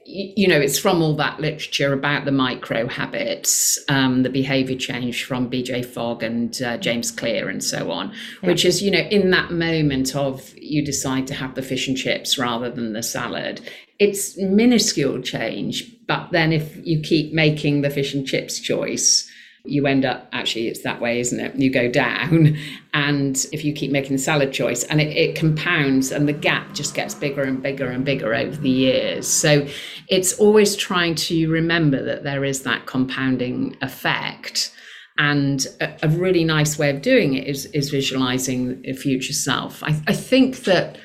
you 0.05 0.49
know, 0.49 0.59
it's 0.59 0.79
from 0.79 1.03
all 1.03 1.15
that 1.17 1.41
literature 1.41 1.93
about 1.93 2.25
the 2.25 2.33
micro 2.33 2.89
habits, 2.89 3.79
um, 3.89 4.23
the 4.23 4.31
behavior 4.31 4.77
change 4.77 5.25
from 5.25 5.51
BJ 5.51 5.85
Fogg 5.85 6.23
and 6.23 6.61
uh, 6.63 6.77
James 6.79 7.11
Clear 7.11 7.49
and 7.49 7.63
so 7.63 7.91
on, 7.91 8.13
yeah. 8.43 8.49
which 8.49 8.65
is, 8.65 8.83
you 8.83 8.91
know, 8.91 8.99
in 8.99 9.31
that 9.31 9.51
moment 9.51 10.17
of 10.17 10.53
you 10.57 10.85
decide 10.85 11.27
to 11.29 11.35
have 11.35 11.55
the 11.55 11.63
fish 11.63 11.89
and 11.89 11.97
chips 11.97 12.39
rather 12.39 12.71
than 12.71 12.93
the 12.93 13.03
salad, 13.03 13.61
it's 13.99 14.37
minuscule 14.39 15.21
change. 15.21 15.85
But 16.07 16.31
then 16.33 16.53
if 16.53 16.77
you 16.87 17.01
keep 17.01 17.33
making 17.33 17.83
the 17.83 17.91
fish 17.91 18.15
and 18.15 18.27
chips 18.27 18.61
choice, 18.61 19.31
you 19.69 19.87
end 19.87 20.05
up 20.05 20.29
actually 20.33 20.69
it's 20.69 20.83
that 20.83 21.01
way 21.01 21.21
isn't 21.21 21.41
it 21.41 21.55
you 21.57 21.71
go 21.71 21.91
down 21.91 22.57
and 22.95 23.47
if 23.53 23.65
you 23.65 23.73
keep 23.73 23.91
making 23.91 24.13
the 24.13 24.23
salad 24.23 24.53
choice 24.53 24.85
and 24.85 25.01
it, 25.01 25.09
it, 25.17 25.37
compounds 25.37 26.11
and 26.11 26.29
the 26.29 26.33
gap 26.33 26.73
just 26.75 26.95
gets 26.95 27.15
bigger 27.15 27.43
and 27.43 27.63
bigger 27.63 27.89
and 27.91 28.05
bigger 28.05 28.35
over 28.35 28.57
the 28.57 28.71
years 28.71 29.27
so 29.27 29.67
it's 30.09 30.33
always 30.35 30.77
trying 30.77 31.15
to 31.15 31.51
remember 31.51 32.03
that 32.03 32.25
there 32.25 32.45
is 32.45 32.63
that 32.63 32.87
compounding 32.87 33.77
effect 33.83 34.73
and 35.19 35.67
a, 35.81 35.93
a 36.05 36.09
really 36.09 36.45
nice 36.45 36.79
way 36.79 36.91
of 36.91 37.03
doing 37.03 37.35
it 37.35 37.47
is, 37.47 37.67
is 37.67 37.91
visualizing 37.91 38.83
a 38.87 38.95
future 38.95 39.33
self 39.33 39.83
I, 39.83 40.01
I 40.07 40.13
think 40.13 40.65
that 40.65 40.99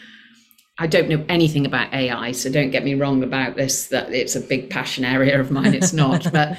I 0.80 0.88
don't 0.88 1.07
know 1.07 1.24
anything 1.30 1.68
about 1.68 1.93
AI, 1.93 2.32
so 2.32 2.51
don't 2.51 2.72
get 2.72 2.84
me 2.84 2.95
wrong 2.95 3.22
about 3.22 3.55
this, 3.55 3.88
that 3.88 4.11
it's 4.11 4.36
a 4.36 4.41
big 4.41 4.72
passion 4.72 5.05
area 5.05 5.39
of 5.39 5.51
mine. 5.51 5.76
It's 5.76 5.93
not. 5.93 6.28
but 6.34 6.57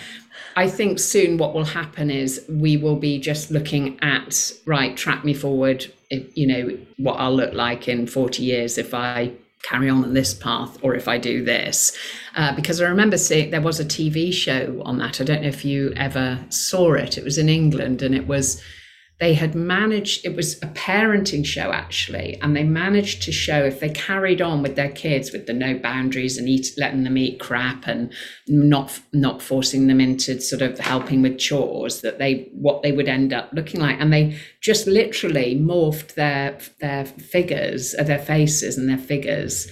I 0.57 0.69
think 0.69 0.99
soon 0.99 1.37
what 1.37 1.55
will 1.55 1.65
happen 1.65 2.11
is 2.11 2.45
we 2.49 2.77
will 2.77 2.97
be 2.97 3.19
just 3.19 3.51
looking 3.51 3.99
at, 4.03 4.53
right, 4.67 4.97
track 4.97 5.25
me 5.25 5.35
forward, 5.35 5.93
if, 6.11 6.37
you 6.37 6.47
know, 6.47 6.79
what 6.97 7.15
I'll 7.15 7.35
look 7.35 7.55
like 7.55 7.89
in 7.89 8.07
40 8.07 8.43
years 8.43 8.79
if 8.79 8.95
I 8.95 9.33
carry 9.63 9.89
on 9.89 10.05
on 10.05 10.15
this 10.15 10.35
path 10.35 10.79
or 10.83 10.95
if 10.95 11.09
I 11.09 11.19
do 11.19 11.43
this. 11.43 11.97
Uh, 12.37 12.55
because 12.55 12.81
I 12.81 12.89
remember 12.89 13.17
seeing 13.17 13.51
there 13.51 13.61
was 13.61 13.81
a 13.81 13.85
TV 13.85 14.33
show 14.33 14.83
on 14.85 14.99
that. 14.99 15.21
I 15.21 15.25
don't 15.25 15.43
know 15.43 15.49
if 15.49 15.65
you 15.65 15.93
ever 15.97 16.45
saw 16.51 16.93
it. 16.93 17.19
It 17.19 17.25
was 17.25 17.39
in 17.39 17.49
England 17.49 18.03
and 18.03 18.15
it 18.15 18.27
was 18.27 18.63
they 19.21 19.35
had 19.35 19.55
managed 19.55 20.25
it 20.25 20.35
was 20.35 20.61
a 20.63 20.67
parenting 20.69 21.47
show 21.47 21.71
actually 21.73 22.37
and 22.43 22.57
they 22.57 22.65
managed 22.65 23.23
to 23.23 23.31
show 23.31 23.65
if 23.65 23.79
they 23.79 23.91
carried 23.91 24.43
on 24.43 24.61
with 24.61 24.75
their 24.75 24.91
kids 24.91 25.33
with 25.33 25.47
the 25.47 25.53
no 25.53 25.79
boundaries 25.79 26.37
and 26.37 26.49
eat 26.49 26.67
letting 26.77 27.05
them 27.05 27.17
eat 27.17 27.39
crap 27.39 27.87
and 27.87 28.13
not 28.49 29.01
not 29.13 29.41
forcing 29.41 29.87
them 29.87 30.01
into 30.01 30.41
sort 30.41 30.63
of 30.63 30.79
helping 30.79 31.23
with 31.23 31.39
chores 31.39 32.01
that 32.01 32.19
they 32.19 32.49
what 32.53 32.83
they 32.83 32.93
would 32.93 33.09
end 33.09 33.33
up 33.33 33.51
looking 33.53 33.81
like. 33.81 34.01
And 34.01 34.13
they 34.13 34.39
just 34.61 34.87
literally 34.87 35.57
morphed 35.57 36.15
their 36.15 36.59
their 36.81 37.05
figures 37.05 37.95
uh, 37.99 38.03
their 38.03 38.19
faces 38.19 38.77
and 38.77 38.89
their 38.89 38.99
figures 38.99 39.69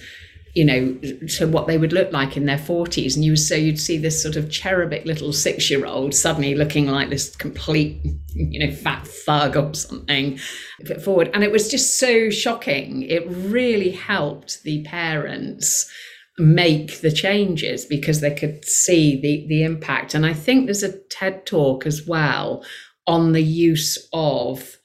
you 0.53 0.63
know, 0.63 0.93
to 1.27 1.47
what 1.47 1.65
they 1.65 1.79
would 1.79 1.93
look 1.93 2.11
like 2.11 2.37
in 2.37 2.45
their 2.45 2.57
40s. 2.57 3.15
And 3.15 3.25
you 3.25 3.35
so 3.35 3.55
you'd 3.55 3.79
see 3.79 3.97
this 3.97 4.21
sort 4.21 4.35
of 4.35 4.51
cherubic 4.51 5.05
little 5.05 5.33
six 5.33 5.69
year 5.69 5.85
old 5.85 6.13
suddenly 6.13 6.53
looking 6.53 6.87
like 6.87 7.09
this 7.09 7.35
complete, 7.35 7.99
you 8.35 8.65
know, 8.65 8.73
fat 8.73 9.07
thug 9.07 9.57
or 9.57 9.73
something 9.73 10.39
Put 10.85 11.01
forward. 11.01 11.31
And 11.33 11.43
it 11.43 11.51
was 11.51 11.69
just 11.69 11.99
so 11.99 12.29
shocking. 12.29 13.03
It 13.03 13.23
really 13.27 13.91
helped 13.91 14.63
the 14.63 14.83
parents 14.83 15.89
make 16.37 17.01
the 17.01 17.11
changes 17.11 17.85
because 17.85 18.21
they 18.21 18.33
could 18.33 18.65
see 18.65 19.19
the 19.21 19.45
the 19.47 19.63
impact. 19.63 20.13
And 20.13 20.25
I 20.25 20.33
think 20.33 20.65
there's 20.65 20.83
a 20.83 20.97
TED 21.09 21.45
talk 21.45 21.85
as 21.85 22.05
well 22.07 22.65
on 23.07 23.33
the 23.33 23.43
use 23.43 24.07
of 24.13 24.77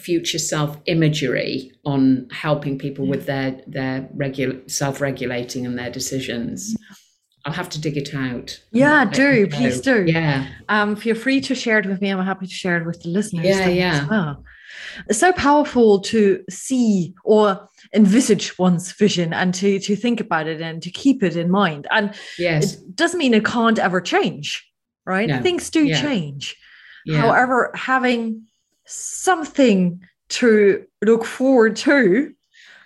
future 0.00 0.38
self 0.38 0.76
imagery 0.86 1.72
on 1.84 2.28
helping 2.30 2.78
people 2.78 3.06
with 3.06 3.26
their 3.26 3.60
their 3.66 4.08
regular 4.14 4.56
self-regulating 4.68 5.66
and 5.66 5.78
their 5.78 5.90
decisions. 5.90 6.76
I'll 7.46 7.54
have 7.54 7.70
to 7.70 7.80
dig 7.80 7.96
it 7.96 8.14
out. 8.14 8.60
Yeah 8.72 9.04
do. 9.04 9.46
please 9.46 9.80
do. 9.80 10.04
Yeah. 10.06 10.46
Um 10.68 10.96
feel 10.96 11.14
free 11.14 11.40
to 11.42 11.54
share 11.54 11.78
it 11.78 11.86
with 11.86 12.00
me. 12.00 12.10
I'm 12.10 12.24
happy 12.24 12.46
to 12.46 12.54
share 12.54 12.78
it 12.78 12.86
with 12.86 13.02
the 13.02 13.08
listeners 13.08 13.46
yeah 13.46 13.68
yeah. 13.68 14.06
well. 14.08 14.44
it's 15.08 15.18
so 15.18 15.32
powerful 15.32 16.00
to 16.00 16.42
see 16.50 17.14
or 17.24 17.68
envisage 17.94 18.58
one's 18.58 18.92
vision 18.92 19.32
and 19.32 19.54
to 19.54 19.78
to 19.78 19.96
think 19.96 20.20
about 20.20 20.46
it 20.46 20.60
and 20.60 20.82
to 20.82 20.90
keep 20.90 21.22
it 21.22 21.36
in 21.36 21.50
mind. 21.50 21.86
And 21.90 22.14
yes. 22.38 22.74
it 22.74 22.96
doesn't 22.96 23.18
mean 23.18 23.34
it 23.34 23.44
can't 23.44 23.78
ever 23.78 24.00
change 24.00 24.66
right? 25.06 25.28
No. 25.28 25.42
things 25.42 25.70
do 25.70 25.84
yeah. 25.84 26.00
change. 26.00 26.56
Yeah. 27.06 27.22
however 27.22 27.72
having 27.74 28.46
something 28.90 30.00
to 30.30 30.84
look 31.02 31.24
forward 31.24 31.76
to. 31.76 32.32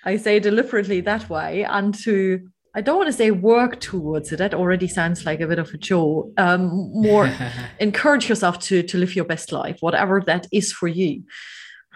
I 0.04 0.16
say 0.16 0.38
deliberately 0.38 1.00
that 1.02 1.30
way, 1.30 1.64
and 1.64 1.94
to 2.04 2.40
I 2.74 2.80
don't 2.80 2.96
want 2.96 3.06
to 3.06 3.12
say 3.12 3.30
work 3.30 3.80
towards 3.80 4.32
it. 4.32 4.36
That 4.36 4.52
already 4.52 4.88
sounds 4.88 5.24
like 5.24 5.40
a 5.40 5.46
bit 5.46 5.58
of 5.58 5.72
a 5.72 5.78
chore. 5.78 6.30
Um, 6.36 6.90
more 6.92 7.30
encourage 7.78 8.28
yourself 8.28 8.58
to 8.60 8.82
to 8.82 8.98
live 8.98 9.16
your 9.16 9.24
best 9.24 9.52
life, 9.52 9.78
whatever 9.80 10.22
that 10.26 10.46
is 10.52 10.72
for 10.72 10.88
you. 10.88 11.22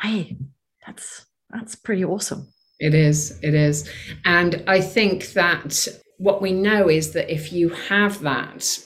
Hey, 0.00 0.38
that's 0.86 1.26
that's 1.50 1.74
pretty 1.74 2.04
awesome. 2.04 2.48
It 2.80 2.94
is. 2.94 3.38
It 3.42 3.54
is, 3.54 3.90
and 4.24 4.62
I 4.66 4.80
think 4.80 5.32
that 5.32 5.88
what 6.18 6.40
we 6.40 6.52
know 6.52 6.88
is 6.88 7.12
that 7.12 7.32
if 7.32 7.52
you 7.52 7.70
have 7.70 8.20
that 8.22 8.78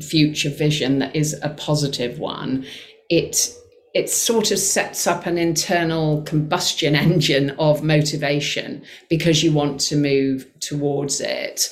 future 0.00 0.50
vision 0.50 1.00
that 1.00 1.14
is 1.14 1.38
a 1.42 1.50
positive 1.50 2.18
one, 2.18 2.64
it 3.10 3.54
it 3.94 4.08
sort 4.08 4.50
of 4.50 4.58
sets 4.58 5.06
up 5.06 5.26
an 5.26 5.38
internal 5.38 6.22
combustion 6.22 6.94
engine 7.08 7.50
of 7.58 7.82
motivation 7.82 8.82
because 9.08 9.42
you 9.42 9.52
want 9.52 9.80
to 9.80 9.96
move 9.96 10.46
towards 10.60 11.20
it. 11.20 11.68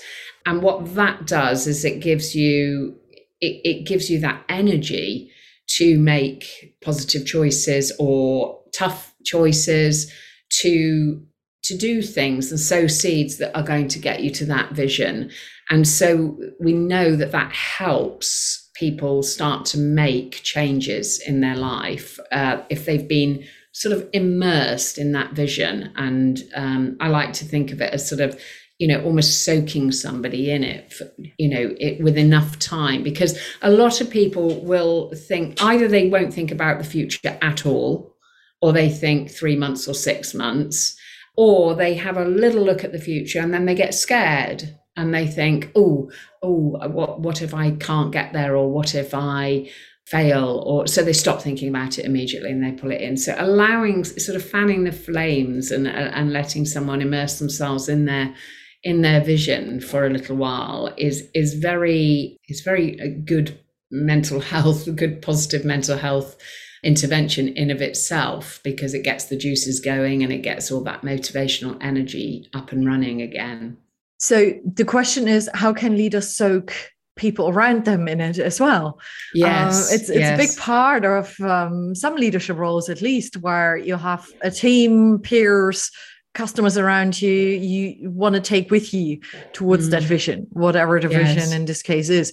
And 0.47 0.63
what 0.63 0.95
that 0.95 1.27
does 1.27 1.67
is 1.67 1.85
it 1.85 2.01
gives 2.01 2.35
you 2.35 2.97
it, 3.41 3.61
it 3.65 3.87
gives 3.87 4.11
you 4.11 4.21
that 4.21 4.45
energy 4.49 5.31
to 5.77 5.99
make 5.99 6.75
positive 6.83 7.27
choices 7.27 7.93
or 7.99 8.61
tough 8.75 9.15
choices 9.25 10.13
to 10.61 11.23
to 11.63 11.77
do 11.77 12.03
things 12.03 12.51
and 12.51 12.59
sow 12.59 12.87
seeds 12.87 13.37
that 13.39 13.55
are 13.57 13.63
going 13.63 13.87
to 13.89 13.99
get 13.99 14.23
you 14.23 14.31
to 14.31 14.45
that 14.47 14.73
vision. 14.73 15.31
And 15.69 15.87
so 15.87 16.37
we 16.59 16.73
know 16.73 17.15
that 17.17 17.33
that 17.33 17.53
helps 17.53 18.70
people 18.81 19.23
start 19.23 19.67
to 19.67 19.79
make 19.79 20.43
changes 20.43 21.21
in 21.21 21.43
their 21.43 21.57
life 21.57 22.19
uh, 22.33 22.63
if 22.71 22.87
they've 22.87 23.07
been 23.07 23.45
sort 23.73 23.95
of 23.95 24.09
immersed 24.15 24.97
in 24.97 25.13
that 25.13 25.35
vision. 25.35 25.93
And 25.97 26.43
um, 26.55 26.97
I 26.99 27.09
like 27.09 27.35
to 27.35 27.45
think 27.45 27.71
of 27.73 27.83
it 27.83 27.93
as 27.93 28.09
sort 28.09 28.23
of 28.23 28.41
you 28.79 28.89
know 28.89 29.05
almost 29.05 29.45
soaking 29.45 29.93
somebody 29.93 30.51
in 30.51 30.65
it 30.65 30.91
for, 30.91 31.05
you 31.37 31.51
know 31.51 31.75
it 31.79 32.03
with 32.03 32.17
enough 32.17 32.59
time 32.59 33.03
because 33.03 33.39
a 33.61 33.71
lot 33.71 34.01
of 34.01 34.09
people 34.09 34.65
will 34.65 35.13
think 35.15 35.63
either 35.63 35.87
they 35.87 36.09
won't 36.09 36.33
think 36.33 36.51
about 36.51 36.79
the 36.79 36.85
future 36.85 37.39
at 37.43 37.67
all 37.67 38.17
or 38.63 38.73
they 38.73 38.89
think 38.89 39.31
3 39.31 39.57
months 39.57 39.87
or 39.87 39.93
6 39.93 40.35
months 40.35 40.97
or 41.37 41.75
they 41.75 41.93
have 41.93 42.17
a 42.17 42.25
little 42.25 42.65
look 42.65 42.83
at 42.83 42.93
the 42.93 42.99
future 42.99 43.41
and 43.41 43.53
then 43.53 43.67
they 43.67 43.75
get 43.75 43.93
scared 43.93 44.80
and 45.01 45.15
they 45.15 45.27
think, 45.27 45.71
oh, 45.75 46.11
oh, 46.43 46.79
what 46.89 47.21
what 47.21 47.41
if 47.41 47.55
I 47.55 47.71
can't 47.73 48.13
get 48.13 48.35
there, 48.35 48.55
or 48.55 48.71
what 48.71 48.95
if 48.95 49.15
I 49.15 49.71
fail? 50.05 50.63
Or 50.67 50.87
so 50.87 51.03
they 51.03 51.15
stop 51.15 51.41
thinking 51.41 51.71
about 51.71 51.99
it 51.99 52.05
immediately 52.05 52.51
and 52.51 52.63
they 52.63 52.73
pull 52.73 52.91
it 52.91 53.01
in. 53.01 53.17
So 53.17 53.35
allowing 53.39 54.05
sort 54.05 54.37
of 54.37 54.45
fanning 54.45 54.85
the 54.85 54.93
flames 54.93 55.71
and 55.71 55.87
uh, 55.87 55.91
and 55.91 56.33
letting 56.33 56.67
someone 56.67 57.01
immerse 57.01 57.39
themselves 57.39 57.89
in 57.89 58.05
their 58.05 58.35
in 58.83 59.01
their 59.01 59.23
vision 59.23 59.81
for 59.81 60.07
a 60.07 60.11
little 60.11 60.37
while 60.37 60.93
is 60.99 61.31
is 61.35 61.55
very 61.55 62.37
is 62.49 62.61
very 62.61 63.01
uh, 63.01 63.21
good 63.25 63.59
mental 63.91 64.41
health 64.53 64.87
good 64.97 65.23
positive 65.23 65.65
mental 65.65 65.97
health 65.97 66.37
intervention 66.83 67.49
in 67.49 67.71
of 67.71 67.83
itself 67.83 68.61
because 68.65 68.95
it 68.95 69.05
gets 69.05 69.27
the 69.27 69.37
juices 69.37 69.81
going 69.81 70.23
and 70.23 70.33
it 70.33 70.43
gets 70.43 70.71
all 70.71 70.83
that 70.83 71.03
motivational 71.03 71.77
energy 71.83 72.49
up 72.55 72.73
and 72.73 72.87
running 72.87 73.21
again 73.21 73.77
so 74.21 74.53
the 74.65 74.85
question 74.85 75.27
is 75.29 75.49
how 75.55 75.73
can 75.73 75.97
leaders 75.97 76.37
soak 76.37 76.73
people 77.21 77.51
around 77.51 77.85
them 77.85 78.09
in 78.09 78.21
it 78.21 78.39
as 78.39 78.59
well. 78.59 78.99
Yes, 79.35 79.91
uh, 79.91 79.95
it's 79.95 80.09
it's 80.09 80.19
yes. 80.19 80.35
a 80.35 80.43
big 80.43 80.57
part 80.57 81.05
of 81.05 81.39
um, 81.41 81.95
some 81.95 82.17
leadership 82.17 82.57
roles, 82.57 82.89
at 82.89 83.03
least, 83.03 83.37
where 83.39 83.77
you 83.77 83.97
have 83.97 84.27
a 84.43 84.51
team, 84.51 85.19
peers, 85.19 85.91
customers 86.35 86.79
around 86.79 87.21
you. 87.21 87.31
You 87.31 88.11
want 88.11 88.35
to 88.37 88.41
take 88.41 88.71
with 88.71 88.95
you 88.95 89.21
towards 89.53 89.89
mm. 89.89 89.91
that 89.91 90.03
vision, 90.03 90.47
whatever 90.51 90.99
the 90.99 91.11
yes. 91.11 91.35
vision 91.35 91.53
in 91.53 91.67
this 91.67 91.83
case 91.83 92.09
is. 92.09 92.33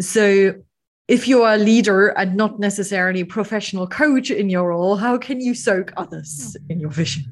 So. 0.00 0.54
If 1.08 1.26
you 1.26 1.42
are 1.42 1.54
a 1.54 1.58
leader 1.58 2.08
and 2.16 2.36
not 2.36 2.60
necessarily 2.60 3.20
a 3.20 3.26
professional 3.26 3.88
coach 3.88 4.30
in 4.30 4.48
your 4.48 4.68
role, 4.68 4.96
how 4.96 5.18
can 5.18 5.40
you 5.40 5.52
soak 5.52 5.92
others 5.96 6.56
in 6.70 6.78
your 6.78 6.90
vision? 6.90 7.24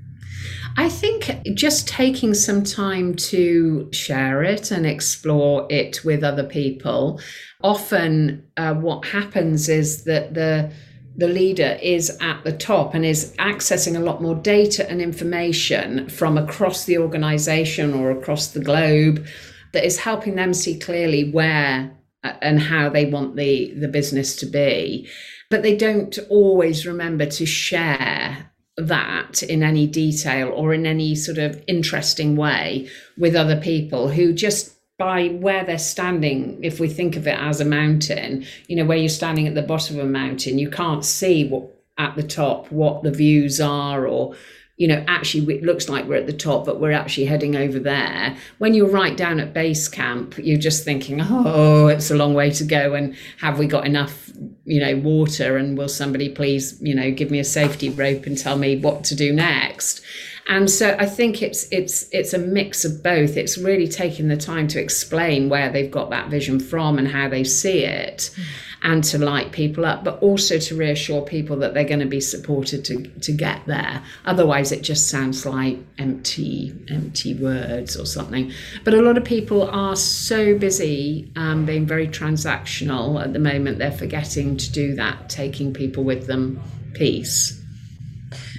I 0.77 0.89
think 0.89 1.31
just 1.55 1.89
taking 1.89 2.35
some 2.35 2.63
time 2.63 3.15
to 3.17 3.89
share 3.93 4.43
it 4.43 4.71
and 4.71 4.87
explore 4.87 5.67
it 5.71 6.05
with 6.05 6.23
other 6.23 6.45
people. 6.45 7.21
Often, 7.63 8.47
uh, 8.57 8.75
what 8.75 9.07
happens 9.07 9.69
is 9.69 10.05
that 10.05 10.35
the 10.35 10.73
the 11.17 11.29
leader 11.29 11.77
is 11.83 12.17
at 12.21 12.43
the 12.45 12.53
top 12.53 12.95
and 12.95 13.05
is 13.05 13.35
accessing 13.39 13.97
a 13.97 14.01
lot 14.01 14.23
more 14.23 14.37
data 14.37 14.89
and 14.89 15.03
information 15.03 16.09
from 16.09 16.39
across 16.39 16.85
the 16.85 16.97
organization 16.97 17.93
or 17.93 18.13
across 18.13 18.49
the 18.49 18.61
globe 18.61 19.27
that 19.73 19.85
is 19.85 19.99
helping 19.99 20.37
them 20.37 20.55
see 20.55 20.79
clearly 20.79 21.31
where 21.31 21.91
uh, 22.23 22.33
and 22.41 22.61
how 22.61 22.89
they 22.89 23.07
want 23.07 23.37
the 23.37 23.75
the 23.75 23.89
business 23.89 24.37
to 24.37 24.47
be 24.47 25.09
but 25.51 25.63
they 25.63 25.77
don't 25.77 26.19
always 26.29 26.87
remember 26.87 27.27
to 27.27 27.45
share 27.45 28.50
that 28.89 29.43
in 29.43 29.63
any 29.63 29.87
detail 29.87 30.49
or 30.49 30.73
in 30.73 30.87
any 30.87 31.15
sort 31.15 31.39
of 31.39 31.63
interesting 31.67 32.37
way 32.37 32.89
with 33.19 33.35
other 33.35 33.61
people 33.61 34.09
who 34.09 34.33
just 34.33 34.77
by 34.99 35.29
where 35.29 35.65
they're 35.65 35.79
standing, 35.79 36.63
if 36.63 36.79
we 36.79 36.87
think 36.87 37.17
of 37.17 37.27
it 37.27 37.39
as 37.39 37.61
a 37.61 37.65
mountain, 37.65 38.45
you 38.69 38.77
know, 38.77 38.85
where 38.85 38.99
you're 38.99 39.09
standing 39.09 39.49
at 39.49 39.55
the 39.55 39.63
bottom 39.63 39.99
of 39.99 40.05
a 40.05 40.09
mountain, 40.09 40.59
you 40.59 40.69
can't 40.69 41.05
see 41.05 41.49
what 41.49 41.75
at 41.97 42.17
the 42.17 42.23
top 42.23 42.71
what 42.71 43.03
the 43.03 43.11
views 43.11 43.61
are 43.61 44.07
or 44.07 44.35
you 44.81 44.89
know, 44.89 45.05
actually 45.09 45.57
it 45.57 45.63
looks 45.63 45.91
like 45.91 46.07
we're 46.07 46.15
at 46.15 46.27
the 46.27 46.33
top, 46.33 46.65
but 46.65 46.81
we're 46.81 46.91
actually 46.91 47.27
heading 47.27 47.55
over 47.55 47.79
there. 47.79 48.35
When 48.57 48.73
you're 48.73 48.89
right 48.89 49.15
down 49.15 49.39
at 49.39 49.53
base 49.53 49.89
camp, 49.89 50.39
you're 50.39 50.59
just 50.59 50.87
thinking, 50.87 51.21
oh, 51.21 51.89
it's 51.89 52.11
a 52.11 52.15
long 52.15 52.33
way 52.33 52.51
to 52.53 52.65
go. 52.65 52.95
And 52.95 53.15
have 53.41 53.59
we 53.59 53.67
got 53.67 53.85
enough, 53.85 54.31
you 54.65 54.81
know, 54.81 54.97
water? 54.97 55.59
And 55.59 55.77
will 55.77 55.91
somebody 55.91 56.31
please, 56.31 56.81
you 56.81 56.95
know, 56.95 57.11
give 57.11 57.31
me 57.31 57.39
a 57.39 57.45
safety 57.45 57.91
rope 57.91 58.25
and 58.25 58.39
tell 58.39 58.57
me 58.57 58.79
what 58.79 59.05
to 59.05 59.15
do 59.15 59.35
next? 59.35 60.01
And 60.49 60.71
so 60.71 60.97
I 60.99 61.05
think 61.05 61.43
it's 61.43 61.69
it's 61.71 62.09
it's 62.11 62.33
a 62.33 62.39
mix 62.39 62.87
of 62.87 63.03
both. 63.03 63.37
It's 63.37 63.59
really 63.59 63.87
taking 63.87 64.29
the 64.29 64.37
time 64.39 64.67
to 64.69 64.81
explain 64.81 65.51
where 65.51 65.71
they've 65.71 65.91
got 65.91 66.09
that 66.09 66.31
vision 66.31 66.59
from 66.59 66.99
and 66.99 67.07
how 67.07 67.29
they 67.29 67.45
see 67.45 67.85
it. 67.85 68.31
Mm 68.35 68.70
and 68.83 69.05
to 69.05 69.19
light 69.19 69.53
people 69.53 69.85
up, 69.85 70.05
but 70.05 70.21
also 70.23 70.59
to 70.59 70.75
reassure 70.75 71.23
people 71.23 71.57
that 71.57 71.75
they're 71.75 71.85
going 71.85 72.01
to 72.01 72.07
be 72.07 72.21
supported 72.21 72.85
to, 72.87 73.03
to 73.21 73.33
get 73.33 73.65
there. 73.67 74.03
Otherwise, 74.25 74.73
it 74.73 74.83
just 74.83 75.11
sounds 75.11 75.45
like 75.45 75.79
empty, 75.99 76.73
empty 76.89 77.35
words 77.35 77.97
or 77.97 78.07
something. 78.07 78.53
But 78.85 78.95
a 78.95 79.03
lot 79.03 79.19
of 79.19 79.25
people 79.25 79.69
are 79.71 79.97
so 79.97 80.59
busy 80.59 81.31
um, 81.37 81.67
being 81.67 81.87
very 81.87 82.09
transactional 82.09 83.23
at 83.23 83.33
the 83.33 83.39
moment, 83.39 83.79
they're 83.79 83.93
forgetting 83.93 84.57
to 84.57 84.73
do 84.73 84.95
that, 84.95 85.29
taking 85.29 85.75
people 85.75 86.05
with 86.05 86.27
them 86.27 86.61
piece 86.95 87.61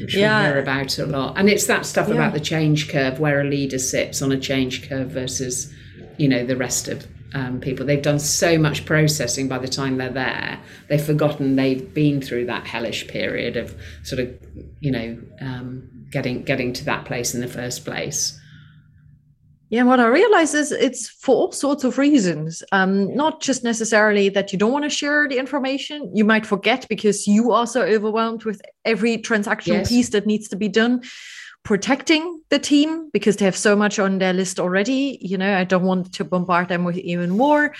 which 0.01 0.15
yeah. 0.15 0.41
we 0.41 0.47
hear 0.47 0.59
about 0.59 0.97
a 0.99 1.05
lot. 1.05 1.37
And 1.37 1.49
it's 1.49 1.67
that 1.67 1.85
stuff 1.85 2.07
yeah. 2.07 2.15
about 2.15 2.33
the 2.33 2.39
change 2.39 2.89
curve, 2.89 3.19
where 3.19 3.41
a 3.41 3.43
leader 3.43 3.79
sits 3.79 4.21
on 4.21 4.31
a 4.31 4.39
change 4.39 4.87
curve 4.87 5.09
versus, 5.09 5.73
you 6.17 6.27
know, 6.27 6.45
the 6.45 6.57
rest 6.57 6.87
of 6.87 7.07
um, 7.33 7.59
people. 7.59 7.85
They've 7.85 8.01
done 8.01 8.19
so 8.19 8.57
much 8.57 8.85
processing 8.85 9.47
by 9.47 9.59
the 9.59 9.67
time 9.67 9.97
they're 9.97 10.09
there. 10.09 10.59
They've 10.89 11.03
forgotten 11.03 11.55
they've 11.55 11.93
been 11.93 12.21
through 12.21 12.45
that 12.47 12.67
hellish 12.67 13.07
period 13.07 13.57
of 13.57 13.75
sort 14.03 14.19
of, 14.19 14.37
you 14.79 14.91
know, 14.91 15.17
um, 15.39 15.89
getting 16.11 16.43
getting 16.43 16.73
to 16.73 16.85
that 16.85 17.05
place 17.05 17.33
in 17.33 17.41
the 17.41 17.47
first 17.47 17.85
place. 17.85 18.37
Yeah, 19.69 19.83
what 19.83 20.01
I 20.01 20.07
realize 20.07 20.53
is 20.53 20.73
it's 20.73 21.07
for 21.07 21.33
all 21.33 21.51
sorts 21.53 21.85
of 21.85 21.97
reasons. 21.97 22.61
Um, 22.73 23.15
not 23.15 23.41
just 23.41 23.63
necessarily 23.63 24.27
that 24.27 24.51
you 24.51 24.59
don't 24.59 24.73
want 24.73 24.83
to 24.83 24.89
share 24.89 25.29
the 25.29 25.37
information. 25.37 26.11
You 26.13 26.25
might 26.25 26.45
forget 26.45 26.85
because 26.89 27.25
you 27.25 27.53
are 27.53 27.65
so 27.65 27.81
overwhelmed 27.81 28.43
with 28.43 28.61
every 28.83 29.17
transactional 29.17 29.77
yes. 29.77 29.89
piece 29.89 30.09
that 30.09 30.25
needs 30.25 30.49
to 30.49 30.57
be 30.57 30.67
done 30.67 31.01
protecting 31.63 32.41
the 32.49 32.59
team 32.59 33.09
because 33.13 33.37
they 33.37 33.45
have 33.45 33.55
so 33.55 33.75
much 33.75 33.99
on 33.99 34.17
their 34.17 34.33
list 34.33 34.59
already. 34.59 35.17
You 35.21 35.37
know, 35.37 35.57
I 35.57 35.63
don't 35.63 35.83
want 35.83 36.13
to 36.13 36.23
bombard 36.23 36.69
them 36.69 36.83
with 36.83 36.97
even 36.97 37.31
more. 37.31 37.73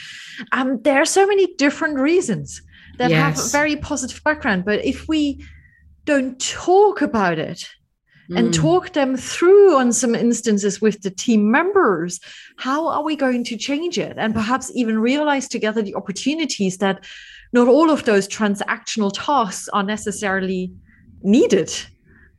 Um, 0.52 0.82
there 0.84 1.02
are 1.02 1.06
so 1.06 1.26
many 1.26 1.54
different 1.56 1.98
reasons 1.98 2.62
that 2.98 3.10
yes. 3.10 3.20
have 3.20 3.46
a 3.46 3.50
very 3.50 3.76
positive 3.76 4.24
background. 4.24 4.66
But 4.66 4.86
if 4.86 5.08
we 5.08 5.44
don't 6.06 6.40
talk 6.40 7.02
about 7.02 7.40
it 7.40 7.68
mm. 8.30 8.38
and 8.38 8.54
talk 8.54 8.94
them 8.94 9.18
through 9.18 9.76
on 9.76 9.92
some 9.94 10.14
instances 10.14 10.80
with 10.82 11.02
the 11.02 11.12
team 11.12 11.50
members, 11.50 12.20
how 12.58 12.88
are 12.88 13.04
we 13.04 13.16
going 13.16 13.44
to 13.46 13.58
change 13.58 13.98
it? 13.98 14.16
And 14.18 14.34
perhaps 14.36 14.72
even 14.76 15.00
realize 15.00 15.48
together 15.48 15.82
the 15.82 15.96
opportunities 15.96 16.78
that 16.78 17.04
not 17.54 17.68
all 17.68 17.90
of 17.90 18.06
those 18.06 18.28
transactional 18.28 19.12
tasks 19.14 19.68
are 19.70 19.84
necessarily 19.84 20.72
needed 21.24 21.74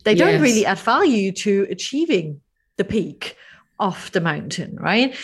they 0.05 0.15
don't 0.15 0.41
really 0.41 0.67
add 0.67 0.79
value 0.79 1.33
to 1.33 1.67
achieving 1.71 2.41
the 2.77 2.85
peak 2.85 3.37
of 3.79 4.11
the 4.13 4.21
mountain, 4.21 4.77
right? 4.77 5.15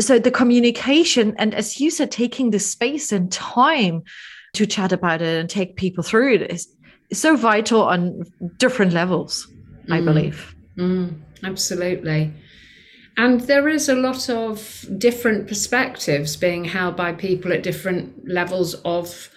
So 0.00 0.18
the 0.18 0.30
communication, 0.30 1.34
and 1.38 1.54
as 1.54 1.80
you 1.80 1.90
said, 1.90 2.10
taking 2.10 2.50
the 2.50 2.58
space 2.58 3.12
and 3.12 3.30
time 3.32 4.02
to 4.54 4.66
chat 4.66 4.92
about 4.92 5.22
it 5.22 5.38
and 5.38 5.48
take 5.48 5.76
people 5.76 6.02
through 6.02 6.34
it 6.34 6.50
is, 6.50 6.68
is 7.10 7.20
so 7.20 7.36
vital 7.36 7.82
on 7.82 8.24
different 8.56 8.92
levels, 8.92 9.46
mm. 9.86 9.94
I 9.94 10.00
believe. 10.00 10.54
Mm, 10.76 11.20
absolutely. 11.44 12.32
And 13.16 13.40
there 13.42 13.68
is 13.68 13.88
a 13.88 13.96
lot 13.96 14.30
of 14.30 14.86
different 14.96 15.48
perspectives 15.48 16.36
being 16.36 16.64
held 16.64 16.96
by 16.96 17.12
people 17.12 17.52
at 17.52 17.64
different 17.64 18.28
levels 18.28 18.74
of 18.84 19.30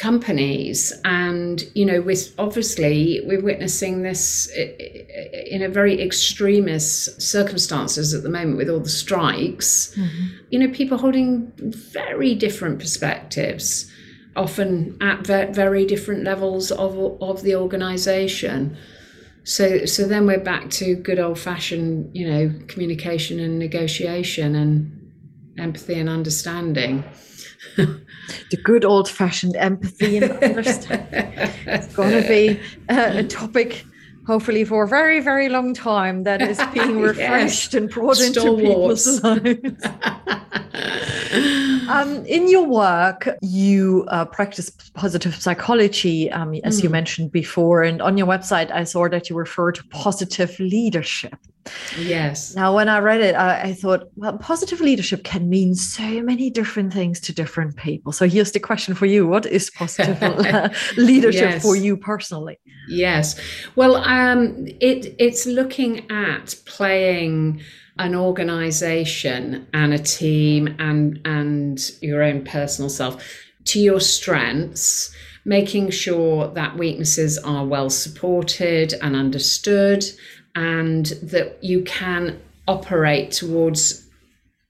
companies. 0.00 0.92
And 1.04 1.62
you 1.74 1.84
know 1.84 2.00
with 2.00 2.34
obviously 2.38 3.20
we're 3.24 3.42
witnessing 3.42 4.02
this 4.02 4.50
in 4.56 5.62
a 5.62 5.68
very 5.68 6.00
extremist 6.00 7.20
circumstances 7.20 8.14
at 8.14 8.22
the 8.22 8.30
moment 8.30 8.56
with 8.56 8.70
all 8.70 8.80
the 8.80 8.88
strikes. 8.88 9.94
Mm-hmm. 9.94 10.26
you 10.50 10.58
know 10.58 10.68
people 10.68 10.96
holding 10.96 11.52
very 11.58 12.34
different 12.34 12.78
perspectives 12.78 13.90
often 14.36 14.96
at 15.02 15.26
very 15.26 15.84
different 15.84 16.24
levels 16.24 16.72
of 16.72 16.96
of 17.20 17.42
the 17.42 17.54
organization. 17.56 18.76
So 19.44 19.84
so 19.84 20.06
then 20.06 20.26
we're 20.26 20.40
back 20.40 20.70
to 20.80 20.94
good 20.94 21.18
old 21.18 21.38
fashioned 21.38 22.16
you 22.16 22.26
know 22.30 22.54
communication 22.68 23.38
and 23.38 23.58
negotiation 23.58 24.54
and 24.54 24.72
empathy 25.58 26.00
and 26.00 26.08
understanding 26.08 27.04
the 27.76 28.56
good 28.62 28.84
old 28.84 29.08
fashioned 29.08 29.56
empathy 29.56 30.18
and 30.18 30.30
understanding. 30.42 31.32
it's 31.66 31.94
going 31.94 32.22
to 32.22 32.28
be 32.28 32.60
a, 32.88 33.18
a, 33.18 33.24
topic, 33.24 33.84
hopefully, 34.26 34.64
for 34.64 34.84
a 34.84 34.88
very, 34.88 35.20
very 35.20 35.48
long 35.48 35.74
time 35.74 36.24
that 36.24 36.42
is 36.42 36.60
being 36.72 36.98
refreshed 37.08 37.72
yes. 37.72 37.74
and 37.74 37.90
brought 37.90 38.16
Star 38.16 38.48
into 38.48 38.64
Wars. 38.64 39.20
people's 39.20 39.22
lives. 39.22 39.86
um, 41.88 42.24
in 42.26 42.48
your 42.48 42.66
work, 42.66 43.28
you 43.42 44.04
uh, 44.08 44.24
practice 44.24 44.70
positive 44.94 45.34
psychology, 45.34 46.30
um, 46.30 46.54
as 46.64 46.80
mm. 46.80 46.84
you 46.84 46.90
mentioned 46.90 47.32
before. 47.32 47.82
And 47.82 48.00
on 48.00 48.16
your 48.16 48.26
website, 48.26 48.70
I 48.70 48.84
saw 48.84 49.08
that 49.08 49.30
you 49.30 49.36
refer 49.36 49.72
to 49.72 49.84
positive 49.88 50.58
leadership. 50.58 51.36
Yes. 51.98 52.54
Now, 52.54 52.74
when 52.74 52.88
I 52.88 52.98
read 52.98 53.20
it, 53.20 53.34
I, 53.34 53.62
I, 53.62 53.72
thought, 53.74 54.08
well, 54.16 54.38
positive 54.38 54.80
leadership 54.80 55.24
can 55.24 55.48
mean 55.48 55.74
so 55.74 56.22
many 56.22 56.50
different 56.50 56.92
things 56.92 57.20
to 57.20 57.32
different 57.32 57.76
people. 57.76 58.12
So 58.12 58.26
here's 58.28 58.52
the 58.52 58.60
question 58.60 58.94
for 58.94 59.06
you 59.06 59.26
What 59.26 59.46
is 59.46 59.70
positive 59.70 60.20
leadership 60.96 61.50
yes. 61.50 61.62
for 61.62 61.76
you 61.76 61.96
personally? 61.96 62.58
Yes. 62.88 63.38
Well, 63.76 63.96
um, 63.96 64.66
it, 64.80 65.14
it's 65.18 65.46
looking 65.46 66.10
at 66.10 66.54
playing 66.64 67.62
an 67.98 68.14
organization 68.14 69.66
and 69.74 69.92
a 69.92 69.98
team 69.98 70.74
and 70.78 71.20
and 71.26 71.78
your 72.00 72.22
own 72.22 72.44
personal 72.44 72.88
self 72.88 73.22
to 73.64 73.78
your 73.78 74.00
strengths 74.00 75.14
making 75.44 75.90
sure 75.90 76.48
that 76.48 76.76
weaknesses 76.76 77.38
are 77.38 77.64
well 77.64 77.90
supported 77.90 78.94
and 79.02 79.16
understood, 79.16 80.04
and 80.54 81.06
that 81.22 81.62
you 81.62 81.82
can 81.82 82.40
operate 82.66 83.32
towards 83.32 84.06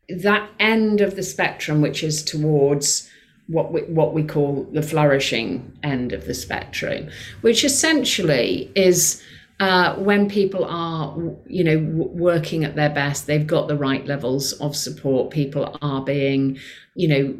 that 0.08 0.48
end 0.58 1.00
of 1.00 1.16
the 1.16 1.22
spectrum, 1.22 1.80
which 1.80 2.02
is 2.02 2.22
towards 2.22 3.08
what 3.46 3.72
we, 3.72 3.82
what 3.82 4.14
we 4.14 4.22
call 4.22 4.66
the 4.72 4.82
flourishing 4.82 5.76
end 5.82 6.12
of 6.12 6.26
the 6.26 6.34
spectrum, 6.34 7.08
which 7.40 7.64
essentially 7.64 8.70
is 8.74 9.22
uh, 9.60 9.94
when 9.96 10.28
people 10.28 10.64
are, 10.64 11.14
you 11.46 11.62
know, 11.62 11.76
w- 11.78 12.10
working 12.14 12.64
at 12.64 12.76
their 12.76 12.88
best, 12.88 13.26
they've 13.26 13.46
got 13.46 13.68
the 13.68 13.76
right 13.76 14.06
levels 14.06 14.52
of 14.54 14.74
support. 14.74 15.30
People 15.30 15.76
are 15.82 16.02
being, 16.02 16.58
you 16.94 17.08
know, 17.08 17.38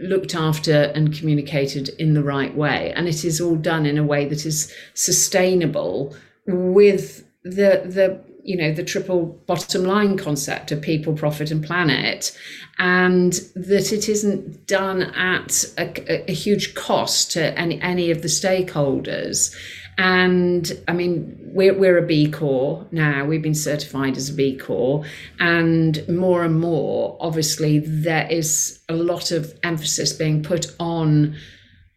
looked 0.00 0.36
after 0.36 0.84
and 0.94 1.12
communicated 1.12 1.88
in 1.98 2.14
the 2.14 2.22
right 2.22 2.54
way, 2.54 2.92
and 2.94 3.08
it 3.08 3.24
is 3.24 3.40
all 3.40 3.56
done 3.56 3.86
in 3.86 3.98
a 3.98 4.04
way 4.04 4.24
that 4.24 4.46
is 4.46 4.72
sustainable 4.94 6.14
with 6.46 7.27
the 7.44 7.82
the 7.84 8.20
you 8.42 8.56
know 8.56 8.72
the 8.72 8.84
triple 8.84 9.26
bottom 9.46 9.84
line 9.84 10.16
concept 10.16 10.72
of 10.72 10.80
people 10.80 11.12
profit 11.12 11.50
and 11.50 11.64
planet 11.64 12.36
and 12.78 13.32
that 13.54 13.92
it 13.92 14.08
isn't 14.08 14.66
done 14.66 15.02
at 15.02 15.64
a, 15.76 16.30
a, 16.30 16.32
huge 16.32 16.74
cost 16.74 17.30
to 17.32 17.58
any 17.58 17.80
any 17.82 18.10
of 18.10 18.22
the 18.22 18.28
stakeholders 18.28 19.54
and 19.98 20.80
I 20.86 20.92
mean, 20.92 21.36
we're, 21.42 21.76
we're 21.76 21.98
a 21.98 22.06
B 22.06 22.30
Corp 22.30 22.92
now. 22.92 23.24
We've 23.24 23.42
been 23.42 23.52
certified 23.52 24.16
as 24.16 24.30
a 24.30 24.32
B 24.32 24.56
Corp. 24.56 25.04
And 25.40 26.08
more 26.08 26.44
and 26.44 26.58
more, 26.58 27.16
obviously, 27.18 27.80
there 27.80 28.28
is 28.30 28.78
a 28.88 28.94
lot 28.94 29.32
of 29.32 29.58
emphasis 29.64 30.12
being 30.12 30.44
put 30.44 30.72
on 30.78 31.36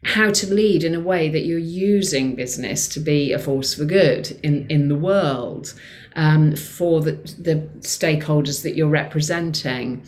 how 0.03 0.31
to 0.31 0.53
lead 0.53 0.83
in 0.83 0.95
a 0.95 0.99
way 0.99 1.29
that 1.29 1.45
you're 1.45 1.59
using 1.59 2.35
business 2.35 2.87
to 2.87 2.99
be 2.99 3.33
a 3.33 3.39
force 3.39 3.75
for 3.75 3.85
good 3.85 4.31
in, 4.43 4.65
in 4.67 4.87
the 4.87 4.95
world 4.95 5.73
um, 6.15 6.55
for 6.55 7.01
the, 7.01 7.13
the 7.37 7.55
stakeholders 7.81 8.63
that 8.63 8.75
you're 8.75 8.89
representing. 8.89 10.03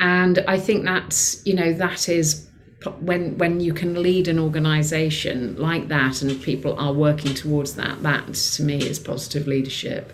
And 0.00 0.38
I 0.48 0.58
think 0.58 0.84
that's, 0.84 1.44
you 1.46 1.54
know, 1.54 1.72
that 1.74 2.08
is 2.08 2.48
when 3.00 3.38
when 3.38 3.60
you 3.60 3.72
can 3.72 4.02
lead 4.02 4.28
an 4.28 4.38
organization 4.38 5.56
like 5.56 5.88
that 5.88 6.20
and 6.20 6.42
people 6.42 6.78
are 6.78 6.92
working 6.92 7.32
towards 7.32 7.76
that 7.76 8.02
that 8.02 8.34
to 8.34 8.62
me 8.62 8.76
is 8.76 8.98
positive 8.98 9.46
leadership 9.46 10.12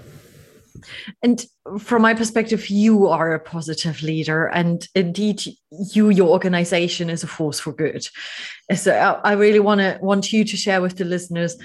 and 1.22 1.44
from 1.78 2.02
my 2.02 2.14
perspective 2.14 2.68
you 2.68 3.06
are 3.06 3.32
a 3.32 3.40
positive 3.40 4.02
leader 4.02 4.46
and 4.46 4.88
indeed 4.94 5.42
you 5.92 6.10
your 6.10 6.28
organization 6.28 7.10
is 7.10 7.22
a 7.22 7.26
force 7.26 7.60
for 7.60 7.72
good 7.72 8.06
so 8.74 8.92
uh, 8.92 9.20
i 9.24 9.32
really 9.32 9.60
want 9.60 9.80
to 9.80 9.98
want 10.00 10.32
you 10.32 10.44
to 10.44 10.56
share 10.56 10.80
with 10.80 10.96
the 10.96 11.04
listeners 11.04 11.56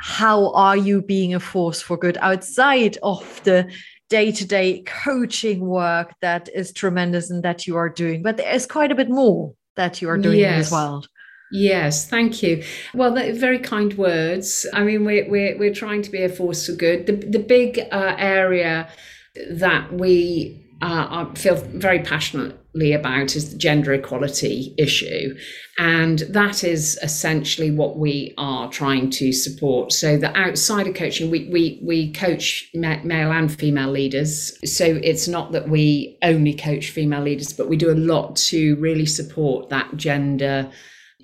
how 0.00 0.52
are 0.52 0.76
you 0.76 1.00
being 1.00 1.34
a 1.34 1.40
force 1.40 1.80
for 1.80 1.96
good 1.96 2.18
outside 2.20 2.98
of 3.02 3.42
the 3.44 3.70
day-to-day 4.10 4.82
coaching 4.82 5.60
work 5.60 6.14
that 6.20 6.48
is 6.54 6.72
tremendous 6.72 7.30
and 7.30 7.42
that 7.42 7.66
you 7.66 7.76
are 7.76 7.88
doing 7.88 8.22
but 8.22 8.36
there 8.36 8.54
is 8.54 8.66
quite 8.66 8.92
a 8.92 8.94
bit 8.94 9.08
more 9.08 9.54
that 9.76 10.00
you 10.00 10.08
are 10.08 10.18
doing 10.18 10.38
yes. 10.38 10.66
as 10.66 10.72
well. 10.72 11.04
Yes, 11.54 12.08
thank 12.08 12.42
you. 12.42 12.64
Well, 12.94 13.14
very 13.14 13.60
kind 13.60 13.96
words. 13.96 14.66
I 14.72 14.82
mean, 14.82 15.04
we're, 15.04 15.30
we're, 15.30 15.56
we're 15.56 15.72
trying 15.72 16.02
to 16.02 16.10
be 16.10 16.20
a 16.24 16.28
force 16.28 16.66
for 16.66 16.72
good. 16.72 17.06
The, 17.06 17.12
the 17.12 17.38
big 17.38 17.78
uh, 17.92 18.16
area 18.18 18.88
that 19.52 19.92
we 19.92 20.60
uh, 20.82 21.32
feel 21.34 21.54
very 21.54 22.00
passionately 22.00 22.92
about 22.92 23.36
is 23.36 23.52
the 23.52 23.56
gender 23.56 23.92
equality 23.92 24.74
issue. 24.78 25.38
And 25.78 26.18
that 26.30 26.64
is 26.64 26.98
essentially 27.04 27.70
what 27.70 27.98
we 27.98 28.34
are 28.36 28.68
trying 28.68 29.10
to 29.10 29.32
support. 29.32 29.92
So 29.92 30.16
the 30.16 30.36
outside 30.36 30.88
of 30.88 30.96
coaching, 30.96 31.30
we, 31.30 31.48
we, 31.50 31.80
we 31.84 32.12
coach 32.12 32.68
male 32.74 33.30
and 33.30 33.56
female 33.56 33.92
leaders. 33.92 34.58
So 34.68 34.86
it's 35.04 35.28
not 35.28 35.52
that 35.52 35.68
we 35.68 36.18
only 36.20 36.52
coach 36.52 36.90
female 36.90 37.22
leaders, 37.22 37.52
but 37.52 37.68
we 37.68 37.76
do 37.76 37.92
a 37.92 37.94
lot 37.94 38.34
to 38.48 38.74
really 38.80 39.06
support 39.06 39.68
that 39.68 39.96
gender 39.96 40.68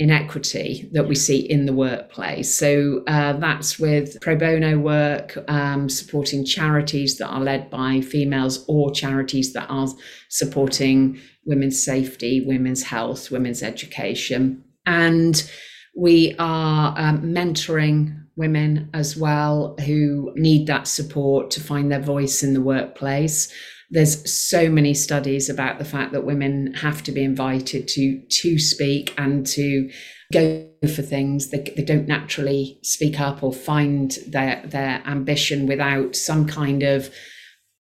inequity 0.01 0.89
that 0.93 1.07
we 1.07 1.15
see 1.15 1.39
in 1.39 1.67
the 1.67 1.75
workplace. 1.75 2.53
So 2.53 3.05
uh, 3.07 3.35
that's 3.35 3.79
with 3.79 4.19
pro 4.23 4.35
bono 4.35 4.79
work, 4.79 5.37
um, 5.47 5.91
supporting 5.91 6.45
charities 6.45 7.19
that 7.19 7.29
are 7.29 7.41
led 7.41 7.71
by 7.71 8.01
females 8.01 8.65
or 8.67 8.91
charities 8.91 9.53
that 9.53 9.69
are 9.69 9.89
supporting 10.31 11.21
women's 11.45 11.85
safety, 11.85 12.43
women's 12.47 12.83
health, 12.83 13.31
women's 13.31 13.63
education. 13.63 14.65
And 14.87 15.49
we 15.95 16.35
are 16.39 16.95
um, 16.97 17.23
mentoring 17.23 18.25
women 18.37 18.89
as 18.95 19.19
well 19.19 19.77
who 19.85 20.33
need 20.35 20.67
that 20.67 20.87
support 20.87 21.51
to 21.51 21.61
find 21.61 21.93
their 21.93 22.01
voice 22.01 22.43
in 22.43 22.55
the 22.55 22.63
workplace 22.63 23.53
there's 23.91 24.31
so 24.31 24.71
many 24.71 24.95
studies 24.95 25.49
about 25.49 25.79
the 25.79 25.85
fact 25.85 26.13
that 26.13 26.25
women 26.25 26.75
have 26.75 27.03
to 27.03 27.13
be 27.13 27.25
invited 27.25 27.89
to 27.89 28.21
to 28.21 28.59
speak 28.59 29.13
and 29.19 29.47
to 29.49 29.91
go 30.33 30.69
for 30.83 31.03
things. 31.03 31.51
They, 31.51 31.73
they 31.77 31.83
don't 31.83 32.07
naturally 32.07 32.79
speak 32.83 33.19
up 33.21 33.43
or 33.43 33.53
find 33.53 34.17
their 34.29 34.63
their 34.65 35.03
ambition 35.07 35.67
without 35.67 36.15
some 36.15 36.47
kind 36.47 36.83
of 36.83 37.13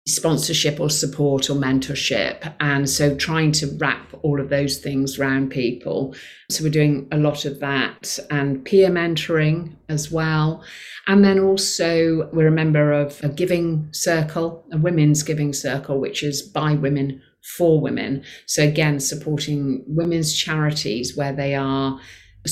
sponsorship 0.09 0.79
or 0.79 0.89
support 0.89 1.49
or 1.49 1.55
mentorship. 1.55 2.53
And 2.59 2.89
so 2.89 3.15
trying 3.15 3.51
to 3.53 3.67
wrap 3.77 4.13
all 4.21 4.41
of 4.41 4.49
those 4.49 4.77
things 4.77 5.17
around 5.17 5.49
people. 5.49 6.15
So 6.49 6.63
we're 6.63 6.71
doing 6.71 7.07
a 7.11 7.17
lot 7.17 7.45
of 7.45 7.59
that 7.59 8.19
and 8.29 8.63
peer 8.65 8.89
mentoring 8.89 9.75
as 9.87 10.11
well. 10.11 10.63
And 11.07 11.23
then 11.23 11.39
also 11.39 12.29
we're 12.33 12.47
a 12.47 12.51
member 12.51 12.91
of 12.91 13.19
a 13.23 13.29
giving 13.29 13.89
circle, 13.91 14.65
a 14.71 14.77
women's 14.77 15.23
giving 15.23 15.53
circle, 15.53 15.99
which 15.99 16.23
is 16.23 16.41
by 16.41 16.73
women 16.73 17.21
for 17.57 17.79
women. 17.79 18.23
So 18.45 18.63
again, 18.63 18.99
supporting 18.99 19.83
women's 19.87 20.35
charities 20.35 21.15
where 21.15 21.33
they 21.33 21.55
are 21.55 21.99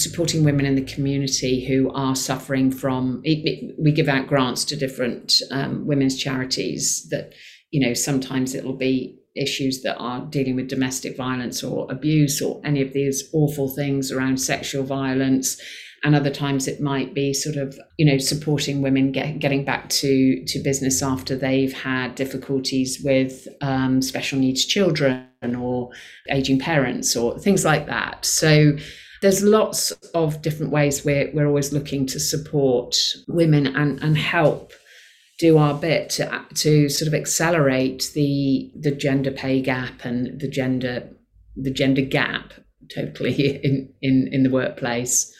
supporting 0.03 0.43
women 0.43 0.65
in 0.65 0.75
the 0.75 0.81
community 0.81 1.65
who 1.65 1.91
are 1.91 2.15
suffering 2.15 2.71
from 2.71 3.21
it, 3.23 3.39
it, 3.45 3.75
we 3.79 3.91
give 3.91 4.07
out 4.07 4.27
grants 4.27 4.65
to 4.65 4.75
different 4.75 5.41
um, 5.51 5.85
women's 5.85 6.17
charities 6.17 7.07
that 7.09 7.33
you 7.71 7.85
know 7.85 7.93
sometimes 7.93 8.55
it'll 8.55 8.77
be 8.77 9.17
issues 9.37 9.81
that 9.83 9.97
are 9.97 10.25
dealing 10.25 10.55
with 10.55 10.67
domestic 10.67 11.15
violence 11.15 11.63
or 11.63 11.89
abuse 11.91 12.41
or 12.41 12.59
any 12.65 12.81
of 12.81 12.93
these 12.93 13.29
awful 13.33 13.69
things 13.69 14.11
around 14.11 14.37
sexual 14.37 14.83
violence. 14.83 15.61
And 16.03 16.15
other 16.15 16.29
times 16.29 16.67
it 16.67 16.79
might 16.79 17.13
be 17.15 17.33
sort 17.33 17.55
of 17.55 17.77
you 17.97 18.05
know 18.05 18.19
supporting 18.19 18.81
women 18.81 19.11
get, 19.11 19.39
getting 19.39 19.65
back 19.65 19.89
to 19.89 20.43
to 20.45 20.59
business 20.59 21.01
after 21.01 21.35
they've 21.35 21.73
had 21.73 22.15
difficulties 22.15 23.01
with 23.03 23.47
um, 23.61 24.01
special 24.01 24.37
needs 24.39 24.63
children 24.65 25.27
or 25.57 25.89
aging 26.29 26.59
parents 26.59 27.15
or 27.15 27.37
things 27.39 27.65
like 27.65 27.87
that. 27.87 28.25
So 28.25 28.77
there's 29.21 29.43
lots 29.43 29.91
of 30.13 30.41
different 30.41 30.71
ways 30.71 31.03
we're, 31.03 31.31
we're 31.33 31.47
always 31.47 31.73
looking 31.73 32.05
to 32.07 32.19
support 32.19 32.95
women 33.27 33.67
and, 33.67 34.01
and 34.01 34.17
help 34.17 34.73
do 35.39 35.57
our 35.57 35.73
bit 35.73 36.09
to, 36.09 36.45
to 36.55 36.89
sort 36.89 37.07
of 37.07 37.13
accelerate 37.13 38.11
the 38.15 38.71
the 38.75 38.91
gender 38.91 39.31
pay 39.31 39.61
gap 39.61 40.03
and 40.03 40.39
the 40.39 40.47
gender 40.47 41.09
the 41.55 41.71
gender 41.71 42.01
gap 42.01 42.53
totally 42.93 43.55
in 43.63 43.93
in 44.01 44.29
in 44.31 44.43
the 44.43 44.49
workplace 44.49 45.33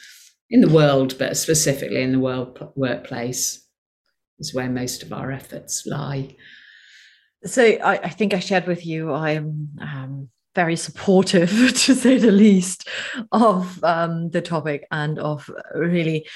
in 0.50 0.60
the 0.60 0.68
world 0.68 1.16
but 1.18 1.36
specifically 1.36 2.02
in 2.02 2.12
the 2.12 2.18
world 2.18 2.72
workplace 2.76 3.64
is 4.38 4.54
where 4.54 4.68
most 4.68 5.02
of 5.02 5.12
our 5.12 5.32
efforts 5.32 5.84
lie. 5.84 6.36
So 7.44 7.62
I, 7.62 7.98
I 7.98 8.08
think 8.08 8.34
i 8.34 8.40
shared 8.40 8.66
with 8.66 8.84
you 8.84 9.12
i'm 9.12 9.68
um, 9.80 10.28
very 10.58 10.74
supportive, 10.74 11.50
to 11.84 11.94
say 11.94 12.18
the 12.18 12.32
least, 12.32 12.88
of 13.30 13.84
um, 13.84 14.30
the 14.30 14.42
topic 14.42 14.88
and 14.90 15.16
of 15.20 15.48
really 15.72 16.26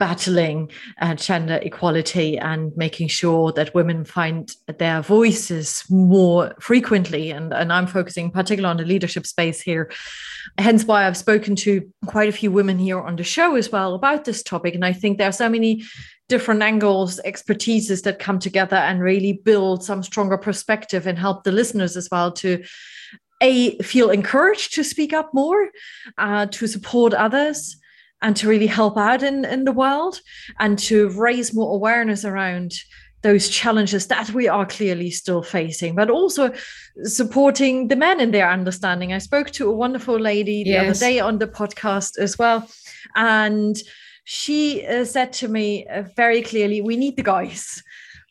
battling 0.00 0.68
uh, 1.00 1.14
gender 1.14 1.60
equality 1.62 2.36
and 2.38 2.76
making 2.76 3.06
sure 3.06 3.52
that 3.52 3.74
women 3.76 4.04
find 4.04 4.50
their 4.78 5.00
voices 5.00 5.84
more 5.88 6.52
frequently. 6.60 7.30
And, 7.30 7.52
and 7.52 7.72
I'm 7.72 7.86
focusing 7.86 8.32
particularly 8.32 8.72
on 8.72 8.78
the 8.78 8.84
leadership 8.84 9.26
space 9.28 9.60
here. 9.60 9.92
Hence 10.58 10.84
why 10.84 11.06
I've 11.06 11.16
spoken 11.16 11.54
to 11.56 11.88
quite 12.06 12.28
a 12.28 12.38
few 12.40 12.50
women 12.50 12.80
here 12.80 13.00
on 13.00 13.14
the 13.14 13.22
show 13.22 13.54
as 13.54 13.70
well 13.70 13.94
about 13.94 14.24
this 14.24 14.42
topic. 14.42 14.74
And 14.74 14.84
I 14.84 14.92
think 14.92 15.18
there 15.18 15.28
are 15.28 15.42
so 15.44 15.48
many 15.48 15.84
different 16.28 16.62
angles, 16.62 17.20
expertises 17.24 18.02
that 18.02 18.18
come 18.18 18.40
together 18.40 18.76
and 18.76 19.00
really 19.00 19.34
build 19.34 19.84
some 19.84 20.02
stronger 20.02 20.36
perspective 20.36 21.06
and 21.06 21.16
help 21.16 21.44
the 21.44 21.52
listeners 21.52 21.96
as 21.96 22.08
well 22.10 22.32
to 22.32 22.64
a 23.40 23.76
feel 23.78 24.10
encouraged 24.10 24.74
to 24.74 24.84
speak 24.84 25.12
up 25.12 25.32
more, 25.32 25.70
uh, 26.18 26.46
to 26.46 26.66
support 26.66 27.14
others, 27.14 27.76
and 28.20 28.36
to 28.36 28.48
really 28.48 28.66
help 28.66 28.96
out 28.96 29.22
in 29.22 29.44
in 29.44 29.64
the 29.64 29.72
world, 29.72 30.20
and 30.58 30.78
to 30.78 31.08
raise 31.10 31.54
more 31.54 31.74
awareness 31.74 32.24
around 32.24 32.72
those 33.22 33.48
challenges 33.48 34.06
that 34.06 34.30
we 34.30 34.46
are 34.46 34.64
clearly 34.66 35.10
still 35.10 35.42
facing, 35.42 35.94
but 35.94 36.08
also 36.08 36.52
supporting 37.02 37.88
the 37.88 37.96
men 37.96 38.20
in 38.20 38.30
their 38.30 38.50
understanding. 38.50 39.12
I 39.12 39.18
spoke 39.18 39.50
to 39.52 39.68
a 39.68 39.74
wonderful 39.74 40.18
lady 40.18 40.62
the 40.62 40.70
yes. 40.70 40.96
other 40.96 40.98
day 41.12 41.20
on 41.20 41.38
the 41.38 41.48
podcast 41.48 42.18
as 42.18 42.38
well, 42.38 42.68
and 43.16 43.76
she 44.24 44.86
uh, 44.86 45.04
said 45.04 45.32
to 45.32 45.48
me 45.48 45.86
uh, 45.86 46.02
very 46.14 46.42
clearly, 46.42 46.80
we 46.80 46.96
need 46.96 47.16
the 47.16 47.22
guys 47.22 47.82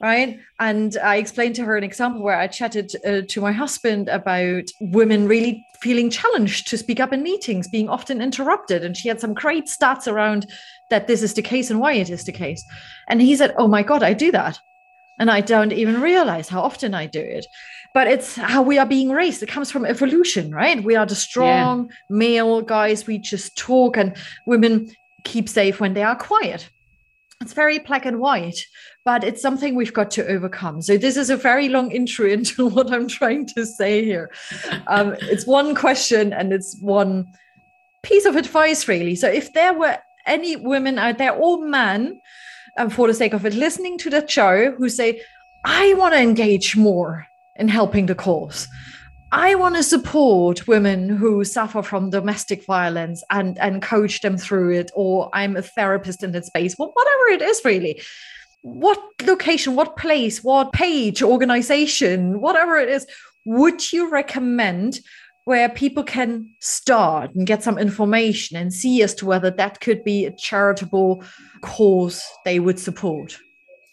right? 0.02 0.40
And 0.60 0.96
I 0.98 1.16
explained 1.16 1.56
to 1.56 1.66
her 1.66 1.76
an 1.76 1.84
example 1.84 2.22
where 2.22 2.40
I 2.40 2.48
chatted 2.48 2.96
uh, 3.06 3.22
to 3.28 3.42
my 3.42 3.52
husband 3.52 4.10
about 4.10 4.66
women 4.80 5.28
really 5.28 5.66
feeling 5.82 6.10
challenged 6.10 6.68
to 6.68 6.78
speak 6.78 7.00
up 7.00 7.14
in 7.14 7.24
meetings, 7.24 7.68
being 7.68 7.90
often 7.90 8.22
interrupted. 8.22 8.84
And 8.84 8.96
she 8.96 9.08
had 9.08 9.20
some 9.20 9.34
great 9.34 9.66
stats 9.66 10.12
around 10.12 10.48
that 10.90 11.08
this 11.08 11.24
is 11.24 11.34
the 11.34 11.42
case 11.42 11.70
and 11.70 11.80
why 11.80 11.94
it 11.94 12.10
is 12.10 12.24
the 12.24 12.32
case. 12.32 12.64
And 13.08 13.22
he 13.22 13.36
said, 13.36 13.56
Oh 13.58 13.68
my 13.68 13.84
God, 13.84 14.04
I 14.04 14.14
do 14.14 14.32
that. 14.32 14.60
And 15.20 15.32
I 15.32 15.42
don't 15.42 15.74
even 15.74 16.00
realize 16.00 16.48
how 16.48 16.62
often 16.62 16.94
I 16.94 17.08
do 17.08 17.20
it. 17.20 17.48
But 17.96 18.08
it's 18.08 18.36
how 18.36 18.62
we 18.62 18.78
are 18.78 18.86
being 18.86 19.10
raised. 19.10 19.42
It 19.42 19.50
comes 19.50 19.72
from 19.72 19.84
evolution, 19.84 20.52
right? 20.52 20.84
We 20.84 20.96
are 20.96 21.08
the 21.08 21.16
strong 21.16 21.88
yeah. 21.88 21.96
male 22.10 22.62
guys. 22.62 23.08
We 23.08 23.18
just 23.18 23.58
talk, 23.58 23.98
and 23.98 24.16
women 24.46 24.92
keep 25.24 25.50
safe 25.50 25.80
when 25.80 25.96
they 25.96 26.04
are 26.04 26.16
quiet 26.16 26.70
it's 27.42 27.54
very 27.54 27.80
black 27.80 28.06
and 28.06 28.20
white 28.20 28.66
but 29.08 29.24
it's 29.24 29.42
something 29.42 29.74
we've 29.74 29.94
got 29.94 30.12
to 30.12 30.28
overcome. 30.28 30.82
So 30.82 30.98
this 30.98 31.16
is 31.16 31.30
a 31.30 31.38
very 31.38 31.70
long 31.70 31.92
intro 31.92 32.28
into 32.38 32.68
what 32.68 32.92
i'm 32.92 33.08
trying 33.08 33.46
to 33.56 33.66
say 33.66 34.04
here. 34.04 34.30
Um, 34.88 35.16
it's 35.22 35.48
one 35.48 35.76
question 35.76 36.34
and 36.34 36.52
it's 36.52 36.78
one 36.82 37.32
piece 38.04 38.26
of 38.26 38.36
advice 38.36 38.86
really. 38.90 39.16
So 39.16 39.30
if 39.30 39.54
there 39.54 39.74
were 39.74 39.98
any 40.26 40.58
women 40.58 41.00
out 41.00 41.20
there 41.20 41.34
or 41.34 41.66
men 41.66 42.20
um, 42.78 42.90
for 42.90 43.08
the 43.08 43.14
sake 43.14 43.32
of 43.32 43.46
it 43.46 43.54
listening 43.54 43.98
to 44.00 44.10
the 44.10 44.28
show 44.28 44.72
who 44.72 44.90
say 44.90 45.22
i 45.64 45.94
want 45.94 46.14
to 46.14 46.20
engage 46.20 46.76
more 46.76 47.26
in 47.56 47.70
helping 47.70 48.08
the 48.08 48.16
cause. 48.16 48.68
I 49.32 49.56
want 49.56 49.76
to 49.76 49.84
support 49.84 50.68
women 50.68 51.10
who 51.10 51.46
suffer 51.46 51.82
from 51.82 52.10
domestic 52.10 52.66
violence 52.66 53.24
and, 53.30 53.58
and 53.60 53.82
coach 53.82 54.22
them 54.22 54.38
through 54.38 54.72
it, 54.80 54.92
or 54.94 55.30
I'm 55.34 55.58
a 55.58 55.62
therapist 55.62 56.24
in 56.24 56.32
that 56.32 56.46
space, 56.46 56.76
well, 56.78 56.92
whatever 56.94 57.26
it 57.36 57.42
is, 57.42 57.62
really. 57.66 58.02
What 58.64 59.00
location, 59.26 59.76
what 59.76 59.98
place, 59.98 60.44
what 60.44 60.74
page, 60.74 61.22
organization, 61.22 62.42
whatever 62.42 62.78
it 62.78 62.90
is, 62.90 63.06
would 63.46 63.94
you 63.94 64.10
recommend 64.10 65.00
where 65.46 65.70
people 65.70 66.04
can 66.04 66.50
start 66.60 67.34
and 67.34 67.48
get 67.48 67.64
some 67.64 67.78
information 67.78 68.58
and 68.58 68.74
see 68.74 69.02
as 69.02 69.14
to 69.16 69.26
whether 69.26 69.50
that 69.50 69.80
could 69.80 70.04
be 70.04 70.26
a 70.26 70.36
charitable 70.36 71.24
cause 71.62 72.22
they 72.44 72.60
would 72.60 72.78
support? 72.78 73.38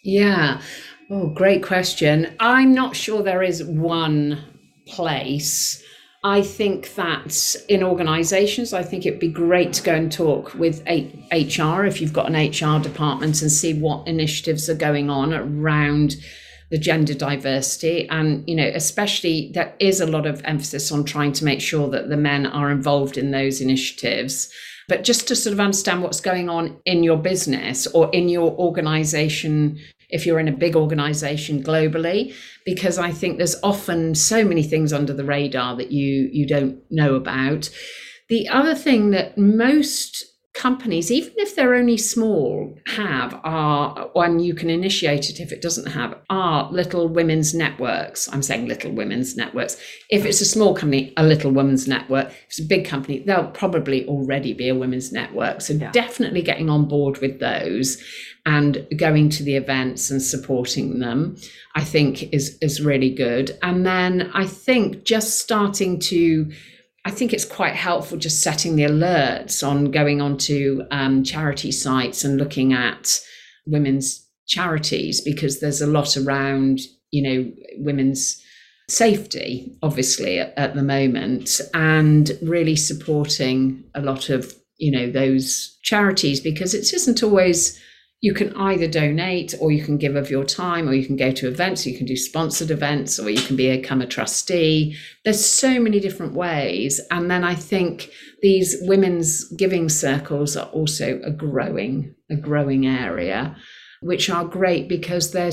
Yeah. 0.03 0.61
Oh, 1.09 1.27
great 1.27 1.63
question. 1.63 2.35
I'm 2.39 2.73
not 2.73 2.95
sure 2.95 3.23
there 3.23 3.43
is 3.43 3.63
one 3.63 4.43
place. 4.85 5.81
I 6.25 6.41
think 6.41 6.95
that 6.95 7.55
in 7.69 7.83
organizations, 7.83 8.73
I 8.73 8.81
think 8.81 9.05
it'd 9.05 9.19
be 9.19 9.27
great 9.27 9.73
to 9.73 9.83
go 9.83 9.93
and 9.93 10.11
talk 10.11 10.55
with 10.55 10.81
HR 10.87 11.85
if 11.85 12.01
you've 12.01 12.13
got 12.13 12.33
an 12.33 12.49
HR 12.49 12.81
department 12.81 13.43
and 13.43 13.51
see 13.51 13.75
what 13.75 14.07
initiatives 14.07 14.67
are 14.67 14.73
going 14.73 15.11
on 15.11 15.35
around 15.35 16.15
the 16.71 16.79
gender 16.79 17.13
diversity. 17.13 18.09
And, 18.09 18.43
you 18.49 18.55
know, 18.55 18.71
especially 18.73 19.51
there 19.53 19.75
is 19.79 20.01
a 20.01 20.07
lot 20.07 20.25
of 20.25 20.41
emphasis 20.45 20.91
on 20.91 21.03
trying 21.03 21.31
to 21.33 21.45
make 21.45 21.61
sure 21.61 21.91
that 21.91 22.09
the 22.09 22.17
men 22.17 22.47
are 22.47 22.71
involved 22.71 23.19
in 23.19 23.29
those 23.29 23.61
initiatives. 23.61 24.51
But 24.87 25.03
just 25.03 25.27
to 25.27 25.35
sort 25.35 25.53
of 25.53 25.59
understand 25.59 26.01
what's 26.01 26.21
going 26.21 26.49
on 26.49 26.79
in 26.85 27.03
your 27.03 27.17
business 27.17 27.85
or 27.85 28.09
in 28.13 28.29
your 28.29 28.51
organization 28.53 29.77
if 30.09 30.25
you're 30.25 30.39
in 30.39 30.47
a 30.47 30.51
big 30.51 30.75
organization 30.75 31.63
globally 31.63 32.33
because 32.65 32.97
i 32.97 33.11
think 33.11 33.37
there's 33.37 33.55
often 33.63 34.15
so 34.15 34.43
many 34.43 34.63
things 34.63 34.93
under 34.93 35.13
the 35.13 35.25
radar 35.25 35.75
that 35.75 35.91
you 35.91 36.29
you 36.31 36.47
don't 36.47 36.79
know 36.91 37.15
about 37.15 37.69
the 38.29 38.47
other 38.49 38.73
thing 38.73 39.11
that 39.11 39.37
most 39.37 40.25
companies, 40.55 41.11
even 41.11 41.33
if 41.35 41.55
they're 41.55 41.75
only 41.75 41.97
small, 41.97 42.75
have 42.87 43.39
are 43.43 44.09
one 44.13 44.39
you 44.39 44.55
can 44.55 44.69
initiate 44.69 45.29
it 45.29 45.39
if 45.39 45.51
it 45.51 45.61
doesn't 45.61 45.91
have 45.91 46.17
are 46.29 46.71
little 46.71 47.07
women's 47.09 47.53
networks. 47.53 48.31
I'm 48.33 48.41
saying 48.41 48.67
little 48.67 48.91
women's 48.91 49.35
networks. 49.35 49.77
If 50.09 50.25
it's 50.25 50.41
a 50.41 50.45
small 50.45 50.73
company, 50.73 51.13
a 51.17 51.23
little 51.23 51.51
women's 51.51 51.87
network. 51.87 52.27
If 52.27 52.45
it's 52.47 52.59
a 52.59 52.63
big 52.63 52.85
company, 52.85 53.19
there'll 53.19 53.51
probably 53.51 54.07
already 54.07 54.53
be 54.53 54.69
a 54.69 54.75
women's 54.75 55.11
network. 55.11 55.61
So 55.61 55.73
yeah. 55.73 55.91
definitely 55.91 56.41
getting 56.41 56.69
on 56.69 56.87
board 56.87 57.19
with 57.19 57.39
those 57.39 58.01
and 58.45 58.85
going 58.95 59.29
to 59.29 59.43
the 59.43 59.55
events 59.55 60.11
and 60.11 60.21
supporting 60.21 60.99
them, 60.99 61.37
I 61.75 61.83
think 61.83 62.33
is 62.33 62.57
is 62.61 62.81
really 62.81 63.09
good. 63.09 63.57
And 63.61 63.85
then 63.85 64.31
I 64.33 64.45
think 64.45 65.03
just 65.03 65.39
starting 65.39 65.99
to 66.01 66.51
I 67.05 67.11
think 67.11 67.33
it's 67.33 67.45
quite 67.45 67.75
helpful 67.75 68.17
just 68.17 68.41
setting 68.41 68.75
the 68.75 68.83
alerts 68.83 69.65
on 69.65 69.91
going 69.91 70.21
onto 70.21 70.81
um, 70.89 71.23
charity 71.23 71.71
sites 71.71 72.23
and 72.23 72.37
looking 72.37 72.73
at 72.73 73.19
women's 73.67 74.27
charities 74.47 75.21
because 75.21 75.59
there's 75.59 75.81
a 75.81 75.87
lot 75.87 76.17
around, 76.17 76.79
you 77.11 77.21
know, 77.21 77.51
women's 77.77 78.41
safety, 78.89 79.77
obviously, 79.83 80.39
at, 80.39 80.53
at 80.57 80.75
the 80.75 80.83
moment, 80.83 81.61
and 81.73 82.31
really 82.41 82.75
supporting 82.75 83.83
a 83.93 84.01
lot 84.01 84.29
of, 84.29 84.53
you 84.77 84.91
know, 84.91 85.09
those 85.09 85.77
charities 85.83 86.39
because 86.39 86.73
it 86.73 86.91
isn't 86.93 87.21
always 87.21 87.79
you 88.25 88.33
can 88.33 88.55
either 88.55 88.87
donate 88.87 89.53
or 89.59 89.71
you 89.71 89.83
can 89.83 89.97
give 89.97 90.15
of 90.15 90.31
your 90.31 90.43
time 90.43 90.89
or 90.89 90.95
you 90.95 91.05
can 91.05 91.15
go 91.15 91.31
to 91.31 91.47
events 91.47 91.85
you 91.85 91.95
can 91.95 92.07
do 92.07 92.17
sponsored 92.17 92.71
events 92.71 93.19
or 93.19 93.29
you 93.29 93.39
can 93.39 93.55
become 93.55 94.01
a 94.01 94.07
trustee. 94.07 94.97
There's 95.23 95.45
so 95.45 95.79
many 95.79 95.99
different 95.99 96.33
ways. 96.33 96.99
And 97.11 97.29
then 97.29 97.43
i 97.43 97.53
think 97.53 98.09
these 98.41 98.77
women's 98.81 99.31
giving 99.63 99.89
circles 99.89 100.57
are 100.57 100.69
also 100.69 101.21
a 101.23 101.29
growing 101.29 102.15
a 102.31 102.35
growing 102.35 102.87
area 102.87 103.55
which 104.01 104.29
are 104.29 104.45
great 104.59 104.89
because 104.89 105.31
they're 105.31 105.51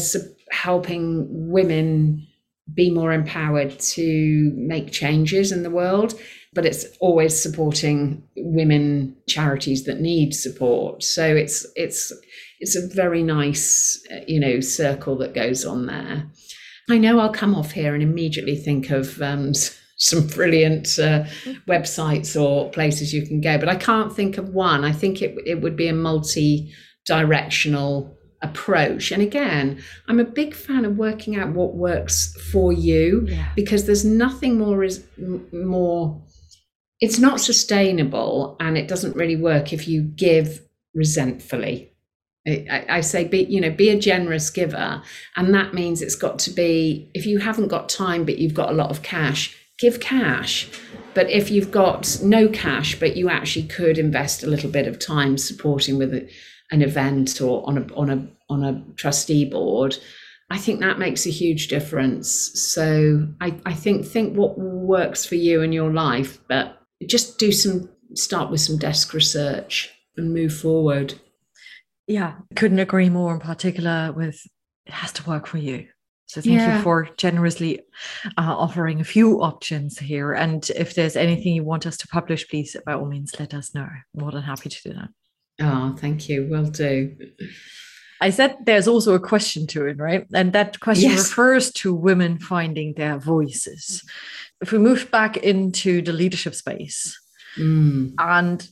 helping 0.50 1.26
women 1.56 2.26
be 2.74 2.90
more 2.90 3.12
empowered 3.12 3.78
to 3.96 4.52
make 4.56 4.92
changes 4.92 5.52
in 5.52 5.62
the 5.62 5.70
world. 5.70 6.14
But 6.54 6.66
it's 6.66 6.84
always 7.00 7.42
supporting 7.42 8.22
women 8.36 9.16
charities 9.26 9.84
that 9.84 10.00
need 10.00 10.34
support. 10.34 11.02
So 11.02 11.24
it's 11.24 11.66
it's 11.76 12.12
it's 12.62 12.74
a 12.76 12.86
very 12.86 13.22
nice, 13.24 14.00
uh, 14.10 14.20
you 14.28 14.38
know, 14.38 14.60
circle 14.60 15.18
that 15.18 15.34
goes 15.34 15.64
on 15.64 15.86
there. 15.86 16.30
I 16.88 16.96
know 16.96 17.18
I'll 17.18 17.32
come 17.32 17.56
off 17.56 17.72
here 17.72 17.92
and 17.92 18.04
immediately 18.04 18.54
think 18.54 18.90
of 18.90 19.20
um, 19.20 19.52
some 19.96 20.28
brilliant 20.28 20.96
uh, 20.98 21.24
websites 21.68 22.40
or 22.40 22.70
places 22.70 23.12
you 23.12 23.26
can 23.26 23.40
go, 23.40 23.58
but 23.58 23.68
I 23.68 23.74
can't 23.74 24.14
think 24.14 24.38
of 24.38 24.50
one. 24.50 24.84
I 24.84 24.92
think 24.92 25.20
it 25.20 25.36
it 25.44 25.60
would 25.60 25.74
be 25.76 25.88
a 25.88 25.92
multi-directional 25.92 28.16
approach. 28.42 29.10
And 29.10 29.22
again, 29.22 29.82
I'm 30.08 30.20
a 30.20 30.24
big 30.24 30.54
fan 30.54 30.84
of 30.84 30.96
working 30.96 31.34
out 31.36 31.54
what 31.54 31.74
works 31.74 32.32
for 32.52 32.72
you 32.72 33.26
yeah. 33.28 33.48
because 33.56 33.86
there's 33.86 34.04
nothing 34.04 34.56
more 34.56 34.84
is 34.84 35.04
more. 35.52 36.22
It's 37.00 37.18
not 37.18 37.40
sustainable, 37.40 38.56
and 38.60 38.78
it 38.78 38.86
doesn't 38.86 39.16
really 39.16 39.34
work 39.34 39.72
if 39.72 39.88
you 39.88 40.02
give 40.02 40.60
resentfully 40.94 41.91
I, 42.46 42.84
I, 42.88 43.00
say 43.02 43.24
be 43.24 43.44
you 43.44 43.60
know 43.60 43.70
be 43.70 43.90
a 43.90 43.98
generous 43.98 44.50
giver. 44.50 45.02
And 45.36 45.54
that 45.54 45.74
means 45.74 46.02
it's 46.02 46.16
got 46.16 46.38
to 46.40 46.50
be 46.50 47.10
if 47.14 47.24
you 47.24 47.38
haven't 47.38 47.68
got 47.68 47.88
time 47.88 48.24
but 48.24 48.38
you've 48.38 48.54
got 48.54 48.70
a 48.70 48.74
lot 48.74 48.90
of 48.90 49.02
cash 49.02 49.56
give 49.78 50.00
cash. 50.00 50.68
But 51.14 51.30
if 51.30 51.50
you've 51.50 51.70
got 51.70 52.18
no 52.22 52.48
cash 52.48 52.98
but 52.98 53.16
you 53.16 53.28
actually 53.28 53.68
could 53.68 53.98
invest 53.98 54.42
a 54.42 54.48
little 54.48 54.70
bit 54.70 54.88
of 54.88 54.98
time 54.98 55.38
supporting 55.38 55.98
with 55.98 56.14
a, 56.14 56.28
an 56.72 56.82
event 56.82 57.40
or 57.40 57.66
on 57.68 57.78
a 57.78 57.94
on 57.94 58.10
a 58.10 58.26
on 58.50 58.64
a 58.64 58.82
trustee 58.96 59.44
board 59.44 59.96
i 60.50 60.58
think 60.58 60.80
that 60.80 60.98
makes 60.98 61.26
a 61.26 61.30
huge 61.30 61.68
difference. 61.68 62.50
So 62.54 63.28
i 63.40 63.54
i 63.64 63.72
think 63.72 64.04
think 64.04 64.36
what 64.36 64.58
works 64.58 65.24
for 65.24 65.36
you 65.36 65.62
in 65.62 65.72
your 65.72 65.92
life 65.92 66.40
but 66.48 66.78
just 67.06 67.38
do 67.38 67.52
some 67.52 67.88
start 68.14 68.50
with 68.50 68.60
some 68.60 68.78
desk 68.78 69.14
research 69.14 69.90
and 70.16 70.34
move 70.34 70.54
forward 70.54 71.14
yeah, 72.06 72.34
couldn't 72.56 72.78
agree 72.78 73.08
more 73.08 73.34
in 73.34 73.40
particular 73.40 74.12
with 74.12 74.40
it 74.86 74.92
has 74.92 75.12
to 75.12 75.28
work 75.28 75.46
for 75.46 75.58
you. 75.58 75.86
So 76.26 76.40
thank 76.40 76.56
yeah. 76.56 76.78
you 76.78 76.82
for 76.82 77.08
generously 77.18 77.80
uh, 78.38 78.56
offering 78.56 79.00
a 79.00 79.04
few 79.04 79.42
options 79.42 79.98
here. 79.98 80.32
And 80.32 80.68
if 80.70 80.94
there's 80.94 81.14
anything 81.14 81.54
you 81.54 81.62
want 81.62 81.86
us 81.86 81.98
to 81.98 82.08
publish, 82.08 82.48
please 82.48 82.74
by 82.86 82.94
all 82.94 83.04
means 83.04 83.38
let 83.38 83.52
us 83.52 83.74
know. 83.74 83.88
More 84.14 84.32
than 84.32 84.42
happy 84.42 84.70
to 84.70 84.82
do 84.82 84.94
that. 84.94 85.08
Oh, 85.60 85.94
thank 85.98 86.28
you. 86.30 86.48
Will 86.48 86.70
do. 86.70 87.14
I 88.22 88.30
said 88.30 88.56
there's 88.64 88.88
also 88.88 89.14
a 89.14 89.20
question 89.20 89.66
to 89.68 89.84
it, 89.86 89.98
right? 89.98 90.26
And 90.32 90.52
that 90.52 90.80
question 90.80 91.10
yes. 91.10 91.28
refers 91.28 91.72
to 91.72 91.92
women 91.92 92.38
finding 92.38 92.94
their 92.94 93.18
voices. 93.18 94.02
If 94.60 94.72
we 94.72 94.78
move 94.78 95.10
back 95.10 95.36
into 95.36 96.00
the 96.02 96.12
leadership 96.12 96.54
space, 96.54 97.20
mm. 97.58 98.14
and 98.18 98.66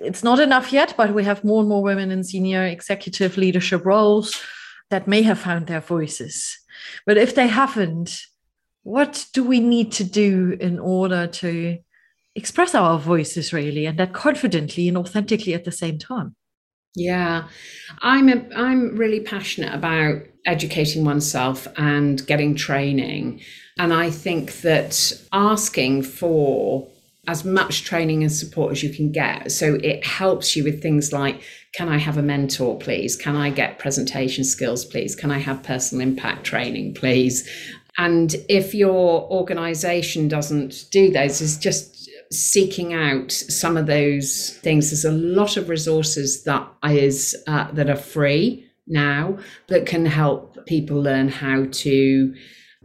it's 0.00 0.22
not 0.22 0.40
enough 0.40 0.72
yet, 0.72 0.94
but 0.96 1.14
we 1.14 1.24
have 1.24 1.44
more 1.44 1.60
and 1.60 1.68
more 1.68 1.82
women 1.82 2.10
in 2.10 2.24
senior 2.24 2.64
executive 2.64 3.36
leadership 3.36 3.84
roles 3.84 4.40
that 4.90 5.08
may 5.08 5.22
have 5.22 5.38
found 5.38 5.66
their 5.66 5.80
voices. 5.80 6.58
But 7.06 7.16
if 7.16 7.34
they 7.34 7.48
haven't, 7.48 8.20
what 8.82 9.26
do 9.32 9.42
we 9.42 9.60
need 9.60 9.92
to 9.92 10.04
do 10.04 10.56
in 10.60 10.78
order 10.78 11.26
to 11.26 11.78
express 12.34 12.74
our 12.74 12.98
voices 12.98 13.52
really 13.52 13.86
and 13.86 13.98
that 13.98 14.12
confidently 14.12 14.88
and 14.88 14.96
authentically 14.96 15.54
at 15.54 15.64
the 15.64 15.72
same 15.72 15.98
time? 15.98 16.36
Yeah, 16.94 17.48
I'm 18.00 18.28
a, 18.28 18.46
I'm 18.54 18.96
really 18.96 19.20
passionate 19.20 19.74
about 19.74 20.22
educating 20.46 21.04
oneself 21.04 21.66
and 21.76 22.24
getting 22.26 22.54
training, 22.54 23.42
and 23.78 23.92
I 23.92 24.10
think 24.10 24.62
that 24.62 25.12
asking 25.32 26.04
for 26.04 26.88
as 27.28 27.44
much 27.44 27.84
training 27.84 28.22
and 28.22 28.32
support 28.32 28.72
as 28.72 28.82
you 28.82 28.90
can 28.90 29.10
get. 29.10 29.50
So 29.50 29.74
it 29.82 30.04
helps 30.04 30.54
you 30.54 30.64
with 30.64 30.82
things 30.82 31.12
like 31.12 31.42
can 31.74 31.88
I 31.88 31.98
have 31.98 32.16
a 32.16 32.22
mentor, 32.22 32.78
please? 32.78 33.16
Can 33.16 33.36
I 33.36 33.50
get 33.50 33.78
presentation 33.78 34.44
skills, 34.44 34.84
please? 34.84 35.14
Can 35.14 35.30
I 35.30 35.38
have 35.38 35.62
personal 35.62 36.06
impact 36.06 36.44
training, 36.44 36.94
please? 36.94 37.46
And 37.98 38.34
if 38.48 38.74
your 38.74 39.30
organization 39.30 40.28
doesn't 40.28 40.86
do 40.90 41.10
those, 41.10 41.40
is 41.40 41.58
just 41.58 42.08
seeking 42.32 42.94
out 42.94 43.30
some 43.30 43.76
of 43.76 43.86
those 43.86 44.58
things. 44.62 44.90
There's 44.90 45.04
a 45.04 45.12
lot 45.12 45.56
of 45.56 45.68
resources 45.68 46.44
that 46.44 46.66
is 46.84 47.36
uh, 47.46 47.70
that 47.72 47.90
are 47.90 47.96
free 47.96 48.66
now 48.86 49.38
that 49.68 49.86
can 49.86 50.06
help 50.06 50.64
people 50.66 51.00
learn 51.00 51.28
how 51.28 51.66
to 51.70 52.34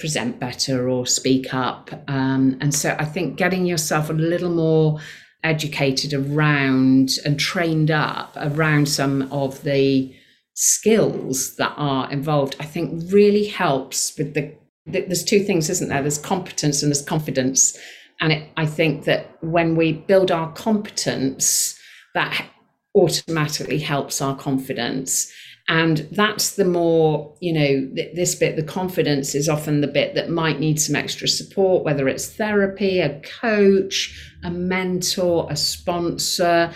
present 0.01 0.39
better 0.39 0.89
or 0.89 1.05
speak 1.05 1.53
up. 1.53 1.91
Um, 2.07 2.57
and 2.59 2.73
so 2.73 2.95
I 2.99 3.05
think 3.05 3.37
getting 3.37 3.65
yourself 3.67 4.09
a 4.09 4.13
little 4.13 4.49
more 4.49 4.99
educated 5.43 6.13
around 6.13 7.11
and 7.23 7.39
trained 7.39 7.91
up 7.91 8.33
around 8.35 8.89
some 8.89 9.31
of 9.31 9.61
the 9.63 10.13
skills 10.55 11.55
that 11.57 11.73
are 11.77 12.11
involved, 12.11 12.55
I 12.59 12.65
think 12.65 13.11
really 13.13 13.45
helps 13.45 14.17
with 14.17 14.33
the. 14.33 14.53
There's 14.87 15.23
two 15.23 15.43
things, 15.43 15.69
isn't 15.69 15.89
there? 15.89 16.01
There's 16.01 16.17
competence 16.17 16.81
and 16.81 16.91
there's 16.91 17.05
confidence. 17.05 17.77
And 18.19 18.33
it, 18.33 18.49
I 18.57 18.65
think 18.65 19.05
that 19.05 19.37
when 19.41 19.75
we 19.75 19.93
build 19.93 20.31
our 20.31 20.51
competence, 20.53 21.79
that 22.15 22.49
automatically 22.95 23.77
helps 23.79 24.19
our 24.19 24.35
confidence 24.35 25.31
and 25.71 25.99
that's 26.11 26.55
the 26.55 26.65
more 26.65 27.35
you 27.39 27.53
know 27.53 27.89
this 28.13 28.35
bit 28.35 28.55
the 28.55 28.63
confidence 28.63 29.33
is 29.33 29.49
often 29.49 29.81
the 29.81 29.87
bit 29.87 30.13
that 30.15 30.29
might 30.29 30.59
need 30.59 30.79
some 30.79 30.95
extra 30.95 31.27
support 31.27 31.83
whether 31.83 32.07
it's 32.07 32.27
therapy 32.35 32.99
a 32.99 33.19
coach 33.41 34.33
a 34.43 34.51
mentor 34.51 35.47
a 35.49 35.55
sponsor 35.55 36.71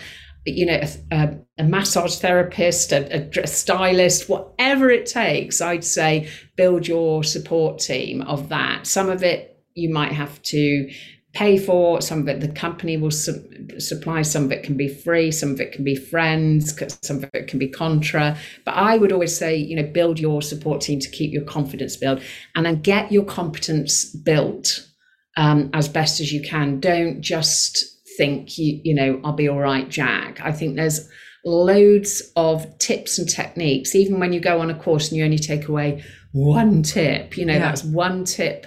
you 0.46 0.64
know 0.64 0.80
a, 1.12 1.36
a 1.58 1.64
massage 1.64 2.16
therapist 2.18 2.92
a, 2.92 3.40
a 3.40 3.46
stylist 3.46 4.28
whatever 4.28 4.90
it 4.90 5.06
takes 5.06 5.60
i'd 5.60 5.84
say 5.84 6.28
build 6.56 6.88
your 6.88 7.22
support 7.22 7.78
team 7.78 8.22
of 8.22 8.48
that. 8.48 8.86
Some 8.86 9.08
of 9.08 9.22
it 9.22 9.62
you 9.74 9.90
might 9.90 10.12
have 10.12 10.40
to 10.42 10.90
pay 11.36 11.58
for. 11.58 12.00
Some 12.00 12.20
of 12.20 12.28
it 12.28 12.40
the 12.40 12.48
company 12.48 12.96
will 12.96 13.10
su- 13.10 13.44
supply. 13.78 14.22
Some 14.22 14.44
of 14.44 14.52
it 14.52 14.62
can 14.62 14.76
be 14.76 14.88
free. 14.88 15.30
Some 15.30 15.50
of 15.50 15.60
it 15.60 15.72
can 15.72 15.84
be 15.84 15.94
friends. 15.94 16.74
Some 17.02 17.18
of 17.18 17.30
it 17.34 17.46
can 17.46 17.58
be 17.58 17.68
contra. 17.68 18.38
But 18.64 18.72
I 18.72 18.96
would 18.96 19.12
always 19.12 19.36
say, 19.36 19.54
you 19.54 19.76
know, 19.76 19.82
build 19.82 20.18
your 20.18 20.40
support 20.40 20.80
team 20.80 20.98
to 21.00 21.10
keep 21.10 21.32
your 21.32 21.44
confidence 21.44 21.96
built, 21.96 22.22
and 22.54 22.64
then 22.64 22.80
get 22.80 23.12
your 23.12 23.24
competence 23.24 24.06
built 24.06 24.88
um, 25.36 25.68
as 25.74 25.88
best 25.88 26.20
as 26.20 26.32
you 26.32 26.40
can. 26.40 26.80
Don't 26.80 27.20
just 27.20 27.84
think 28.16 28.56
you 28.56 28.80
you 28.82 28.94
know 28.94 29.20
I'll 29.22 29.34
be 29.34 29.48
all 29.48 29.60
right, 29.60 29.88
Jack. 29.90 30.40
I 30.42 30.52
think 30.52 30.76
there's 30.76 31.06
loads 31.44 32.22
of 32.34 32.66
tips 32.78 33.18
and 33.18 33.28
techniques. 33.28 33.94
Even 33.94 34.18
when 34.18 34.32
you 34.32 34.40
go 34.40 34.60
on 34.60 34.70
a 34.70 34.74
course 34.74 35.08
and 35.08 35.18
you 35.18 35.24
only 35.24 35.38
take 35.38 35.68
away 35.68 36.02
one 36.32 36.82
tip, 36.82 37.36
you 37.36 37.44
know, 37.44 37.54
yeah. 37.54 37.60
that's 37.60 37.84
one 37.84 38.24
tip 38.24 38.66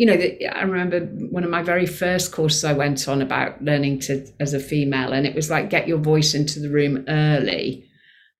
you 0.00 0.06
know, 0.06 0.14
I 0.14 0.62
remember 0.62 1.00
one 1.30 1.44
of 1.44 1.50
my 1.50 1.62
very 1.62 1.84
first 1.84 2.32
courses 2.32 2.64
I 2.64 2.72
went 2.72 3.06
on 3.06 3.20
about 3.20 3.62
learning 3.62 3.98
to 3.98 4.26
as 4.40 4.54
a 4.54 4.58
female, 4.58 5.12
and 5.12 5.26
it 5.26 5.34
was 5.34 5.50
like 5.50 5.68
get 5.68 5.86
your 5.86 5.98
voice 5.98 6.32
into 6.32 6.58
the 6.58 6.70
room 6.70 7.04
early 7.06 7.84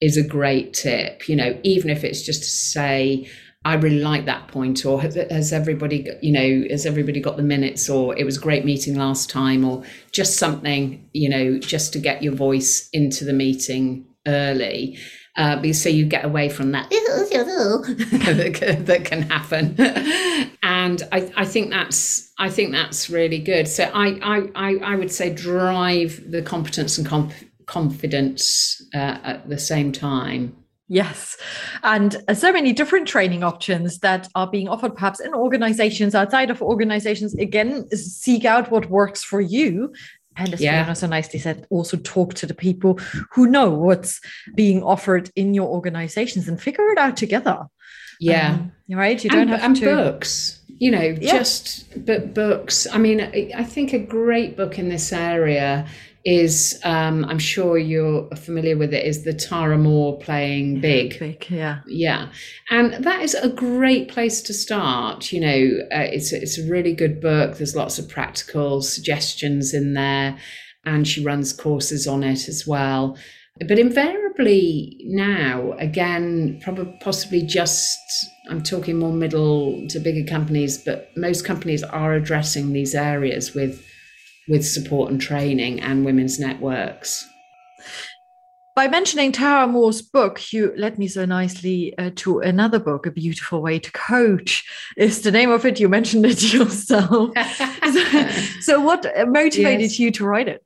is 0.01 0.17
a 0.17 0.27
great 0.27 0.73
tip. 0.73 1.29
You 1.29 1.37
know, 1.37 1.61
even 1.63 1.91
if 1.91 2.03
it's 2.03 2.23
just 2.23 2.43
to 2.45 2.49
say, 2.49 3.29
I 3.67 3.75
really 3.75 4.01
like 4.01 4.25
that 4.25 4.49
point, 4.49 4.87
or 4.87 5.03
has 5.03 5.53
everybody, 5.53 6.09
you 6.23 6.33
know, 6.33 6.67
has 6.71 6.87
everybody 6.87 7.21
got 7.21 7.37
the 7.37 7.43
minutes, 7.43 7.91
or 7.91 8.17
it 8.17 8.25
was 8.25 8.39
a 8.39 8.41
great 8.41 8.65
meeting 8.65 8.97
last 8.97 9.29
time, 9.29 9.63
or 9.63 9.85
just 10.13 10.39
something, 10.39 11.11
you 11.13 11.29
know, 11.29 11.59
just 11.59 11.93
to 11.93 11.99
get 11.99 12.23
your 12.23 12.33
voice 12.33 12.89
into 12.95 13.27
the 13.27 13.35
meeting 13.35 14.07
early. 14.27 14.97
Uh, 15.37 15.73
so 15.73 15.89
you 15.89 16.05
get 16.05 16.25
away 16.25 16.49
from 16.49 16.73
that 16.73 16.91
that, 18.85 19.05
can, 19.05 19.23
happen 19.23 19.75
and 20.63 21.03
I, 21.13 21.33
I 21.37 21.45
think 21.45 21.71
that's 21.71 22.33
I 22.39 22.51
think 22.51 22.73
that's 22.73 23.09
really 23.09 23.39
good 23.39 23.69
so 23.69 23.85
I 23.95 24.49
I, 24.57 24.75
I 24.83 24.97
would 24.97 25.13
say 25.13 25.33
drive 25.33 26.21
the 26.31 26.43
competence 26.43 26.99
and 26.99 27.07
comp- 27.07 27.33
confidence 27.67 28.83
uh, 28.93 29.19
at 29.23 29.49
the 29.49 29.59
same 29.59 29.93
time 29.93 30.57
Yes. 30.93 31.37
And 31.85 32.17
so 32.35 32.53
many 32.53 32.73
different 32.73 33.07
training 33.07 33.45
options 33.45 34.01
that 34.01 34.27
are 34.35 34.51
being 34.51 34.69
offered, 34.69 34.97
perhaps 34.97 35.21
in 35.21 35.33
organizations, 35.33 36.17
outside 36.17 36.51
of 36.51 36.61
organizations. 36.61 37.33
Again, 37.37 37.89
seek 37.97 38.45
out 38.45 38.73
what 38.73 38.91
works 38.91 39.23
for 39.23 39.41
you 39.41 39.93
and 40.41 40.55
as 40.55 40.61
yeah. 40.61 40.93
So 40.95 41.07
nicely 41.07 41.39
said, 41.39 41.67
also 41.71 41.97
talk 41.99 42.35
to 42.35 42.47
the 42.47 42.55
people 42.55 42.99
who 43.33 43.47
know 43.47 43.71
what's 43.71 44.21
being 44.55 44.83
offered 44.83 45.31
in 45.37 45.55
your 45.55 45.69
organizations 45.69 46.49
and 46.49 46.61
figure 46.61 46.89
it 46.91 46.99
out 46.99 47.17
together. 47.17 47.67
Yeah. 48.19 48.53
Um, 48.53 48.73
right. 48.89 49.23
You 49.23 49.31
don't 49.31 49.43
and, 49.43 49.51
have 49.51 49.63
and 49.63 49.77
to. 49.77 49.85
books, 49.85 50.61
you 50.69 50.91
know, 50.91 51.01
yeah. 51.01 51.39
just 51.39 52.05
but 52.05 52.35
books. 52.35 52.87
I 52.91 52.99
mean, 52.99 53.21
I 53.21 53.65
think 53.65 53.93
a 53.93 53.99
great 53.99 54.57
book 54.57 54.79
in 54.79 54.89
this 54.89 55.13
area 55.13 55.87
is 56.25 56.79
um, 56.85 57.25
I'm 57.25 57.39
sure 57.39 57.79
you're 57.79 58.29
familiar 58.37 58.77
with 58.77 58.93
it 58.93 59.05
is 59.07 59.25
the 59.25 59.33
Tara 59.33 59.77
Mohr 59.77 60.21
playing 60.21 60.81
big. 60.81 61.19
Big, 61.19 61.47
yeah, 61.49 61.81
yeah, 61.87 62.31
and 62.69 62.93
that 63.05 63.23
is 63.23 63.35
a 63.35 63.49
great 63.49 64.09
place 64.09 64.43
to 64.43 64.55
start. 64.55 65.33
You 65.33 65.41
know, 65.41 65.79
uh, 65.93 66.09
it's 66.13 66.33
it's 66.33 66.59
a 66.59 66.69
really 66.69 66.95
good 66.95 67.21
book. 67.21 67.57
There's 67.57 67.77
lots 67.77 67.99
of 67.99 68.09
practical 68.09 68.83
suggestions 68.83 69.73
in 69.73 69.95
there, 69.95 70.39
and 70.85 71.09
she 71.09 71.25
runs 71.25 71.53
courses 71.53 72.07
on 72.07 72.23
it 72.23 72.49
as 72.49 72.67
well. 72.67 73.17
But 73.67 73.79
invariably 73.79 74.99
now, 75.05 75.73
again, 75.79 76.61
probably 76.63 76.97
possibly 77.01 77.43
just 77.43 77.99
I'm 78.51 78.63
talking 78.63 78.99
more 78.99 79.13
middle 79.13 79.87
to 79.89 80.01
bigger 80.01 80.29
companies, 80.29 80.79
but 80.79 81.11
most 81.17 81.45
companies 81.45 81.83
are 81.83 82.15
addressing 82.15 82.73
these 82.73 82.95
areas 82.95 83.55
with 83.55 83.85
with 84.51 84.67
support 84.67 85.11
and 85.11 85.21
training 85.21 85.81
and 85.81 86.05
women's 86.05 86.39
networks. 86.39 87.27
By 88.77 88.89
mentioning 88.89 89.31
Tara 89.33 89.67
Mohr's 89.67 90.03
book, 90.03 90.53
you 90.53 90.73
led 90.77 90.99
me 90.99 91.07
so 91.07 91.25
nicely 91.25 91.97
uh, 91.99 92.11
to 92.17 92.41
another 92.41 92.79
book, 92.79 93.07
A 93.07 93.11
Beautiful 93.11 93.63
Way 93.63 93.79
to 93.79 93.93
Coach 93.93 94.65
is 94.97 95.23
the 95.23 95.31
name 95.31 95.51
of 95.51 95.65
it. 95.67 95.79
You 95.79 95.89
mentioned 95.89 96.27
it 96.27 96.43
yourself. 96.53 97.31
so, 97.93 98.29
so, 98.61 98.81
what 98.81 99.07
motivated 99.29 99.83
yes. 99.83 99.99
you 99.99 100.11
to 100.13 100.25
write 100.25 100.49
it? 100.49 100.65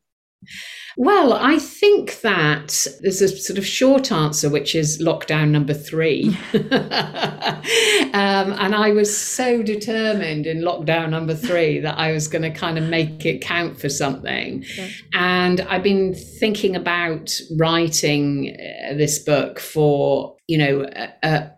Well, 0.97 1.32
I 1.32 1.59
think 1.59 2.20
that 2.20 2.86
there's 3.01 3.20
a 3.20 3.28
sort 3.28 3.59
of 3.59 3.66
short 3.66 4.12
answer, 4.12 4.49
which 4.49 4.76
is 4.76 5.03
lockdown 5.03 5.51
number 5.51 5.74
three. 5.74 6.36
um, 6.55 8.53
and 8.53 8.74
I 8.74 8.92
was 8.92 9.16
so 9.16 9.62
determined 9.62 10.47
in 10.47 10.59
lockdown 10.59 11.11
number 11.11 11.34
three 11.34 11.80
that 11.80 11.99
I 11.99 12.12
was 12.12 12.28
going 12.28 12.42
to 12.42 12.51
kind 12.51 12.78
of 12.78 12.84
make 12.84 13.26
it 13.26 13.40
count 13.40 13.80
for 13.80 13.88
something. 13.88 14.64
Yeah. 14.76 14.88
And 15.14 15.61
I've 15.62 15.82
been 15.82 16.14
thinking 16.14 16.76
about 16.76 17.40
writing 17.59 18.57
uh, 18.57 18.95
this 18.95 19.18
book 19.18 19.59
for, 19.59 20.36
you 20.47 20.59
know, 20.59 20.82
uh, 20.82 21.11
uh, 21.24 21.49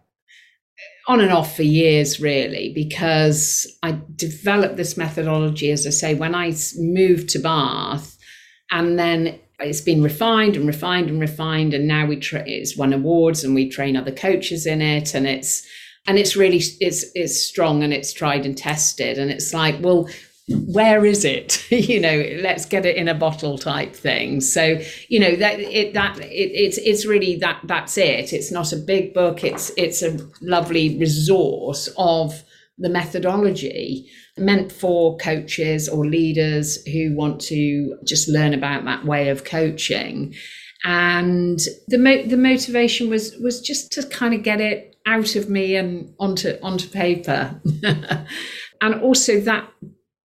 on 1.08 1.20
and 1.20 1.30
off 1.30 1.54
for 1.54 1.62
years, 1.62 2.20
really, 2.20 2.72
because 2.74 3.66
I 3.82 4.00
developed 4.16 4.76
this 4.76 4.96
methodology, 4.96 5.70
as 5.70 5.86
I 5.86 5.90
say, 5.90 6.14
when 6.14 6.34
I 6.34 6.54
moved 6.78 7.28
to 7.30 7.38
Bath 7.38 8.15
and 8.70 8.98
then 8.98 9.38
it's 9.60 9.80
been 9.80 10.02
refined 10.02 10.56
and 10.56 10.66
refined 10.66 11.08
and 11.08 11.20
refined 11.20 11.72
and 11.72 11.88
now 11.88 12.06
we 12.06 12.16
tra- 12.16 12.46
it's 12.46 12.76
won 12.76 12.92
awards 12.92 13.42
and 13.42 13.54
we 13.54 13.68
train 13.68 13.96
other 13.96 14.12
coaches 14.12 14.66
in 14.66 14.82
it 14.82 15.14
and 15.14 15.26
it's 15.26 15.66
and 16.06 16.18
it's 16.18 16.36
really 16.36 16.60
it's 16.80 17.04
it's 17.14 17.40
strong 17.40 17.82
and 17.82 17.92
it's 17.92 18.12
tried 18.12 18.44
and 18.44 18.56
tested 18.56 19.18
and 19.18 19.30
it's 19.30 19.54
like 19.54 19.76
well 19.80 20.08
where 20.48 21.04
is 21.04 21.24
it? 21.24 21.64
You 21.70 22.00
know 22.00 22.24
let's 22.40 22.66
get 22.66 22.86
it 22.86 22.96
in 22.96 23.08
a 23.08 23.14
bottle 23.14 23.58
type 23.58 23.94
thing. 23.94 24.40
So 24.40 24.80
you 25.08 25.18
know 25.18 25.36
that 25.36 25.58
it 25.60 25.94
that 25.94 26.18
it, 26.20 26.50
it's 26.52 26.78
it's 26.78 27.06
really 27.06 27.36
that 27.36 27.60
that's 27.64 27.98
it. 27.98 28.32
It's 28.32 28.52
not 28.52 28.72
a 28.72 28.76
big 28.76 29.14
book. 29.14 29.42
It's 29.42 29.70
it's 29.76 30.02
a 30.02 30.18
lovely 30.40 30.98
resource 30.98 31.88
of 31.96 32.44
the 32.78 32.88
methodology 32.88 34.10
meant 34.36 34.70
for 34.70 35.16
coaches 35.16 35.88
or 35.88 36.06
leaders 36.06 36.84
who 36.86 37.14
want 37.14 37.40
to 37.40 37.96
just 38.04 38.28
learn 38.28 38.52
about 38.52 38.84
that 38.84 39.04
way 39.04 39.28
of 39.28 39.44
coaching. 39.44 40.34
And 40.84 41.58
the 41.88 41.98
mo- 41.98 42.26
the 42.26 42.36
motivation 42.36 43.08
was 43.08 43.34
was 43.36 43.60
just 43.60 43.92
to 43.92 44.06
kind 44.06 44.34
of 44.34 44.42
get 44.42 44.60
it 44.60 44.96
out 45.06 45.36
of 45.36 45.48
me 45.48 45.76
and 45.76 46.14
onto 46.20 46.58
onto 46.62 46.88
paper, 46.88 47.60
and 48.80 48.94
also 49.02 49.40
that 49.40 49.68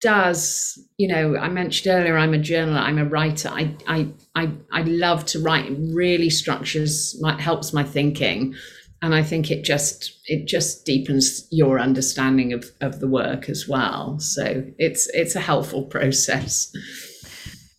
does, 0.05 0.77
you 0.97 1.07
know, 1.07 1.35
I 1.35 1.49
mentioned 1.49 1.91
earlier, 1.91 2.15
I'm 2.15 2.35
a 2.35 2.37
journaler, 2.37 2.79
I'm 2.79 2.99
a 2.99 3.05
writer. 3.05 3.49
I, 3.49 3.75
I, 3.87 4.07
I, 4.35 4.51
I 4.71 4.81
love 4.83 5.25
to 5.27 5.39
write. 5.39 5.71
It 5.71 5.77
really 5.95 6.29
structures, 6.29 7.17
my, 7.21 7.41
helps 7.41 7.73
my 7.73 7.83
thinking. 7.83 8.53
And 9.01 9.13
I 9.13 9.21
think 9.23 9.51
it 9.51 9.63
just, 9.63 10.19
it 10.25 10.47
just 10.47 10.85
deepens 10.85 11.47
your 11.51 11.79
understanding 11.79 12.53
of, 12.53 12.65
of 12.81 12.99
the 12.99 13.07
work 13.07 13.49
as 13.49 13.67
well. 13.67 14.19
So 14.19 14.65
it's, 14.79 15.07
it's 15.13 15.35
a 15.35 15.39
helpful 15.39 15.83
process. 15.83 16.71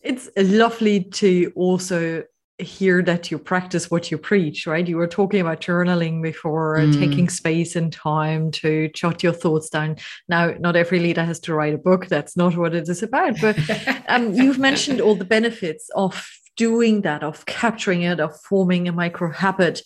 It's 0.03 0.29
lovely 0.37 1.03
to 1.05 1.53
also 1.57 2.23
hear 2.59 3.03
that 3.03 3.31
you 3.31 3.39
practice 3.39 3.91
what 3.91 4.11
you 4.11 4.17
preach, 4.17 4.67
right? 4.67 4.87
You 4.87 4.97
were 4.97 5.07
talking 5.07 5.41
about 5.41 5.61
journaling 5.61 6.23
before, 6.23 6.79
mm. 6.79 6.99
taking 6.99 7.29
space 7.29 7.77
and 7.77 7.93
time 7.93 8.51
to 8.53 8.89
jot 8.95 9.23
your 9.23 9.33
thoughts 9.33 9.69
down. 9.69 9.97
Now, 10.29 10.55
not 10.59 10.77
every 10.77 11.01
leader 11.01 11.25
has 11.25 11.39
to 11.41 11.55
write 11.55 11.75
a 11.75 11.79
book. 11.79 12.07
That's 12.07 12.37
not 12.37 12.57
what 12.57 12.75
it 12.75 12.89
is 12.89 13.03
about. 13.03 13.37
But 13.41 13.59
um, 14.09 14.33
you've 14.33 14.59
mentioned 14.59 15.01
all 15.01 15.17
the 15.17 15.25
benefits 15.25 15.91
of 15.95 16.31
doing 16.57 17.03
that, 17.03 17.23
of 17.23 17.45
capturing 17.45 18.03
it, 18.03 18.21
of 18.21 18.39
forming 18.41 18.89
a 18.89 18.93
micro 18.93 19.31
habit 19.31 19.83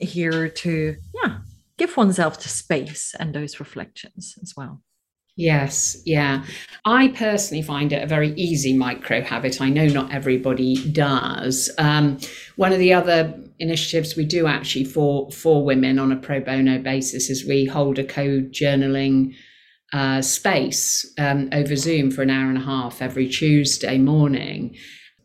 here 0.00 0.48
to, 0.48 0.96
yeah, 1.22 1.38
give 1.78 1.96
oneself 1.96 2.38
to 2.40 2.48
space 2.48 3.14
and 3.18 3.34
those 3.34 3.60
reflections 3.60 4.34
as 4.42 4.54
well. 4.56 4.82
Yes, 5.38 6.00
yeah. 6.06 6.44
I 6.86 7.08
personally 7.08 7.62
find 7.62 7.92
it 7.92 8.02
a 8.02 8.06
very 8.06 8.32
easy 8.36 8.74
micro 8.74 9.20
habit. 9.20 9.60
I 9.60 9.68
know 9.68 9.86
not 9.86 10.10
everybody 10.10 10.76
does. 10.90 11.70
Um, 11.76 12.18
one 12.56 12.72
of 12.72 12.78
the 12.78 12.94
other 12.94 13.38
initiatives 13.58 14.16
we 14.16 14.24
do 14.24 14.46
actually 14.46 14.84
for 14.84 15.30
for 15.30 15.62
women 15.62 15.98
on 15.98 16.10
a 16.10 16.16
pro 16.16 16.40
bono 16.40 16.78
basis 16.78 17.28
is 17.28 17.46
we 17.46 17.66
hold 17.66 17.98
a 17.98 18.04
co-journaling 18.04 19.34
uh, 19.92 20.22
space 20.22 21.06
um, 21.18 21.50
over 21.52 21.76
Zoom 21.76 22.10
for 22.10 22.22
an 22.22 22.30
hour 22.30 22.48
and 22.48 22.58
a 22.58 22.62
half 22.62 23.02
every 23.02 23.28
Tuesday 23.28 23.98
morning, 23.98 24.74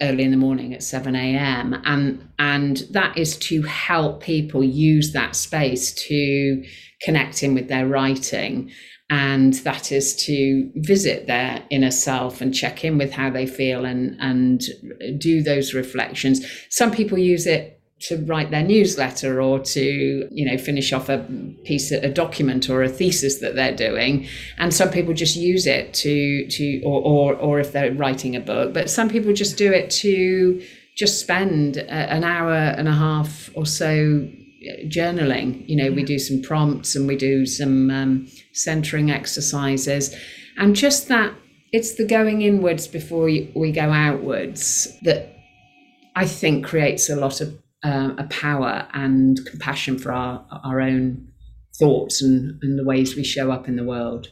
early 0.01 0.23
in 0.23 0.31
the 0.31 0.37
morning 0.37 0.73
at 0.73 0.83
7 0.83 1.15
a.m. 1.15 1.81
And 1.85 2.27
and 2.39 2.77
that 2.91 3.17
is 3.17 3.37
to 3.37 3.61
help 3.63 4.21
people 4.21 4.63
use 4.63 5.13
that 5.13 5.35
space 5.35 5.93
to 6.07 6.63
connect 7.01 7.43
in 7.43 7.53
with 7.53 7.67
their 7.67 7.87
writing 7.87 8.71
and 9.11 9.55
that 9.55 9.91
is 9.91 10.15
to 10.15 10.71
visit 10.75 11.27
their 11.27 11.61
inner 11.69 11.91
self 11.91 12.39
and 12.39 12.55
check 12.55 12.85
in 12.85 12.97
with 12.97 13.11
how 13.11 13.29
they 13.29 13.45
feel 13.45 13.85
and 13.85 14.15
and 14.19 14.61
do 15.19 15.43
those 15.43 15.73
reflections 15.73 16.45
some 16.69 16.91
people 16.91 17.17
use 17.17 17.45
it 17.45 17.80
to 18.01 18.17
write 18.25 18.51
their 18.51 18.63
newsletter 18.63 19.41
or 19.41 19.59
to 19.59 20.27
you 20.31 20.45
know 20.45 20.57
finish 20.57 20.91
off 20.93 21.09
a 21.09 21.19
piece 21.63 21.91
of 21.91 22.03
a 22.03 22.09
document 22.09 22.69
or 22.69 22.83
a 22.83 22.89
thesis 22.89 23.39
that 23.39 23.55
they're 23.55 23.75
doing. 23.75 24.27
And 24.57 24.73
some 24.73 24.89
people 24.89 25.13
just 25.13 25.35
use 25.35 25.67
it 25.67 25.93
to 25.95 26.47
to 26.47 26.81
or 26.83 27.01
or, 27.01 27.35
or 27.35 27.59
if 27.59 27.71
they're 27.71 27.93
writing 27.93 28.35
a 28.35 28.39
book 28.39 28.73
but 28.73 28.89
some 28.89 29.09
people 29.09 29.33
just 29.33 29.57
do 29.57 29.71
it 29.71 29.89
to 29.89 30.61
just 30.95 31.19
spend 31.19 31.77
a, 31.77 31.91
an 31.91 32.23
hour 32.23 32.53
and 32.53 32.87
a 32.87 32.93
half 32.93 33.49
or 33.55 33.65
so 33.65 34.27
journaling. 34.85 35.67
You 35.67 35.75
know, 35.77 35.91
we 35.91 36.03
do 36.03 36.19
some 36.19 36.41
prompts 36.41 36.95
and 36.95 37.07
we 37.07 37.15
do 37.15 37.45
some 37.45 37.89
um, 37.89 38.27
centering 38.53 39.11
exercises, 39.11 40.15
and 40.57 40.75
just 40.75 41.07
that 41.07 41.33
it's 41.71 41.95
the 41.95 42.05
going 42.05 42.41
inwards 42.41 42.87
before 42.87 43.25
we 43.25 43.71
go 43.71 43.91
outwards 43.91 44.87
that 45.03 45.35
I 46.15 46.27
think 46.27 46.65
creates 46.65 47.09
a 47.09 47.15
lot 47.15 47.39
of 47.39 47.57
uh, 47.83 48.13
a 48.17 48.23
power 48.25 48.87
and 48.93 49.43
compassion 49.45 49.97
for 49.97 50.11
our 50.11 50.45
our 50.63 50.81
own 50.81 51.27
thoughts 51.77 52.21
and, 52.21 52.61
and 52.61 52.77
the 52.77 52.83
ways 52.83 53.15
we 53.15 53.23
show 53.23 53.51
up 53.51 53.67
in 53.67 53.75
the 53.75 53.83
world. 53.83 54.29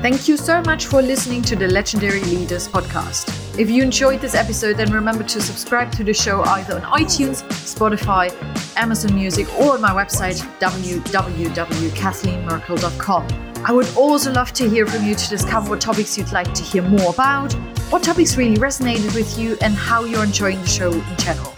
Thank 0.00 0.28
you 0.28 0.36
so 0.36 0.60
much 0.60 0.84
for 0.86 1.00
listening 1.00 1.40
to 1.42 1.56
the 1.56 1.68
Legendary 1.68 2.20
Leaders 2.20 2.68
podcast. 2.68 3.30
If 3.58 3.70
you 3.70 3.82
enjoyed 3.82 4.20
this 4.20 4.34
episode, 4.34 4.76
then 4.76 4.92
remember 4.92 5.24
to 5.24 5.40
subscribe 5.40 5.90
to 5.92 6.04
the 6.04 6.12
show 6.12 6.42
either 6.42 6.76
on 6.76 6.82
iTunes, 7.00 7.42
Spotify, 7.48 8.30
Amazon 8.76 9.14
Music, 9.14 9.48
or 9.58 9.72
on 9.72 9.80
my 9.80 9.88
website, 9.90 10.36
www.kathleenmerkel.com. 10.60 13.26
I 13.64 13.72
would 13.72 13.88
also 13.96 14.32
love 14.32 14.52
to 14.52 14.68
hear 14.68 14.86
from 14.86 15.02
you 15.04 15.14
to 15.14 15.28
discover 15.30 15.70
what 15.70 15.80
topics 15.80 16.18
you'd 16.18 16.30
like 16.30 16.52
to 16.52 16.62
hear 16.62 16.82
more 16.82 17.10
about, 17.12 17.54
what 17.90 18.02
topics 18.02 18.36
really 18.36 18.58
resonated 18.58 19.14
with 19.14 19.38
you, 19.38 19.56
and 19.62 19.74
how 19.74 20.04
you're 20.04 20.24
enjoying 20.24 20.60
the 20.60 20.68
show 20.68 20.92
in 20.92 21.16
general. 21.16 21.54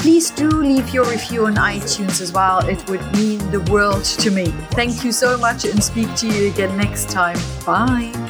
Please 0.00 0.30
do 0.30 0.48
leave 0.48 0.94
your 0.94 1.04
review 1.04 1.44
on 1.44 1.56
iTunes 1.56 2.22
as 2.22 2.32
well. 2.32 2.66
It 2.66 2.88
would 2.88 3.02
mean 3.12 3.38
the 3.50 3.60
world 3.70 4.04
to 4.04 4.30
me. 4.30 4.46
Thank 4.72 5.04
you 5.04 5.12
so 5.12 5.36
much 5.36 5.66
and 5.66 5.84
speak 5.84 6.14
to 6.16 6.26
you 6.26 6.48
again 6.50 6.74
next 6.76 7.10
time. 7.10 7.36
Bye. 7.66 8.29